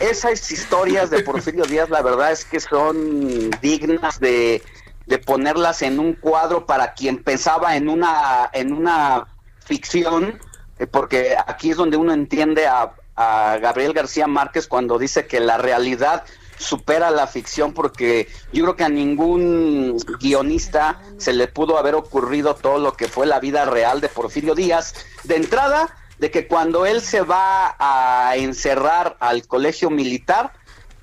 esas 0.02 0.52
historias 0.52 1.10
de 1.10 1.24
Porfirio 1.24 1.64
Díaz, 1.64 1.90
la 1.90 2.02
verdad 2.02 2.34
es 2.34 2.44
que 2.44 2.60
son 2.60 3.50
dignas 3.62 4.20
de, 4.20 4.62
de 5.06 5.18
ponerlas 5.20 5.82
en 5.84 6.00
un 6.00 6.16
cuadro 6.16 6.66
para 6.66 6.94
quien 6.94 7.24
pensaba 7.24 7.78
en 7.78 7.88
una 7.88 8.50
en 8.52 8.74
una 8.74 9.26
ficción 9.64 10.38
eh, 10.80 10.88
porque 10.88 11.36
aquí 11.48 11.72
es 11.72 11.78
donde 11.78 11.96
uno 11.98 12.14
entiende 12.14 12.68
a, 12.68 12.92
a 13.16 13.58
Gabriel 13.62 13.94
García 13.94 14.28
Márquez 14.28 14.68
cuando 14.68 14.98
dice 15.00 15.28
que 15.28 15.40
la 15.40 15.58
realidad 15.58 16.24
supera 16.58 17.12
la 17.12 17.28
ficción 17.28 17.74
porque 17.74 18.30
yo 18.54 18.64
creo 18.64 18.76
que 18.76 18.84
a 18.84 18.90
ningún 18.90 19.98
guionista 20.20 21.02
se 21.18 21.34
le 21.34 21.48
pudo 21.48 21.78
haber 21.78 21.96
ocurrido 21.96 22.56
todo 22.56 22.78
lo 22.78 22.94
que 22.94 23.08
fue 23.08 23.26
la 23.26 23.40
vida 23.40 23.66
real 23.66 24.02
de 24.02 24.10
Porfirio 24.10 24.56
Díaz. 24.56 24.94
De 25.24 25.36
entrada, 25.36 25.96
de 26.20 26.32
que 26.32 26.48
cuando 26.48 26.86
él 26.86 27.02
se 27.02 27.22
va 27.22 27.76
a 27.78 28.36
encerrar 28.38 29.18
al 29.20 29.46
colegio 29.48 29.90
militar, 29.90 30.54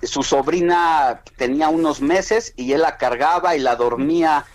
su 0.03 0.23
sobrina 0.23 1.23
tenía 1.37 1.69
unos 1.69 2.01
meses 2.01 2.55
y 2.57 2.73
él 2.73 2.83
la 2.83 2.97
cargaba 2.97 3.55
y 3.55 3.61
la 3.61 3.77
dormía 3.77 4.47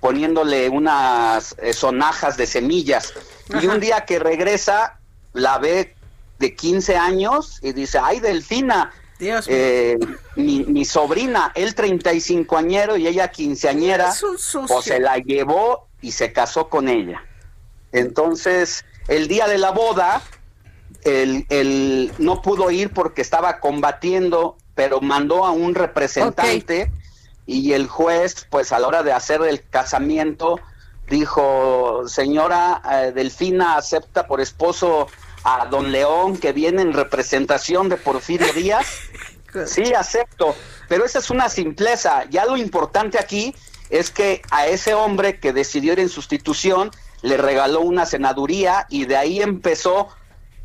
poniéndole 0.00 0.68
unas 0.68 1.56
eh, 1.58 1.72
sonajas 1.72 2.36
de 2.36 2.46
semillas. 2.46 3.14
Y 3.60 3.66
un 3.66 3.80
día 3.80 4.04
que 4.04 4.18
regresa, 4.18 5.00
la 5.32 5.58
ve 5.58 5.96
de 6.38 6.54
15 6.54 6.96
años 6.96 7.58
y 7.62 7.72
dice, 7.72 7.98
ay, 8.02 8.20
Delfina, 8.20 8.92
eh, 9.20 9.98
mi, 10.36 10.64
mi, 10.64 10.84
sobrina, 10.84 11.50
él 11.54 11.74
35 11.74 12.56
añero 12.56 12.96
y 12.96 13.08
ella 13.08 13.28
quinceañera, 13.28 14.12
o 14.68 14.82
se 14.82 15.00
la 15.00 15.18
llevó 15.18 15.88
y 16.00 16.12
se 16.12 16.32
casó 16.32 16.68
con 16.68 16.88
ella. 16.88 17.24
Entonces, 17.90 18.84
el 19.08 19.26
día 19.26 19.48
de 19.48 19.58
la 19.58 19.72
boda, 19.72 20.22
él, 21.02 22.12
no 22.18 22.42
pudo 22.42 22.70
ir 22.70 22.92
porque 22.92 23.22
estaba 23.22 23.58
combatiendo, 23.58 24.56
pero 24.74 25.00
mandó 25.00 25.44
a 25.44 25.50
un 25.50 25.74
representante 25.74 26.92
y 27.46 27.72
el 27.72 27.88
juez, 27.88 28.46
pues 28.50 28.72
a 28.72 28.78
la 28.78 28.86
hora 28.86 29.02
de 29.02 29.12
hacer 29.12 29.40
el 29.42 29.66
casamiento, 29.68 30.60
dijo, 31.08 32.06
señora 32.06 32.82
eh, 32.92 33.12
Delfina 33.12 33.76
acepta 33.76 34.26
por 34.26 34.40
esposo 34.40 35.08
a 35.48 35.64
don 35.64 35.90
León 35.90 36.36
que 36.36 36.52
viene 36.52 36.82
en 36.82 36.92
representación 36.92 37.88
de 37.88 37.96
Porfirio 37.96 38.52
Díaz? 38.52 38.86
Sí, 39.66 39.94
acepto, 39.94 40.54
pero 40.88 41.06
esa 41.06 41.20
es 41.20 41.30
una 41.30 41.48
simpleza. 41.48 42.26
Ya 42.28 42.44
lo 42.44 42.58
importante 42.58 43.18
aquí 43.18 43.54
es 43.88 44.10
que 44.10 44.42
a 44.50 44.66
ese 44.66 44.92
hombre 44.92 45.40
que 45.40 45.54
decidió 45.54 45.94
ir 45.94 46.00
en 46.00 46.10
sustitución 46.10 46.90
le 47.22 47.38
regaló 47.38 47.80
una 47.80 48.04
senaduría 48.04 48.86
y 48.90 49.06
de 49.06 49.16
ahí 49.16 49.40
empezó 49.40 50.08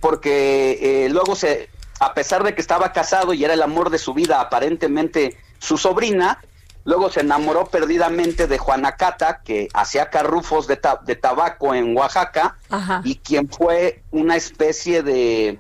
porque 0.02 1.06
eh, 1.06 1.10
luego 1.10 1.34
se, 1.34 1.70
a 2.02 2.14
pesar 2.14 2.44
de 2.44 2.54
que 2.54 2.60
estaba 2.60 2.92
casado 2.92 3.34
y 3.34 3.46
era 3.46 3.54
el 3.54 3.62
amor 3.62 3.90
de 3.90 3.98
su 3.98 4.14
vida 4.14 4.42
aparentemente 4.42 5.38
su 5.60 5.78
sobrina, 5.78 6.44
Luego 6.86 7.10
se 7.10 7.22
enamoró 7.22 7.66
perdidamente 7.66 8.48
de 8.48 8.58
Juana 8.58 8.98
Cata, 8.98 9.42
que 9.44 9.70
hacía 9.74 10.10
carrufos 10.10 10.68
de, 10.68 10.80
de 11.06 11.16
tabaco 11.16 11.74
en 11.74 11.96
Oaxaca, 11.96 12.58
y 13.04 13.16
quien 13.16 13.50
fue 13.50 14.04
una 14.12 14.36
especie 14.36 15.02
de, 15.02 15.60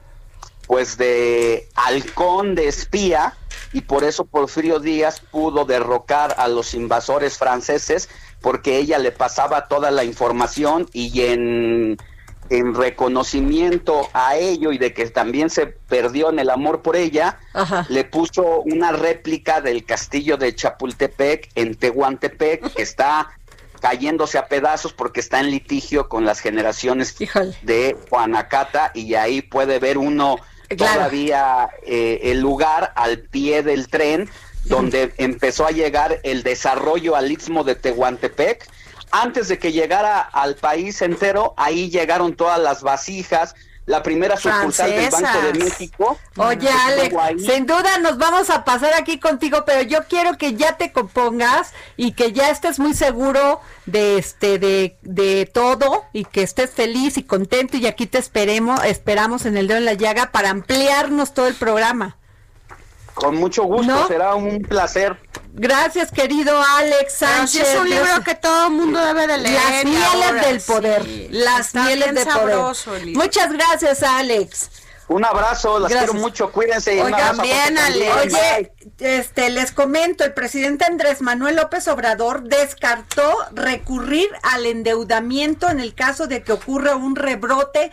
pues, 0.67 0.97
de 0.97 1.69
halcón 1.75 2.55
de 2.55 2.67
espía, 2.67 3.35
y 3.71 3.81
por 3.81 4.03
eso 4.03 4.25
Porfirio 4.25 4.79
Díaz 4.79 5.21
pudo 5.21 5.65
derrocar 5.65 6.35
a 6.37 6.47
los 6.47 6.73
invasores 6.73 7.37
franceses, 7.37 8.09
porque 8.41 8.77
ella 8.77 8.99
le 8.99 9.11
pasaba 9.11 9.67
toda 9.67 9.89
la 9.91 10.03
información 10.03 10.89
y 10.91 11.21
en 11.21 11.97
en 12.53 12.75
reconocimiento 12.75 14.09
a 14.13 14.35
ello 14.35 14.71
y 14.71 14.77
de 14.77 14.93
que 14.93 15.09
también 15.09 15.49
se 15.49 15.65
perdió 15.65 16.29
en 16.29 16.37
el 16.37 16.51
amor 16.51 16.83
por 16.83 16.95
ella, 16.95 17.39
le 17.89 18.03
puso 18.03 18.61
una 18.61 18.91
réplica 18.91 19.59
del 19.59 19.85
castillo 19.85 20.37
de 20.37 20.53
Chapultepec 20.53 21.49
en 21.55 21.73
Tehuantepec, 21.73 22.73
que 22.73 22.83
está 22.83 23.31
cayéndose 23.81 24.37
a 24.37 24.47
pedazos 24.47 24.93
porque 24.93 25.19
está 25.19 25.39
en 25.39 25.49
litigio 25.49 26.07
con 26.07 26.25
las 26.25 26.41
generaciones 26.41 27.15
de 27.63 27.97
Juanacata 28.09 28.91
y 28.93 29.15
ahí 29.15 29.41
puede 29.41 29.79
ver 29.79 29.97
uno 29.97 30.37
todavía 30.77 31.69
eh, 31.85 32.19
el 32.23 32.39
lugar 32.39 32.93
al 32.95 33.19
pie 33.19 33.63
del 33.63 33.87
tren 33.87 34.29
donde 34.63 35.13
empezó 35.17 35.65
a 35.65 35.71
llegar 35.71 36.19
el 36.23 36.43
desarrollo 36.43 37.15
al 37.15 37.31
istmo 37.31 37.63
de 37.63 37.75
Tehuantepec 37.75 38.69
antes 39.13 39.47
de 39.47 39.59
que 39.59 39.71
llegara 39.71 40.19
al 40.19 40.55
país 40.55 41.01
entero, 41.03 41.53
ahí 41.55 41.91
llegaron 41.91 42.35
todas 42.35 42.59
las 42.59 42.81
vasijas, 42.81 43.55
la 43.85 44.01
primera 44.01 44.37
sucursal 44.37 44.89
del 44.89 45.11
Banco 45.11 45.41
de 45.41 45.53
México. 45.53 46.17
Oye, 46.37 46.67
Alex, 46.67 47.43
sin 47.45 47.67
duda 47.67 47.99
nos 47.99 48.17
vamos 48.17 48.49
a 48.49 48.65
pasar 48.65 48.95
aquí 48.95 49.19
contigo, 49.19 49.65
pero 49.67 49.83
yo 49.83 50.05
quiero 50.09 50.35
que 50.35 50.55
ya 50.55 50.77
te 50.77 50.91
compongas 50.91 51.73
y 51.95 52.13
que 52.13 52.31
ya 52.31 52.49
estés 52.49 52.79
muy 52.79 52.95
seguro 52.95 53.61
de 53.85 54.17
este 54.17 54.57
de, 54.57 54.97
de 55.03 55.45
todo 55.45 56.05
y 56.11 56.25
que 56.25 56.41
estés 56.41 56.71
feliz 56.71 57.17
y 57.17 57.23
contento 57.23 57.77
y 57.77 57.85
aquí 57.85 58.07
te 58.07 58.17
esperemos, 58.17 58.83
esperamos 58.83 59.45
en 59.45 59.57
el 59.57 59.67
dedo 59.67 59.77
en 59.77 59.85
la 59.85 59.93
llaga 59.93 60.31
para 60.31 60.49
ampliarnos 60.49 61.35
todo 61.35 61.47
el 61.47 61.55
programa. 61.55 62.17
Con 63.13 63.35
mucho 63.35 63.63
gusto, 63.63 64.07
será 64.07 64.35
un 64.35 64.61
placer. 64.61 65.17
Gracias, 65.53 66.11
querido 66.11 66.59
Alex 66.77 67.13
Sánchez. 67.13 67.73
es 67.73 67.79
un 67.79 67.89
libro 67.89 68.23
que 68.23 68.33
todo 68.35 68.67
el 68.67 68.73
mundo 68.73 68.99
debe 69.05 69.27
de 69.27 69.37
leer. 69.37 69.61
Las 69.61 69.85
mieles 69.85 70.45
del 70.45 70.61
poder. 70.61 71.07
las 71.29 71.75
mieles 71.75 72.15
del 72.15 72.27
poder. 72.27 73.15
Muchas 73.15 73.51
gracias, 73.51 74.01
Alex. 74.03 74.69
Un 75.09 75.25
abrazo, 75.25 75.79
las 75.79 75.91
quiero 75.91 76.13
mucho, 76.13 76.51
cuídense. 76.51 77.01
Oigan, 77.03 77.37
bien, 77.37 77.77
Alex. 77.77 78.15
Oye, 78.15 78.71
este, 78.99 79.49
les 79.49 79.71
comento, 79.71 80.23
el 80.23 80.33
presidente 80.33 80.85
Andrés 80.85 81.21
Manuel 81.21 81.57
López 81.57 81.87
Obrador 81.87 82.43
descartó 82.43 83.31
recurrir 83.51 84.29
al 84.41 84.65
endeudamiento 84.65 85.69
en 85.69 85.79
el 85.79 85.93
caso 85.93 86.27
de 86.27 86.41
que 86.41 86.53
ocurra 86.53 86.95
un 86.95 87.15
rebrote 87.15 87.91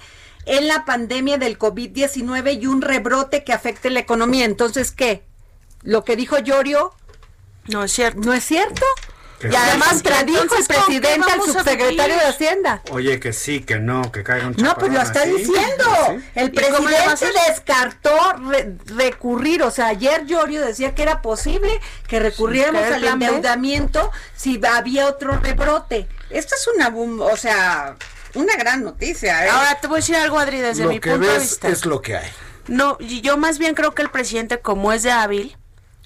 en 0.50 0.66
la 0.66 0.84
pandemia 0.84 1.38
del 1.38 1.60
COVID-19 1.60 2.60
y 2.60 2.66
un 2.66 2.82
rebrote 2.82 3.44
que 3.44 3.52
afecte 3.52 3.88
la 3.88 4.00
economía. 4.00 4.44
Entonces, 4.44 4.90
¿qué? 4.90 5.22
Lo 5.82 6.04
que 6.04 6.16
dijo 6.16 6.40
Llorio 6.40 6.92
no 7.68 7.84
es 7.84 7.92
cierto. 7.92 8.20
¿No 8.20 8.32
es 8.32 8.44
cierto? 8.44 8.84
Y 9.42 9.54
además 9.54 10.02
tradijo 10.02 10.42
el 10.42 10.66
presidente 10.66 11.32
al 11.32 11.40
subsecretario 11.40 12.16
de 12.16 12.24
Hacienda. 12.24 12.82
Oye, 12.90 13.20
que 13.20 13.32
sí, 13.32 13.60
que 13.60 13.78
no, 13.78 14.10
que 14.10 14.24
caiga 14.24 14.48
un 14.48 14.56
No, 14.58 14.74
pues 14.74 14.92
lo 14.92 15.00
está 15.00 15.24
diciendo. 15.24 15.84
El 16.34 16.50
presidente 16.50 17.26
descartó 17.48 18.18
recurrir, 18.86 19.62
o 19.62 19.70
sea, 19.70 19.86
ayer 19.86 20.26
Llorio 20.26 20.66
decía 20.66 20.96
que 20.96 21.02
era 21.02 21.22
posible 21.22 21.80
que 22.08 22.18
recurriéramos 22.18 22.82
al 22.82 23.04
endeudamiento 23.04 24.10
si 24.34 24.60
había 24.66 25.06
otro 25.06 25.38
rebrote. 25.38 26.08
Esto 26.28 26.56
es 26.56 26.68
una, 26.74 26.88
o 27.24 27.36
sea, 27.36 27.96
una 28.34 28.56
gran 28.56 28.84
noticia. 28.84 29.46
¿eh? 29.46 29.50
Ahora 29.50 29.78
te 29.80 29.86
voy 29.86 29.96
a 29.96 30.00
decir 30.00 30.16
algo, 30.16 30.38
Adri, 30.38 30.60
desde 30.60 30.86
mi 30.86 31.00
punto 31.00 31.18
de 31.18 31.38
vista. 31.38 31.68
Es 31.68 31.86
lo 31.86 32.02
que 32.02 32.16
hay. 32.16 32.30
No, 32.68 32.98
yo 32.98 33.36
más 33.36 33.58
bien 33.58 33.74
creo 33.74 33.94
que 33.94 34.02
el 34.02 34.10
presidente, 34.10 34.60
como 34.60 34.92
es 34.92 35.02
de 35.02 35.10
hábil, 35.10 35.56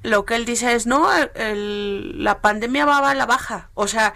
lo 0.02 0.24
que 0.24 0.34
él 0.34 0.44
dice 0.44 0.74
es, 0.74 0.86
no, 0.86 1.08
la 1.34 2.40
pandemia 2.40 2.84
va 2.84 3.10
a 3.10 3.14
la 3.14 3.26
baja. 3.26 3.70
O 3.74 3.88
sea, 3.88 4.14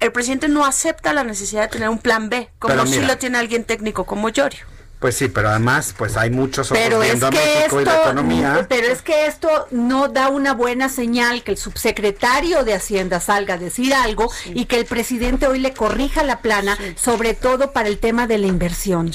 el 0.00 0.12
presidente 0.12 0.48
no 0.48 0.64
acepta 0.64 1.12
la 1.12 1.24
necesidad 1.24 1.62
de 1.62 1.68
tener 1.68 1.88
un 1.88 1.98
plan 1.98 2.28
B, 2.28 2.50
como 2.58 2.86
si 2.86 3.00
lo 3.00 3.16
tiene 3.18 3.38
alguien 3.38 3.64
técnico 3.64 4.04
como 4.04 4.28
Llorio. 4.28 4.66
Pues 5.04 5.18
sí, 5.18 5.28
pero 5.28 5.50
además, 5.50 5.94
pues 5.98 6.16
hay 6.16 6.30
muchos 6.30 6.70
pero 6.70 7.00
viendo 7.00 7.30
México 7.30 7.78
y 7.78 7.84
la 7.84 8.04
economía. 8.04 8.66
Pero 8.70 8.86
es 8.86 9.02
que 9.02 9.26
esto 9.26 9.66
no 9.70 10.08
da 10.08 10.30
una 10.30 10.54
buena 10.54 10.88
señal 10.88 11.42
que 11.42 11.50
el 11.50 11.58
subsecretario 11.58 12.64
de 12.64 12.72
Hacienda 12.72 13.20
salga 13.20 13.52
a 13.52 13.58
decir 13.58 13.92
algo 13.92 14.32
y 14.46 14.64
que 14.64 14.78
el 14.78 14.86
presidente 14.86 15.46
hoy 15.46 15.58
le 15.58 15.74
corrija 15.74 16.24
la 16.24 16.40
plana, 16.40 16.78
sobre 16.96 17.34
todo 17.34 17.72
para 17.72 17.90
el 17.90 17.98
tema 17.98 18.26
de 18.26 18.38
la 18.38 18.46
inversión. 18.46 19.12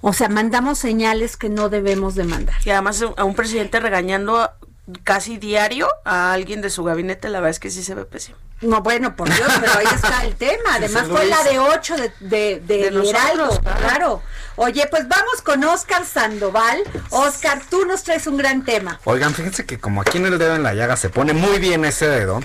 O 0.00 0.14
sea, 0.14 0.30
mandamos 0.30 0.78
señales 0.78 1.36
que 1.36 1.50
no 1.50 1.68
debemos 1.68 2.14
de 2.14 2.24
mandar. 2.24 2.56
Y 2.64 2.70
además 2.70 3.04
a 3.14 3.24
un 3.24 3.34
presidente 3.34 3.78
regañando 3.78 4.48
casi 5.04 5.38
diario 5.38 5.88
a 6.04 6.32
alguien 6.32 6.60
de 6.60 6.70
su 6.70 6.84
gabinete, 6.84 7.28
la 7.28 7.40
verdad 7.40 7.50
es 7.50 7.60
que 7.60 7.70
sí 7.70 7.82
se 7.82 7.94
ve 7.94 8.04
pésimo. 8.04 8.38
No, 8.62 8.80
bueno, 8.80 9.14
por 9.14 9.28
Dios, 9.28 9.52
pero 9.60 9.72
ahí 9.78 9.86
está 9.94 10.24
el 10.24 10.34
tema. 10.36 10.76
Además 10.76 11.06
fue 11.08 11.26
la 11.26 11.42
de 11.44 11.58
8 11.58 11.96
de, 11.96 12.12
de, 12.20 12.60
de, 12.60 13.12
claro. 13.62 14.22
Oye, 14.58 14.86
pues 14.90 15.06
vamos 15.06 15.42
con 15.42 15.62
Oscar 15.64 16.06
Sandoval. 16.06 16.78
Oscar, 17.10 17.60
tú 17.68 17.84
nos 17.84 18.02
traes 18.02 18.26
un 18.26 18.38
gran 18.38 18.64
tema. 18.64 18.98
Oigan, 19.04 19.34
fíjense 19.34 19.66
que 19.66 19.78
como 19.78 20.00
aquí 20.00 20.16
en 20.16 20.24
el 20.24 20.38
dedo 20.38 20.56
en 20.56 20.62
la 20.62 20.72
llaga 20.72 20.96
se 20.96 21.10
pone 21.10 21.34
muy 21.34 21.58
bien 21.58 21.84
ese 21.84 22.08
dedo 22.08 22.40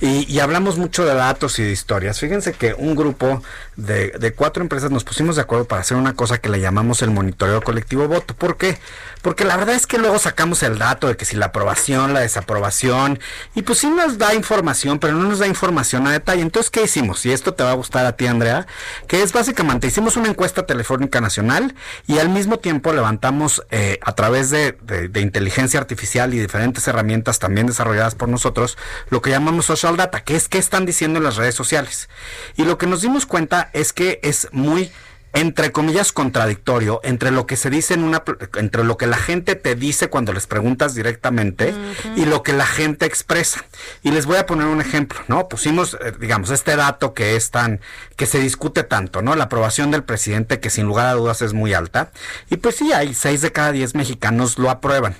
y, 0.00 0.32
y 0.32 0.38
hablamos 0.38 0.78
mucho 0.78 1.04
de 1.04 1.14
datos 1.14 1.58
y 1.58 1.64
de 1.64 1.72
historias. 1.72 2.20
Fíjense 2.20 2.52
que 2.52 2.72
un 2.74 2.94
grupo 2.94 3.42
de, 3.74 4.10
de, 4.10 4.32
cuatro 4.32 4.62
empresas 4.62 4.92
nos 4.92 5.02
pusimos 5.02 5.34
de 5.34 5.42
acuerdo 5.42 5.64
para 5.64 5.80
hacer 5.80 5.96
una 5.96 6.14
cosa 6.14 6.38
que 6.38 6.48
le 6.48 6.60
llamamos 6.60 7.02
el 7.02 7.10
monitoreo 7.10 7.60
colectivo 7.62 8.06
voto. 8.06 8.34
¿Por 8.34 8.56
qué? 8.56 8.78
Porque 9.26 9.44
la 9.44 9.56
verdad 9.56 9.74
es 9.74 9.88
que 9.88 9.98
luego 9.98 10.20
sacamos 10.20 10.62
el 10.62 10.78
dato 10.78 11.08
de 11.08 11.16
que 11.16 11.24
si 11.24 11.34
la 11.34 11.46
aprobación, 11.46 12.14
la 12.14 12.20
desaprobación, 12.20 13.18
y 13.56 13.62
pues 13.62 13.80
sí 13.80 13.90
nos 13.90 14.18
da 14.18 14.34
información, 14.34 15.00
pero 15.00 15.14
no 15.14 15.28
nos 15.28 15.40
da 15.40 15.48
información 15.48 16.06
a 16.06 16.12
detalle. 16.12 16.42
Entonces, 16.42 16.70
¿qué 16.70 16.84
hicimos? 16.84 17.26
Y 17.26 17.32
esto 17.32 17.52
te 17.52 17.64
va 17.64 17.72
a 17.72 17.74
gustar 17.74 18.06
a 18.06 18.12
ti, 18.12 18.28
Andrea, 18.28 18.68
que 19.08 19.24
es 19.24 19.32
básicamente, 19.32 19.88
hicimos 19.88 20.16
una 20.16 20.28
encuesta 20.28 20.64
telefónica 20.64 21.20
nacional 21.20 21.74
y 22.06 22.20
al 22.20 22.28
mismo 22.28 22.60
tiempo 22.60 22.92
levantamos 22.92 23.66
eh, 23.72 23.98
a 24.00 24.14
través 24.14 24.50
de, 24.50 24.78
de, 24.80 25.20
inteligencia 25.20 25.80
artificial 25.80 26.32
y 26.32 26.38
diferentes 26.38 26.86
herramientas 26.86 27.40
también 27.40 27.66
desarrolladas 27.66 28.14
por 28.14 28.28
nosotros, 28.28 28.78
lo 29.10 29.22
que 29.22 29.30
llamamos 29.30 29.66
social 29.66 29.96
data, 29.96 30.22
que 30.22 30.36
es 30.36 30.48
qué 30.48 30.58
están 30.58 30.86
diciendo 30.86 31.18
en 31.18 31.24
las 31.24 31.34
redes 31.34 31.56
sociales. 31.56 32.08
Y 32.56 32.64
lo 32.64 32.78
que 32.78 32.86
nos 32.86 33.02
dimos 33.02 33.26
cuenta 33.26 33.70
es 33.72 33.92
que 33.92 34.20
es 34.22 34.46
muy 34.52 34.92
entre 35.36 35.70
comillas 35.70 36.12
contradictorio 36.12 37.00
entre 37.04 37.30
lo 37.30 37.46
que 37.46 37.56
se 37.56 37.68
dice 37.68 37.92
en 37.92 38.04
una 38.04 38.22
entre 38.54 38.84
lo 38.84 38.96
que 38.96 39.06
la 39.06 39.18
gente 39.18 39.54
te 39.54 39.74
dice 39.74 40.08
cuando 40.08 40.32
les 40.32 40.46
preguntas 40.46 40.94
directamente 40.94 41.74
y 42.16 42.24
lo 42.24 42.42
que 42.42 42.54
la 42.54 42.64
gente 42.64 43.04
expresa. 43.04 43.62
Y 44.02 44.12
les 44.12 44.24
voy 44.24 44.38
a 44.38 44.46
poner 44.46 44.66
un 44.66 44.80
ejemplo, 44.80 45.20
¿no? 45.28 45.46
Pusimos 45.46 45.94
eh, 46.00 46.14
digamos 46.18 46.48
este 46.48 46.74
dato 46.74 47.12
que 47.12 47.36
es 47.36 47.50
tan 47.50 47.80
que 48.16 48.24
se 48.24 48.40
discute 48.40 48.82
tanto, 48.82 49.20
¿no? 49.20 49.36
La 49.36 49.44
aprobación 49.44 49.90
del 49.90 50.04
presidente 50.04 50.58
que 50.58 50.70
sin 50.70 50.86
lugar 50.86 51.06
a 51.06 51.12
dudas 51.12 51.42
es 51.42 51.52
muy 51.52 51.74
alta 51.74 52.12
y 52.48 52.56
pues 52.56 52.76
sí 52.76 52.94
hay 52.94 53.12
seis 53.12 53.42
de 53.42 53.52
cada 53.52 53.72
diez 53.72 53.94
mexicanos 53.94 54.58
lo 54.58 54.70
aprueban. 54.70 55.16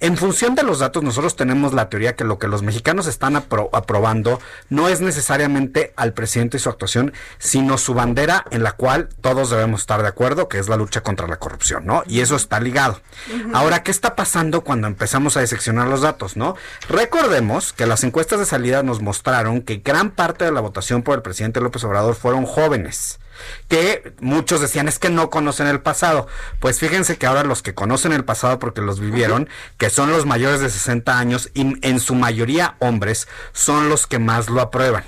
En 0.00 0.16
función 0.16 0.54
de 0.54 0.62
los 0.62 0.78
datos, 0.78 1.02
nosotros 1.02 1.34
tenemos 1.34 1.74
la 1.74 1.88
teoría 1.88 2.14
que 2.14 2.22
lo 2.22 2.38
que 2.38 2.46
los 2.46 2.62
mexicanos 2.62 3.08
están 3.08 3.34
aprobando 3.34 4.40
no 4.68 4.88
es 4.88 5.00
necesariamente 5.00 5.92
al 5.96 6.12
presidente 6.12 6.56
y 6.56 6.60
su 6.60 6.68
actuación, 6.68 7.12
sino 7.38 7.78
su 7.78 7.94
bandera 7.94 8.44
en 8.52 8.62
la 8.62 8.72
cual 8.72 9.08
todos 9.20 9.50
debemos 9.50 9.80
estar 9.80 10.02
de 10.02 10.08
acuerdo, 10.08 10.48
que 10.48 10.60
es 10.60 10.68
la 10.68 10.76
lucha 10.76 11.00
contra 11.00 11.26
la 11.26 11.40
corrupción, 11.40 11.84
¿no? 11.84 12.04
Y 12.06 12.20
eso 12.20 12.36
está 12.36 12.60
ligado. 12.60 13.00
Ahora, 13.52 13.82
¿qué 13.82 13.90
está 13.90 14.14
pasando 14.14 14.62
cuando 14.62 14.86
empezamos 14.86 15.36
a 15.36 15.40
diseccionar 15.40 15.88
los 15.88 16.02
datos, 16.02 16.36
no? 16.36 16.54
Recordemos 16.88 17.72
que 17.72 17.86
las 17.86 18.04
encuestas 18.04 18.38
de 18.38 18.46
salida 18.46 18.84
nos 18.84 19.02
mostraron 19.02 19.62
que 19.62 19.78
gran 19.78 20.12
parte 20.12 20.44
de 20.44 20.52
la 20.52 20.60
votación 20.60 21.02
por 21.02 21.16
el 21.16 21.22
presidente 21.22 21.60
López 21.60 21.82
Obrador 21.82 22.14
fueron 22.14 22.46
jóvenes 22.46 23.18
que 23.68 24.12
muchos 24.20 24.60
decían 24.60 24.88
es 24.88 24.98
que 24.98 25.10
no 25.10 25.30
conocen 25.30 25.66
el 25.66 25.80
pasado. 25.80 26.26
Pues 26.60 26.78
fíjense 26.78 27.16
que 27.16 27.26
ahora 27.26 27.44
los 27.44 27.62
que 27.62 27.74
conocen 27.74 28.12
el 28.12 28.24
pasado 28.24 28.58
porque 28.58 28.80
los 28.80 29.00
vivieron, 29.00 29.48
que 29.76 29.90
son 29.90 30.10
los 30.10 30.26
mayores 30.26 30.60
de 30.60 30.70
60 30.70 31.18
años 31.18 31.50
y 31.54 31.76
en 31.86 32.00
su 32.00 32.14
mayoría 32.14 32.76
hombres, 32.78 33.28
son 33.52 33.88
los 33.88 34.06
que 34.06 34.18
más 34.18 34.48
lo 34.48 34.60
aprueban. 34.60 35.04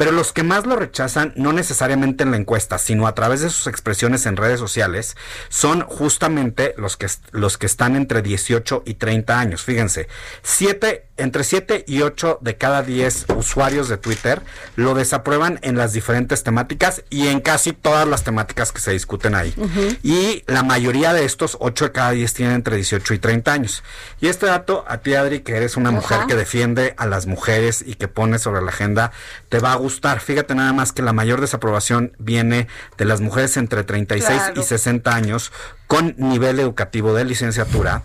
Pero 0.00 0.12
los 0.12 0.32
que 0.32 0.42
más 0.42 0.64
lo 0.64 0.76
rechazan, 0.76 1.34
no 1.36 1.52
necesariamente 1.52 2.24
en 2.24 2.30
la 2.30 2.38
encuesta, 2.38 2.78
sino 2.78 3.06
a 3.06 3.14
través 3.14 3.42
de 3.42 3.50
sus 3.50 3.66
expresiones 3.66 4.24
en 4.24 4.38
redes 4.38 4.58
sociales, 4.58 5.14
son 5.50 5.82
justamente 5.82 6.72
los 6.78 6.96
que, 6.96 7.06
los 7.32 7.58
que 7.58 7.66
están 7.66 7.96
entre 7.96 8.22
18 8.22 8.84
y 8.86 8.94
30 8.94 9.38
años. 9.38 9.62
Fíjense, 9.62 10.08
siete, 10.42 11.04
entre 11.18 11.44
7 11.44 11.84
y 11.86 12.00
8 12.00 12.38
de 12.40 12.56
cada 12.56 12.82
10 12.82 13.26
usuarios 13.36 13.90
de 13.90 13.98
Twitter 13.98 14.40
lo 14.74 14.94
desaprueban 14.94 15.58
en 15.60 15.76
las 15.76 15.92
diferentes 15.92 16.42
temáticas 16.44 17.02
y 17.10 17.26
en 17.26 17.40
casi 17.40 17.74
todas 17.74 18.08
las 18.08 18.24
temáticas 18.24 18.72
que 18.72 18.80
se 18.80 18.92
discuten 18.92 19.34
ahí. 19.34 19.54
Y 20.02 20.44
la 20.46 20.62
mayoría 20.62 21.12
de 21.12 21.26
estos, 21.26 21.58
8 21.60 21.84
de 21.84 21.92
cada 21.92 22.12
10 22.12 22.32
tienen 22.32 22.54
entre 22.54 22.76
18 22.76 23.12
y 23.12 23.18
30 23.18 23.52
años. 23.52 23.82
Y 24.18 24.28
este 24.28 24.46
dato, 24.46 24.82
a 24.88 24.96
ti 24.98 25.12
Adri, 25.12 25.40
que 25.40 25.56
eres 25.56 25.76
una 25.76 25.90
mujer 25.90 26.20
que 26.26 26.36
defiende 26.36 26.94
a 26.96 27.04
las 27.04 27.26
mujeres 27.26 27.84
y 27.86 27.96
que 27.96 28.08
pone 28.08 28.38
sobre 28.38 28.62
la 28.62 28.70
agenda, 28.70 29.12
te 29.50 29.58
va 29.58 29.72
a 29.72 29.76
gustar. 29.76 29.89
Fíjate 30.20 30.54
nada 30.54 30.72
más 30.72 30.92
que 30.92 31.02
la 31.02 31.12
mayor 31.12 31.40
desaprobación 31.40 32.12
viene 32.18 32.68
de 32.96 33.04
las 33.04 33.20
mujeres 33.20 33.56
entre 33.56 33.84
36 33.84 34.52
y 34.56 34.62
60 34.62 35.14
años 35.14 35.52
con 35.86 36.14
nivel 36.18 36.60
educativo 36.60 37.14
de 37.14 37.24
licenciatura 37.24 38.04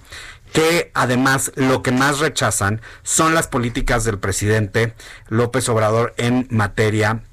que 0.54 0.90
además 0.94 1.52
lo 1.56 1.84
que 1.84 1.92
más 1.92 2.20
rechazan 2.20 2.82
son 3.04 3.36
las 3.36 3.48
políticas 3.48 4.06
del 4.06 4.20
presidente 4.20 4.94
López 5.28 5.68
Obrador 5.68 6.14
en 6.18 6.48
materia 6.50 7.24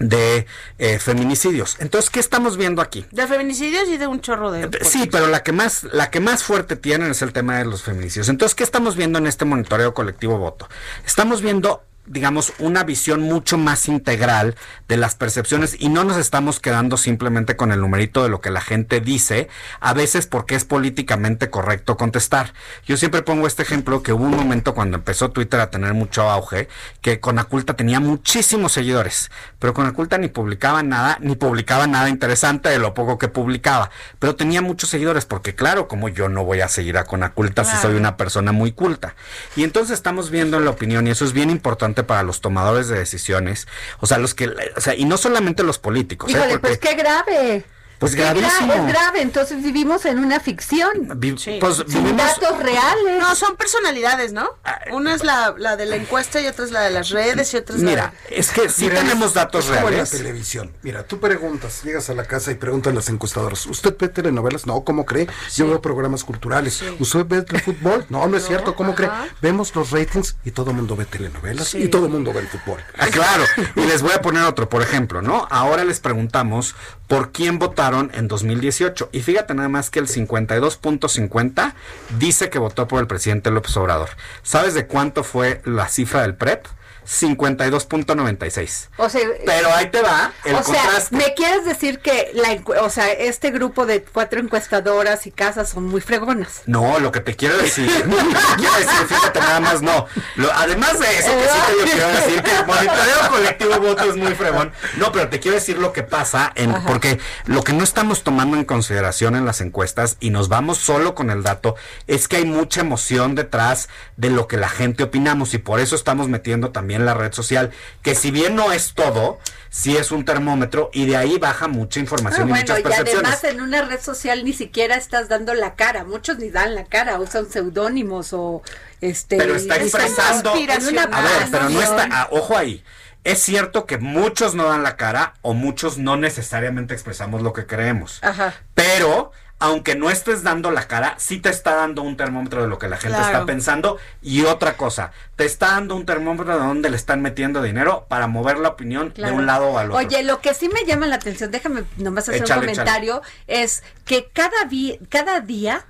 de 0.00 0.46
eh, 0.78 0.98
feminicidios. 0.98 1.76
Entonces, 1.80 2.10
¿qué 2.10 2.20
estamos 2.20 2.56
viendo 2.56 2.82
aquí? 2.82 3.06
De 3.10 3.26
feminicidios 3.26 3.88
y 3.88 3.96
de 3.96 4.06
un 4.06 4.20
chorro 4.20 4.50
de... 4.50 4.68
Sí, 4.82 5.08
pero 5.10 5.26
la 5.26 5.42
que 5.42 5.52
más 5.52 5.84
la 5.84 6.10
que 6.10 6.20
más 6.20 6.42
fuerte 6.44 6.76
tienen 6.76 7.10
es 7.10 7.22
el 7.22 7.32
tema 7.32 7.58
de 7.58 7.64
los 7.64 7.82
feminicidios. 7.82 8.28
Entonces, 8.28 8.54
¿qué 8.54 8.64
estamos 8.64 8.96
viendo 8.96 9.18
en 9.18 9.26
este 9.26 9.44
monitoreo 9.44 9.94
colectivo 9.94 10.38
voto? 10.38 10.68
Estamos 11.04 11.42
viendo 11.42 11.84
digamos, 12.08 12.52
una 12.58 12.84
visión 12.84 13.22
mucho 13.22 13.58
más 13.58 13.88
integral 13.88 14.56
de 14.88 14.96
las 14.96 15.14
percepciones 15.14 15.76
y 15.78 15.88
no 15.88 16.04
nos 16.04 16.16
estamos 16.16 16.60
quedando 16.60 16.96
simplemente 16.96 17.56
con 17.56 17.72
el 17.72 17.80
numerito 17.80 18.22
de 18.22 18.28
lo 18.28 18.40
que 18.40 18.50
la 18.50 18.60
gente 18.60 19.00
dice, 19.00 19.48
a 19.80 19.92
veces 19.94 20.26
porque 20.26 20.54
es 20.54 20.64
políticamente 20.64 21.50
correcto 21.50 21.96
contestar. 21.96 22.52
Yo 22.86 22.96
siempre 22.96 23.22
pongo 23.22 23.46
este 23.46 23.62
ejemplo 23.62 24.02
que 24.02 24.12
hubo 24.12 24.24
un 24.24 24.36
momento 24.36 24.74
cuando 24.74 24.96
empezó 24.96 25.30
Twitter 25.30 25.60
a 25.60 25.70
tener 25.70 25.94
mucho 25.94 26.28
auge, 26.28 26.68
que 27.00 27.20
Conaculta 27.20 27.74
tenía 27.74 28.00
muchísimos 28.00 28.72
seguidores, 28.72 29.30
pero 29.58 29.74
Conaculta 29.74 30.18
ni 30.18 30.28
publicaba 30.28 30.82
nada, 30.82 31.18
ni 31.20 31.36
publicaba 31.36 31.86
nada 31.86 32.08
interesante 32.08 32.68
de 32.68 32.78
lo 32.78 32.94
poco 32.94 33.18
que 33.18 33.28
publicaba, 33.28 33.90
pero 34.18 34.34
tenía 34.34 34.62
muchos 34.62 34.90
seguidores 34.90 35.24
porque 35.24 35.54
claro, 35.54 35.88
como 35.88 36.08
yo 36.08 36.28
no 36.28 36.44
voy 36.44 36.60
a 36.60 36.68
seguir 36.68 36.96
a 36.96 37.04
Conaculta 37.04 37.64
si 37.64 37.76
soy 37.76 37.96
una 37.96 38.16
persona 38.16 38.52
muy 38.52 38.72
culta. 38.72 39.14
Y 39.56 39.64
entonces 39.64 39.94
estamos 39.94 40.30
viendo 40.30 40.56
en 40.56 40.64
la 40.64 40.70
opinión 40.70 41.06
y 41.06 41.10
eso 41.10 41.24
es 41.24 41.32
bien 41.32 41.50
importante 41.50 41.97
para 42.02 42.22
los 42.22 42.40
tomadores 42.40 42.88
de 42.88 42.98
decisiones, 42.98 43.68
o 44.00 44.06
sea, 44.06 44.18
los 44.18 44.34
que, 44.34 44.48
o 44.76 44.80
sea, 44.80 44.94
y 44.94 45.04
no 45.04 45.16
solamente 45.16 45.62
los 45.62 45.78
políticos. 45.78 46.30
¿eh? 46.30 46.36
Híjole, 46.36 46.58
pues 46.58 46.78
qué 46.78 46.94
grave. 46.94 47.64
Pues 47.98 48.14
gravísimo. 48.14 48.72
es 48.72 48.86
grave, 48.86 49.22
entonces 49.22 49.62
vivimos 49.62 50.04
en 50.04 50.18
una 50.18 50.40
ficción. 50.40 50.90
Vi- 51.16 51.32
pues 51.60 51.76
sin 51.76 52.04
vivimos- 52.04 52.16
datos 52.40 52.58
reales. 52.62 53.18
No, 53.20 53.34
son 53.34 53.56
personalidades, 53.56 54.32
¿no? 54.32 54.48
Una 54.92 55.14
es 55.14 55.24
la, 55.24 55.54
la 55.58 55.76
de 55.76 55.86
la 55.86 55.96
encuesta 55.96 56.40
y 56.40 56.46
otra 56.46 56.64
es 56.64 56.70
la 56.70 56.82
de 56.82 56.90
las 56.90 57.10
redes 57.10 57.52
y 57.54 57.56
otra 57.56 57.76
es 57.76 57.82
Mira, 57.82 58.12
la 58.30 58.36
es 58.36 58.50
que 58.50 58.68
sí 58.68 58.84
Mira, 58.84 59.00
tenemos 59.00 59.34
datos 59.34 59.64
es 59.64 59.70
como 59.70 59.78
en 59.78 59.84
la 59.84 59.90
reales. 59.90 60.10
televisión. 60.10 60.72
Mira, 60.82 61.02
tú 61.04 61.18
preguntas, 61.18 61.82
llegas 61.82 62.08
a 62.10 62.14
la 62.14 62.24
casa 62.24 62.50
y 62.52 62.54
preguntan 62.54 62.94
las 62.94 63.08
encuestadoras, 63.08 63.66
¿usted 63.66 63.96
ve 63.98 64.08
telenovelas? 64.08 64.66
No, 64.66 64.82
¿cómo 64.84 65.04
cree? 65.04 65.26
Yo 65.54 65.66
veo 65.66 65.82
programas 65.82 66.22
culturales. 66.24 66.82
¿Usted 67.00 67.26
ve 67.26 67.44
el 67.48 67.60
fútbol? 67.60 68.06
No, 68.10 68.26
no 68.28 68.36
es 68.36 68.46
cierto, 68.46 68.74
¿cómo 68.76 68.94
cree? 68.94 69.10
Vemos 69.42 69.74
los 69.74 69.90
ratings 69.90 70.36
y 70.44 70.52
todo 70.52 70.70
el 70.70 70.76
mundo 70.76 70.94
ve 70.96 71.04
telenovelas 71.04 71.74
y 71.74 71.88
todo 71.88 72.06
el 72.06 72.12
mundo 72.12 72.32
ve 72.32 72.40
el 72.40 72.48
fútbol. 72.48 72.80
Ah, 72.98 73.06
claro. 73.08 73.42
Y 73.74 73.80
les 73.86 74.02
voy 74.02 74.12
a 74.12 74.20
poner 74.22 74.44
otro, 74.44 74.68
por 74.68 74.82
ejemplo, 74.82 75.20
¿no? 75.22 75.46
Ahora 75.50 75.84
les 75.84 75.98
preguntamos 76.00 76.74
por 77.08 77.32
quién 77.32 77.58
votaron 77.58 77.87
en 77.94 78.28
2018. 78.28 79.08
Y 79.12 79.20
fíjate 79.20 79.54
nada 79.54 79.68
más 79.68 79.90
que 79.90 79.98
el 79.98 80.06
52.50 80.06 81.72
dice 82.18 82.50
que 82.50 82.58
votó 82.58 82.86
por 82.86 83.00
el 83.00 83.06
presidente 83.06 83.50
López 83.50 83.76
Obrador. 83.76 84.10
¿Sabes 84.42 84.74
de 84.74 84.86
cuánto 84.86 85.24
fue 85.24 85.62
la 85.64 85.88
cifra 85.88 86.22
del 86.22 86.34
PREP? 86.34 86.66
52.96. 87.08 88.88
O 88.96 89.08
sea, 89.08 89.20
Pero 89.44 89.72
ahí 89.74 89.90
te 89.90 90.02
va 90.02 90.32
el 90.44 90.54
o 90.56 90.62
sea, 90.62 90.74
contraste. 90.82 91.16
¿me 91.16 91.34
quieres 91.34 91.64
decir 91.64 91.98
que 92.00 92.30
la, 92.34 92.58
o 92.82 92.90
sea, 92.90 93.10
este 93.12 93.50
grupo 93.50 93.86
de 93.86 94.02
cuatro 94.02 94.40
encuestadoras 94.40 95.26
y 95.26 95.30
casas 95.30 95.70
son 95.70 95.84
muy 95.84 96.00
fregonas? 96.00 96.62
No, 96.66 96.98
lo 96.98 97.12
que 97.12 97.20
te 97.20 97.34
quiero 97.36 97.56
decir, 97.58 97.90
lo 98.06 98.16
que 98.16 98.22
te 98.24 98.54
quiero 98.56 98.74
decir, 98.74 99.06
fíjate 99.08 99.40
nada 99.40 99.60
más, 99.60 99.82
no. 99.82 100.06
Lo- 100.36 100.52
además 100.52 100.98
de 100.98 101.18
eso, 101.18 101.30
que 101.30 101.44
sí 101.44 101.58
te 101.66 101.78
yo 101.78 101.92
quiero 101.92 102.08
decir 102.08 102.42
que 102.42 102.50
el 102.56 102.66
monitoreo 102.66 103.28
colectivo 103.30 103.80
voto 103.80 104.04
es 104.10 104.16
muy 104.16 104.34
fregón. 104.34 104.72
No, 104.96 105.12
pero 105.12 105.28
te 105.28 105.40
quiero 105.40 105.54
decir 105.56 105.78
lo 105.78 105.92
que 105.92 106.02
pasa, 106.02 106.52
en, 106.54 106.72
porque 106.84 107.18
lo 107.46 107.62
que 107.62 107.72
no 107.72 107.84
estamos 107.84 108.22
tomando 108.22 108.56
en 108.56 108.64
consideración 108.64 109.36
en 109.36 109.44
las 109.46 109.60
encuestas 109.60 110.16
y 110.20 110.30
nos 110.30 110.48
vamos 110.48 110.78
solo 110.78 111.14
con 111.14 111.30
el 111.30 111.42
dato, 111.42 111.76
es 112.06 112.28
que 112.28 112.36
hay 112.36 112.44
mucha 112.44 112.80
emoción 112.80 113.34
detrás 113.34 113.88
de 114.16 114.30
lo 114.30 114.46
que 114.48 114.56
la 114.56 114.68
gente 114.68 115.02
opinamos 115.04 115.54
y 115.54 115.58
por 115.58 115.80
eso 115.80 115.94
estamos 115.94 116.28
metiendo 116.28 116.70
también 116.70 116.97
la 117.00 117.14
red 117.14 117.32
social, 117.32 117.70
que 118.02 118.14
si 118.14 118.30
bien 118.30 118.54
no 118.54 118.72
es 118.72 118.94
todo, 118.94 119.38
sí 119.70 119.96
es 119.96 120.10
un 120.10 120.24
termómetro 120.24 120.90
y 120.92 121.06
de 121.06 121.16
ahí 121.16 121.38
baja 121.38 121.68
mucha 121.68 122.00
Ah, 122.00 122.02
información 122.02 122.48
y 122.48 122.50
bueno, 122.50 122.62
muchas 122.62 122.78
y 122.80 122.82
percepciones. 122.82 123.24
además 123.24 123.44
en 123.44 123.60
una 123.60 123.82
red 123.82 124.00
social 124.00 124.44
ni 124.44 124.52
siquiera 124.52 124.96
estás 124.96 125.28
dando 125.28 125.54
la 125.54 125.74
cara, 125.74 126.04
muchos 126.04 126.38
ni 126.38 126.50
dan 126.50 126.74
la 126.74 126.84
cara, 126.84 127.18
usan 127.20 127.50
seudónimos 127.50 128.32
o 128.32 128.62
este 129.00 129.36
pero 129.36 129.54
está 129.56 129.76
expresando 129.76 130.54
en 130.56 130.86
una 130.86 131.02
a 131.02 131.20
ver 131.22 131.48
pero 131.50 131.68
no 131.68 131.80
está 131.82 131.96
pasión. 131.96 132.12
ah, 132.12 132.28
ojo 132.32 132.56
ahí 132.56 132.82
es 133.24 133.40
cierto 133.40 133.84
que 133.84 133.98
muchos 133.98 134.54
no 134.54 134.64
dan 134.68 134.82
la 134.82 134.96
cara 134.96 135.34
o 135.42 135.52
muchos 135.52 135.98
no 135.98 136.16
necesariamente 136.16 136.94
expresamos 136.94 137.42
lo 137.42 137.52
que 137.52 137.66
creemos 137.66 138.18
Ajá. 138.22 138.54
pero 138.74 139.32
aunque 139.60 139.94
no 139.96 140.08
estés 140.10 140.42
dando 140.42 140.70
la 140.70 140.86
cara, 140.86 141.14
sí 141.18 141.40
te 141.40 141.48
está 141.48 141.74
dando 141.74 142.02
un 142.02 142.16
termómetro 142.16 142.62
de 142.62 142.68
lo 142.68 142.78
que 142.78 142.88
la 142.88 142.96
gente 142.96 143.16
Claro. 143.18 143.32
está 143.32 143.46
pensando. 143.46 143.98
Y 144.22 144.44
otra 144.44 144.76
cosa, 144.76 145.10
te 145.36 145.44
está 145.44 145.68
dando 145.72 145.96
un 145.96 146.06
termómetro 146.06 146.52
de 146.58 146.60
dónde 146.64 146.90
le 146.90 146.96
están 146.96 147.22
metiendo 147.22 147.60
dinero 147.62 148.06
para 148.08 148.26
mover 148.28 148.58
la 148.58 148.68
opinión 148.68 149.10
Claro. 149.10 149.32
de 149.34 149.38
un 149.40 149.46
lado 149.46 149.76
al 149.78 149.90
otro. 149.90 149.98
Oye, 150.06 150.22
lo 150.22 150.40
que 150.40 150.54
sí 150.54 150.68
me 150.68 150.84
llama 150.84 151.06
la 151.06 151.16
atención, 151.16 151.50
déjame 151.50 151.82
nomás 151.96 152.28
hacer 152.28 152.42
Échale, 152.42 152.60
un 152.68 152.74
comentario, 152.74 153.22
es 153.46 153.82
que 154.04 154.28
cada, 154.32 154.64
vi- 154.68 154.98
cada 155.08 155.40
día 155.40 155.84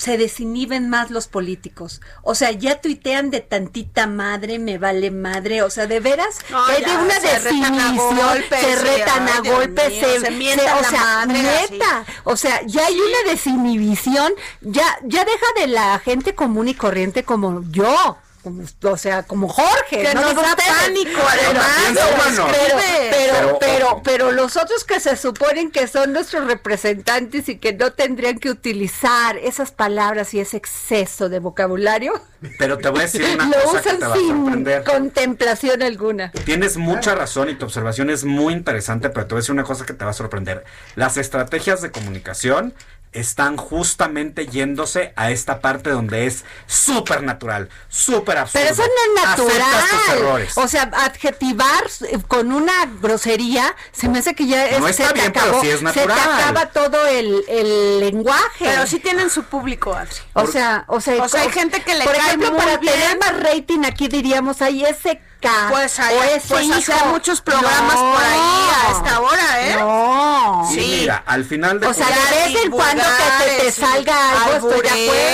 se 0.00 0.16
desinhiben 0.16 0.88
más 0.88 1.10
los 1.10 1.28
políticos. 1.28 2.00
O 2.22 2.34
sea, 2.34 2.52
ya 2.52 2.80
tuitean 2.80 3.28
de 3.28 3.40
tantita 3.40 4.06
madre, 4.06 4.58
me 4.58 4.78
vale 4.78 5.10
madre. 5.10 5.62
O 5.62 5.68
sea, 5.68 5.86
de 5.86 6.00
veras, 6.00 6.38
No, 6.48 6.64
hay 6.64 6.82
de 6.82 6.88
ya, 6.88 6.98
una 7.00 7.20
se 7.20 7.38
retan 7.38 7.96
golpes, 7.96 8.60
se 8.60 8.76
retan 8.76 9.28
a 9.28 9.40
golpes, 9.40 9.90
mío, 9.90 10.20
se 10.22 10.30
mientan 10.30 10.78
o 10.78 10.80
la 10.80 10.88
sea, 10.88 11.00
madre, 11.04 11.42
neta. 11.42 12.06
O 12.24 12.34
sea, 12.34 12.62
ya 12.64 12.86
hay 12.86 12.98
una 12.98 13.30
desinhibición, 13.30 14.32
ya, 14.62 14.86
ya 15.04 15.26
deja 15.26 15.46
de 15.56 15.66
la 15.66 15.98
gente 15.98 16.34
común 16.34 16.68
y 16.68 16.74
corriente 16.74 17.22
como 17.22 17.62
yo. 17.70 18.16
Como, 18.42 18.62
o 18.84 18.96
sea, 18.96 19.22
como 19.24 19.48
Jorge. 19.48 20.02
Que 20.02 20.14
nos 20.14 20.28
digo 20.30 20.40
da 20.42 20.50
ustedes. 20.50 20.72
pánico, 20.82 21.10
Pero- 21.10 21.50
además, 21.50 21.66
pero- 21.92 22.46
pero, 22.46 22.78
Escribe. 22.78 23.08
pero, 23.10 23.32
Pero, 23.32 23.58
pero, 23.60 23.86
ojo. 23.88 24.02
pero 24.02 24.32
los 24.32 24.56
otros 24.56 24.84
que 24.84 24.98
se 25.00 25.16
suponen 25.16 25.70
que 25.70 25.86
son 25.86 26.12
nuestros 26.12 26.46
representantes 26.46 27.48
y 27.48 27.58
que 27.58 27.72
no 27.74 27.92
tendrían 27.92 28.38
que 28.38 28.50
utilizar 28.50 29.36
esas 29.36 29.72
palabras 29.72 30.32
y 30.34 30.40
ese 30.40 30.56
exceso 30.56 31.28
de 31.28 31.38
vocabulario, 31.38 32.20
Pero 32.58 32.78
te 32.78 32.88
voy 32.88 33.00
a 33.00 33.02
decir 33.02 33.22
una 33.34 33.46
lo 33.46 33.62
cosa 33.64 33.82
que 33.82 33.90
te 33.90 33.96
usan 33.96 34.10
va 34.10 34.14
a 34.14 34.16
sin 34.16 34.28
sorprender. 34.28 34.84
contemplación 34.84 35.82
alguna. 35.82 36.30
Tienes 36.44 36.76
mucha 36.76 37.14
razón 37.14 37.50
y 37.50 37.54
tu 37.54 37.66
observación 37.66 38.08
es 38.10 38.24
muy 38.24 38.52
interesante, 38.54 39.10
pero 39.10 39.26
te 39.26 39.34
voy 39.34 39.40
a 39.40 39.42
decir 39.42 39.52
una 39.52 39.64
cosa 39.64 39.84
que 39.84 39.92
te 39.92 40.04
va 40.04 40.10
a 40.12 40.14
sorprender. 40.14 40.64
Las 40.96 41.16
estrategias 41.16 41.82
de 41.82 41.90
comunicación 41.90 42.74
están 43.12 43.56
justamente 43.56 44.46
yéndose 44.46 45.12
a 45.16 45.32
esta 45.32 45.58
parte 45.60 45.90
donde 45.90 46.26
es 46.28 46.44
súper 46.68 47.24
natural, 47.24 47.68
súper 47.88 48.38
absurdo. 48.38 48.62
Pero 48.64 48.72
eso 48.72 48.82
no 48.84 49.22
es 49.30 49.34
tus 49.36 49.46
natural. 49.46 50.16
errores. 50.16 50.52
O 50.56 50.68
sea, 50.68 50.82
adjetivar 50.92 51.82
eh, 52.08 52.18
con 52.28 52.52
una 52.52 52.72
grosería 53.02 53.74
se 53.90 54.08
me 54.08 54.20
hace 54.20 54.36
que 54.36 54.46
ya 54.46 54.64
es, 54.68 54.78
No 54.78 54.86
está 54.86 55.08
se 55.08 55.12
te 55.12 55.20
bien, 55.20 55.32
pero 55.32 55.44
acabó, 55.46 55.60
sí 55.60 55.70
es 55.70 55.78
se 55.78 55.84
natural. 55.84 56.06
te 56.06 56.22
acaba 56.22 56.66
todo 56.66 57.04
el, 57.08 57.42
el 57.48 57.98
lenguaje. 57.98 58.64
Pero 58.66 58.86
sí 58.86 59.00
tienen 59.00 59.28
su 59.28 59.42
público, 59.42 59.92
Adri. 59.92 60.14
O 60.34 60.46
sea, 60.46 60.84
o 60.86 61.00
sea, 61.00 61.20
O 61.24 61.28
sea, 61.28 61.42
hay 61.42 61.50
gente 61.50 61.82
que 61.82 61.96
le 61.96 62.04
cae 62.04 62.29
ejemplo, 62.30 62.56
para 62.56 62.76
bien. 62.78 62.92
tener 62.94 63.18
más 63.18 63.42
rating 63.42 63.80
aquí 63.84 64.08
diríamos, 64.08 64.62
ay, 64.62 64.84
ese 64.84 65.20
Pues, 65.70 65.98
o 65.98 66.22
ese 66.22 66.48
pues 66.48 66.70
hacer 66.70 66.96
hijo". 66.96 67.06
muchos 67.06 67.40
programas 67.40 67.94
No. 67.94 68.12
por 68.12 68.22
ahí 68.22 68.40
a 68.86 68.92
esta 68.92 69.20
hora, 69.20 69.68
¿eh? 69.68 69.76
No. 69.78 70.68
Y 70.72 70.76
mira, 70.76 71.22
al 71.26 71.44
final 71.44 71.80
de 71.80 71.86
O 71.86 71.94
sea, 71.94 72.06
de 72.06 72.52
vez 72.52 72.64
en 72.64 72.70
cuando 72.70 73.02
que 73.02 73.64
te, 73.64 73.72
salga 73.72 74.44
algo, 74.44 74.70
estoy 74.72 74.82
de 74.82 74.90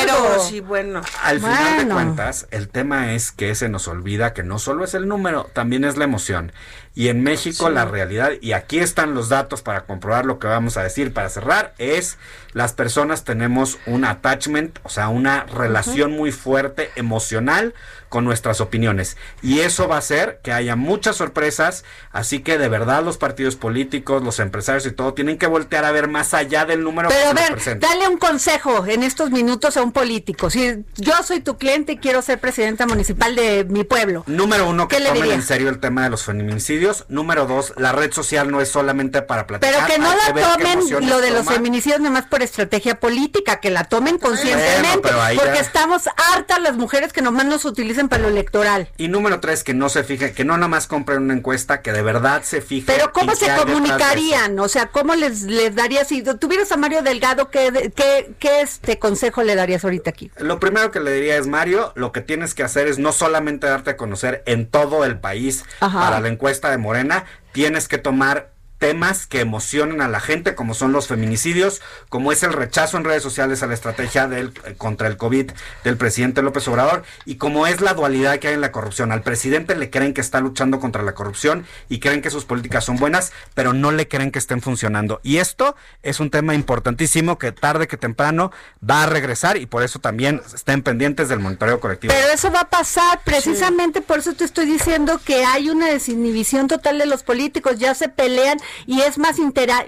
acuerdo. 0.06 0.66
bueno. 0.66 1.00
Al 1.22 1.40
final 1.40 1.78
de 1.88 1.92
cuentas, 1.94 2.46
el 2.50 2.68
tema 2.68 3.12
es 3.14 3.32
que 3.32 3.54
se 3.54 3.68
nos 3.68 3.88
olvida 3.88 4.32
que 4.32 4.42
no 4.42 4.58
solo 4.58 4.84
es 4.84 4.94
el 4.94 5.08
número, 5.08 5.50
también 5.52 5.84
es 5.84 5.96
la 5.96 6.04
emoción. 6.04 6.52
Y 6.94 7.08
en 7.08 7.22
México 7.22 7.68
la 7.68 7.84
realidad, 7.84 8.30
y 8.40 8.52
aquí 8.52 8.78
están 8.78 9.12
los 9.14 9.28
datos 9.28 9.60
para 9.60 9.84
comprobar 9.84 10.24
lo 10.24 10.38
que 10.38 10.46
vamos 10.46 10.78
a 10.78 10.82
decir 10.82 11.12
para 11.12 11.28
cerrar, 11.28 11.74
es 11.76 12.16
las 12.54 12.72
personas 12.72 13.24
tenemos 13.24 13.76
un 13.84 14.06
attachment, 14.06 14.78
o 14.82 14.88
sea, 14.88 15.08
una 15.08 15.44
relación 15.44 16.12
muy 16.12 16.32
fuerte 16.32 16.90
emocional 16.96 17.74
con 18.08 18.24
nuestras 18.24 18.60
opiniones. 18.60 19.16
Y 19.42 19.60
eso 19.60 19.88
va 19.88 19.96
a 19.96 19.98
hacer 19.98 20.40
que 20.42 20.52
haya 20.52 20.76
muchas 20.76 21.16
sorpresas, 21.16 21.84
así 22.12 22.40
que 22.40 22.58
de 22.58 22.68
verdad 22.68 23.02
los 23.04 23.18
partidos 23.18 23.56
políticos, 23.56 24.22
los 24.22 24.38
empresarios 24.40 24.86
y 24.86 24.92
todo 24.92 25.14
tienen 25.14 25.38
que 25.38 25.46
voltear 25.46 25.84
a 25.84 25.92
ver 25.92 26.08
más 26.08 26.34
allá 26.34 26.64
del 26.64 26.82
número 26.82 27.08
Pero 27.08 27.20
que 27.22 27.28
a 27.28 27.32
ver, 27.44 27.52
presenta. 27.52 27.88
dale 27.88 28.08
un 28.08 28.18
consejo 28.18 28.84
en 28.86 29.02
estos 29.02 29.30
minutos 29.30 29.76
a 29.76 29.82
un 29.82 29.92
político. 29.92 30.50
Si 30.50 30.84
yo 30.96 31.14
soy 31.24 31.40
tu 31.40 31.56
cliente 31.58 31.92
y 31.92 31.98
quiero 31.98 32.22
ser 32.22 32.38
presidenta 32.40 32.86
municipal 32.86 33.34
de 33.34 33.64
mi 33.68 33.84
pueblo. 33.84 34.24
Número 34.26 34.68
uno, 34.68 34.88
que 34.88 34.96
¿Qué 34.96 35.02
le 35.02 35.08
tomen 35.10 35.32
en 35.32 35.42
serio 35.42 35.68
el 35.68 35.78
tema 35.80 36.04
de 36.04 36.10
los 36.10 36.24
feminicidios. 36.24 37.04
Número 37.08 37.46
dos, 37.46 37.72
la 37.76 37.92
red 37.92 38.12
social 38.12 38.50
no 38.50 38.60
es 38.60 38.68
solamente 38.68 39.22
para 39.22 39.46
platicar. 39.46 39.74
Pero 39.74 39.86
que 39.86 39.98
no 39.98 40.14
la 40.14 40.32
qué 40.32 40.40
tomen 40.40 41.08
lo 41.08 41.20
de 41.20 41.30
los 41.30 41.40
toma. 41.44 41.52
feminicidios 41.52 42.00
nomás 42.00 42.26
por 42.26 42.42
estrategia 42.42 43.00
política, 43.00 43.60
que 43.60 43.70
la 43.70 43.84
tomen 43.84 44.18
conscientemente, 44.18 45.10
Bueno, 45.12 45.40
porque 45.40 45.54
ya- 45.54 45.60
estamos 45.60 46.02
hartas 46.34 46.60
las 46.60 46.76
mujeres 46.76 47.12
que 47.12 47.22
nomás 47.22 47.46
nos 47.46 47.64
utilizan 47.64 47.95
para 48.08 48.22
lo 48.22 48.28
electoral. 48.28 48.88
Y 48.96 49.08
número 49.08 49.40
tres, 49.40 49.64
que 49.64 49.74
no 49.74 49.88
se 49.88 50.04
fijen, 50.04 50.34
que 50.34 50.44
no 50.44 50.56
nada 50.56 50.68
más 50.68 50.86
compren 50.86 51.22
una 51.22 51.34
encuesta, 51.34 51.82
que 51.82 51.92
de 51.92 52.02
verdad 52.02 52.42
se 52.42 52.60
fijen. 52.60 52.94
Pero 52.94 53.12
¿cómo 53.12 53.34
se 53.34 53.48
comunicarían? 53.56 54.58
O 54.58 54.68
sea, 54.68 54.88
¿cómo 54.88 55.14
les, 55.14 55.42
les 55.42 55.74
darías, 55.74 56.08
si 56.08 56.22
tuvieras 56.22 56.70
a 56.72 56.76
Mario 56.76 57.02
Delgado, 57.02 57.50
¿qué, 57.50 57.92
qué, 57.94 58.34
qué 58.38 58.60
este 58.60 58.98
consejo 58.98 59.42
le 59.42 59.54
darías 59.54 59.84
ahorita 59.84 60.10
aquí? 60.10 60.30
Lo 60.38 60.60
primero 60.60 60.90
que 60.90 61.00
le 61.00 61.12
diría 61.12 61.36
es, 61.36 61.46
Mario, 61.46 61.92
lo 61.94 62.12
que 62.12 62.20
tienes 62.20 62.54
que 62.54 62.62
hacer 62.62 62.86
es 62.88 62.98
no 62.98 63.12
solamente 63.12 63.66
darte 63.66 63.90
a 63.90 63.96
conocer 63.96 64.42
en 64.46 64.66
todo 64.66 65.04
el 65.04 65.18
país 65.18 65.64
Ajá. 65.80 66.00
para 66.00 66.20
la 66.20 66.28
encuesta 66.28 66.70
de 66.70 66.78
Morena, 66.78 67.24
tienes 67.52 67.88
que 67.88 67.98
tomar 67.98 68.55
temas 68.78 69.26
que 69.26 69.40
emocionen 69.40 70.00
a 70.00 70.08
la 70.08 70.20
gente, 70.20 70.54
como 70.54 70.74
son 70.74 70.92
los 70.92 71.06
feminicidios, 71.06 71.80
como 72.08 72.32
es 72.32 72.42
el 72.42 72.52
rechazo 72.52 72.96
en 72.96 73.04
redes 73.04 73.22
sociales 73.22 73.62
a 73.62 73.66
la 73.66 73.74
estrategia 73.74 74.28
del, 74.28 74.52
eh, 74.64 74.74
contra 74.76 75.08
el 75.08 75.16
COVID 75.16 75.50
del 75.84 75.96
presidente 75.96 76.42
López 76.42 76.66
Obrador, 76.68 77.02
y 77.24 77.36
como 77.36 77.66
es 77.66 77.80
la 77.80 77.94
dualidad 77.94 78.38
que 78.38 78.48
hay 78.48 78.54
en 78.54 78.60
la 78.60 78.72
corrupción. 78.72 79.12
Al 79.12 79.22
presidente 79.22 79.76
le 79.76 79.90
creen 79.90 80.14
que 80.14 80.20
está 80.20 80.40
luchando 80.40 80.80
contra 80.80 81.02
la 81.02 81.14
corrupción 81.14 81.66
y 81.88 82.00
creen 82.00 82.22
que 82.22 82.30
sus 82.30 82.44
políticas 82.44 82.84
son 82.84 82.96
buenas, 82.96 83.32
pero 83.54 83.72
no 83.72 83.92
le 83.92 84.08
creen 84.08 84.30
que 84.30 84.38
estén 84.38 84.60
funcionando. 84.60 85.20
Y 85.22 85.38
esto 85.38 85.76
es 86.02 86.20
un 86.20 86.30
tema 86.30 86.54
importantísimo 86.54 87.38
que 87.38 87.52
tarde 87.52 87.88
que 87.88 87.96
temprano 87.96 88.52
va 88.88 89.04
a 89.04 89.06
regresar 89.06 89.56
y 89.56 89.66
por 89.66 89.82
eso 89.82 89.98
también 89.98 90.42
estén 90.54 90.82
pendientes 90.82 91.28
del 91.28 91.40
monitoreo 91.40 91.80
colectivo. 91.80 92.12
Pero 92.14 92.32
eso 92.32 92.50
va 92.50 92.60
a 92.60 92.70
pasar, 92.70 93.20
precisamente 93.24 94.00
por 94.00 94.18
eso 94.18 94.34
te 94.34 94.44
estoy 94.44 94.66
diciendo 94.66 95.20
que 95.24 95.44
hay 95.44 95.70
una 95.70 95.86
desinhibición 95.86 96.68
total 96.68 96.98
de 96.98 97.06
los 97.06 97.22
políticos, 97.22 97.78
ya 97.78 97.94
se 97.94 98.08
pelean 98.08 98.58
y 98.86 99.00
es 99.00 99.18
más, 99.18 99.36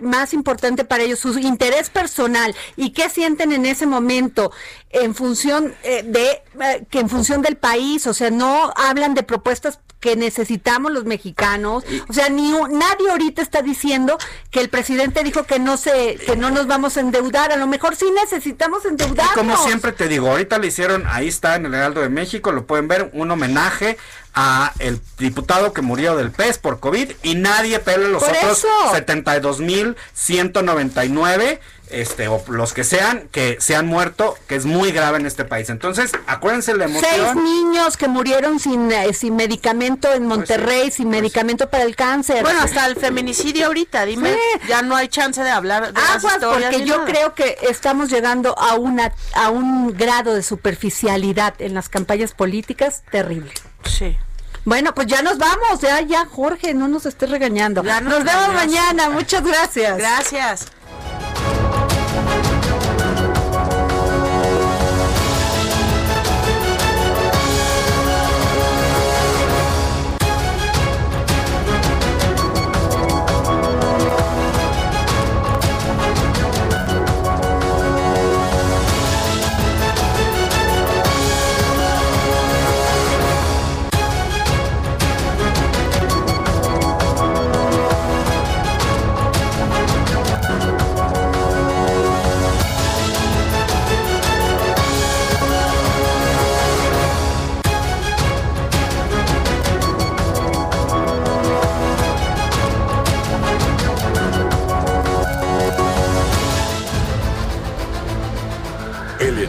más 0.03 0.33
importante 0.33 0.85
para 0.85 1.03
ellos 1.03 1.21
su 1.21 1.39
interés 1.39 1.91
personal 1.91 2.55
y 2.77 2.91
qué 2.91 3.09
sienten 3.09 3.53
en 3.53 3.67
ese 3.67 3.87
momento 3.87 4.53
en 4.91 5.15
función 5.15 5.75
eh, 5.83 6.03
de 6.05 6.43
eh, 6.65 6.87
que 6.91 7.01
en 7.01 7.09
función 7.09 7.43
del 7.43 7.57
país, 7.57 8.07
o 8.07 8.15
sea, 8.15 8.31
no 8.31 8.73
hablan 8.77 9.15
de 9.15 9.23
propuestas 9.23 9.81
que 10.01 10.17
necesitamos 10.17 10.93
los 10.93 11.05
mexicanos, 11.05 11.85
o 12.09 12.13
sea, 12.13 12.29
ni 12.29 12.53
nadie 12.53 13.11
ahorita 13.11 13.43
está 13.43 13.63
diciendo 13.63 14.19
que 14.51 14.61
el 14.61 14.69
presidente 14.69 15.25
dijo 15.25 15.45
que 15.45 15.59
no 15.59 15.77
se 15.77 16.15
que 16.15 16.37
no 16.37 16.51
nos 16.51 16.67
vamos 16.67 16.97
a 16.97 17.01
endeudar, 17.01 17.53
a 17.53 17.57
lo 17.57 17.67
mejor 17.67 17.97
sí 17.97 18.07
necesitamos 18.15 18.85
endeudarnos. 18.85 19.35
como 19.35 19.57
siempre 19.57 19.93
te 19.93 20.09
digo, 20.09 20.31
ahorita 20.31 20.59
le 20.59 20.69
hicieron, 20.69 21.05
ahí 21.09 21.29
está 21.29 21.57
en 21.57 21.67
el 21.67 21.75
Heraldo 21.75 22.01
de 22.01 22.09
México, 22.09 22.53
lo 22.53 22.67
pueden 22.67 22.87
ver, 22.87 23.11
un 23.13 23.31
homenaje 23.31 23.99
a 24.35 24.73
el 24.79 25.01
diputado 25.19 25.73
que 25.73 25.83
murió 25.83 26.17
del 26.17 26.31
pez 26.31 26.59
por 26.59 26.79
COVID 26.79 27.11
y 27.25 27.35
nadie 27.35 27.81
pela 27.81 28.07
los 28.09 28.23
otros 28.23 28.65
72.199 28.93 31.59
este 31.91 32.29
o 32.29 32.43
los 32.49 32.73
que 32.73 32.85
sean 32.85 33.29
que 33.31 33.57
se 33.61 33.77
han 33.77 33.87
muerto, 33.87 34.37
que 34.47 34.57
es 34.57 34.67
muy 34.67 34.93
grave 34.93 35.19
en 35.19 35.27
este 35.27 35.45
país. 35.45 35.71
Entonces, 35.71 36.13
acuérdense 36.27 36.75
la 36.75 36.87
emoción. 36.87 37.11
Seis 37.11 37.35
niños 37.35 37.97
que 37.97 38.09
murieron 38.09 38.59
sin, 38.59 38.91
eh, 38.93 39.13
sin 39.13 39.37
medicamento 39.37 40.13
en 40.13 40.27
pues 40.27 40.39
Monterrey, 40.39 40.91
sin 40.91 41.07
pues 41.07 41.21
medicamento 41.21 41.69
para 41.71 41.85
el 41.85 41.97
cáncer. 41.97 42.43
Bueno, 42.43 42.61
hasta 42.63 42.87
el 42.87 42.97
feminicidio 42.97 43.67
ahorita, 43.67 44.05
dime, 44.05 44.37
ya 44.69 44.83
no 44.83 44.97
hay 44.97 45.09
chance 45.09 45.43
de 45.43 45.51
hablar 45.51 45.93
de 45.93 46.01
Aguas, 46.01 46.39
porque 46.41 46.85
yo 46.85 47.05
creo 47.05 47.35
que 47.35 47.59
estamos 47.63 48.11
llegando 48.11 48.59
a 48.59 48.75
una 48.75 49.13
a 49.35 49.51
un 49.51 49.97
grado 49.97 50.35
de 50.35 50.43
superficialidad 50.43 51.55
en 51.61 51.75
las 51.75 51.89
campañas 51.89 52.33
políticas 52.33 53.03
terrible. 53.11 53.53
Sí. 53.85 54.17
Bueno, 54.65 54.95
pues 54.95 55.07
ya 55.07 55.23
nos 55.23 55.39
vamos, 55.39 55.81
ya, 55.81 56.01
ya, 56.03 56.27
Jorge, 56.27 56.75
no 56.75 56.89
nos 56.89 57.07
estés 57.07 57.31
regañando. 57.31 57.83
nos, 57.83 58.25
vemos 58.25 58.53
mañana, 58.55 59.09
muchas 59.09 59.43
gracias. 59.43 59.97
Gracias. 59.97 60.67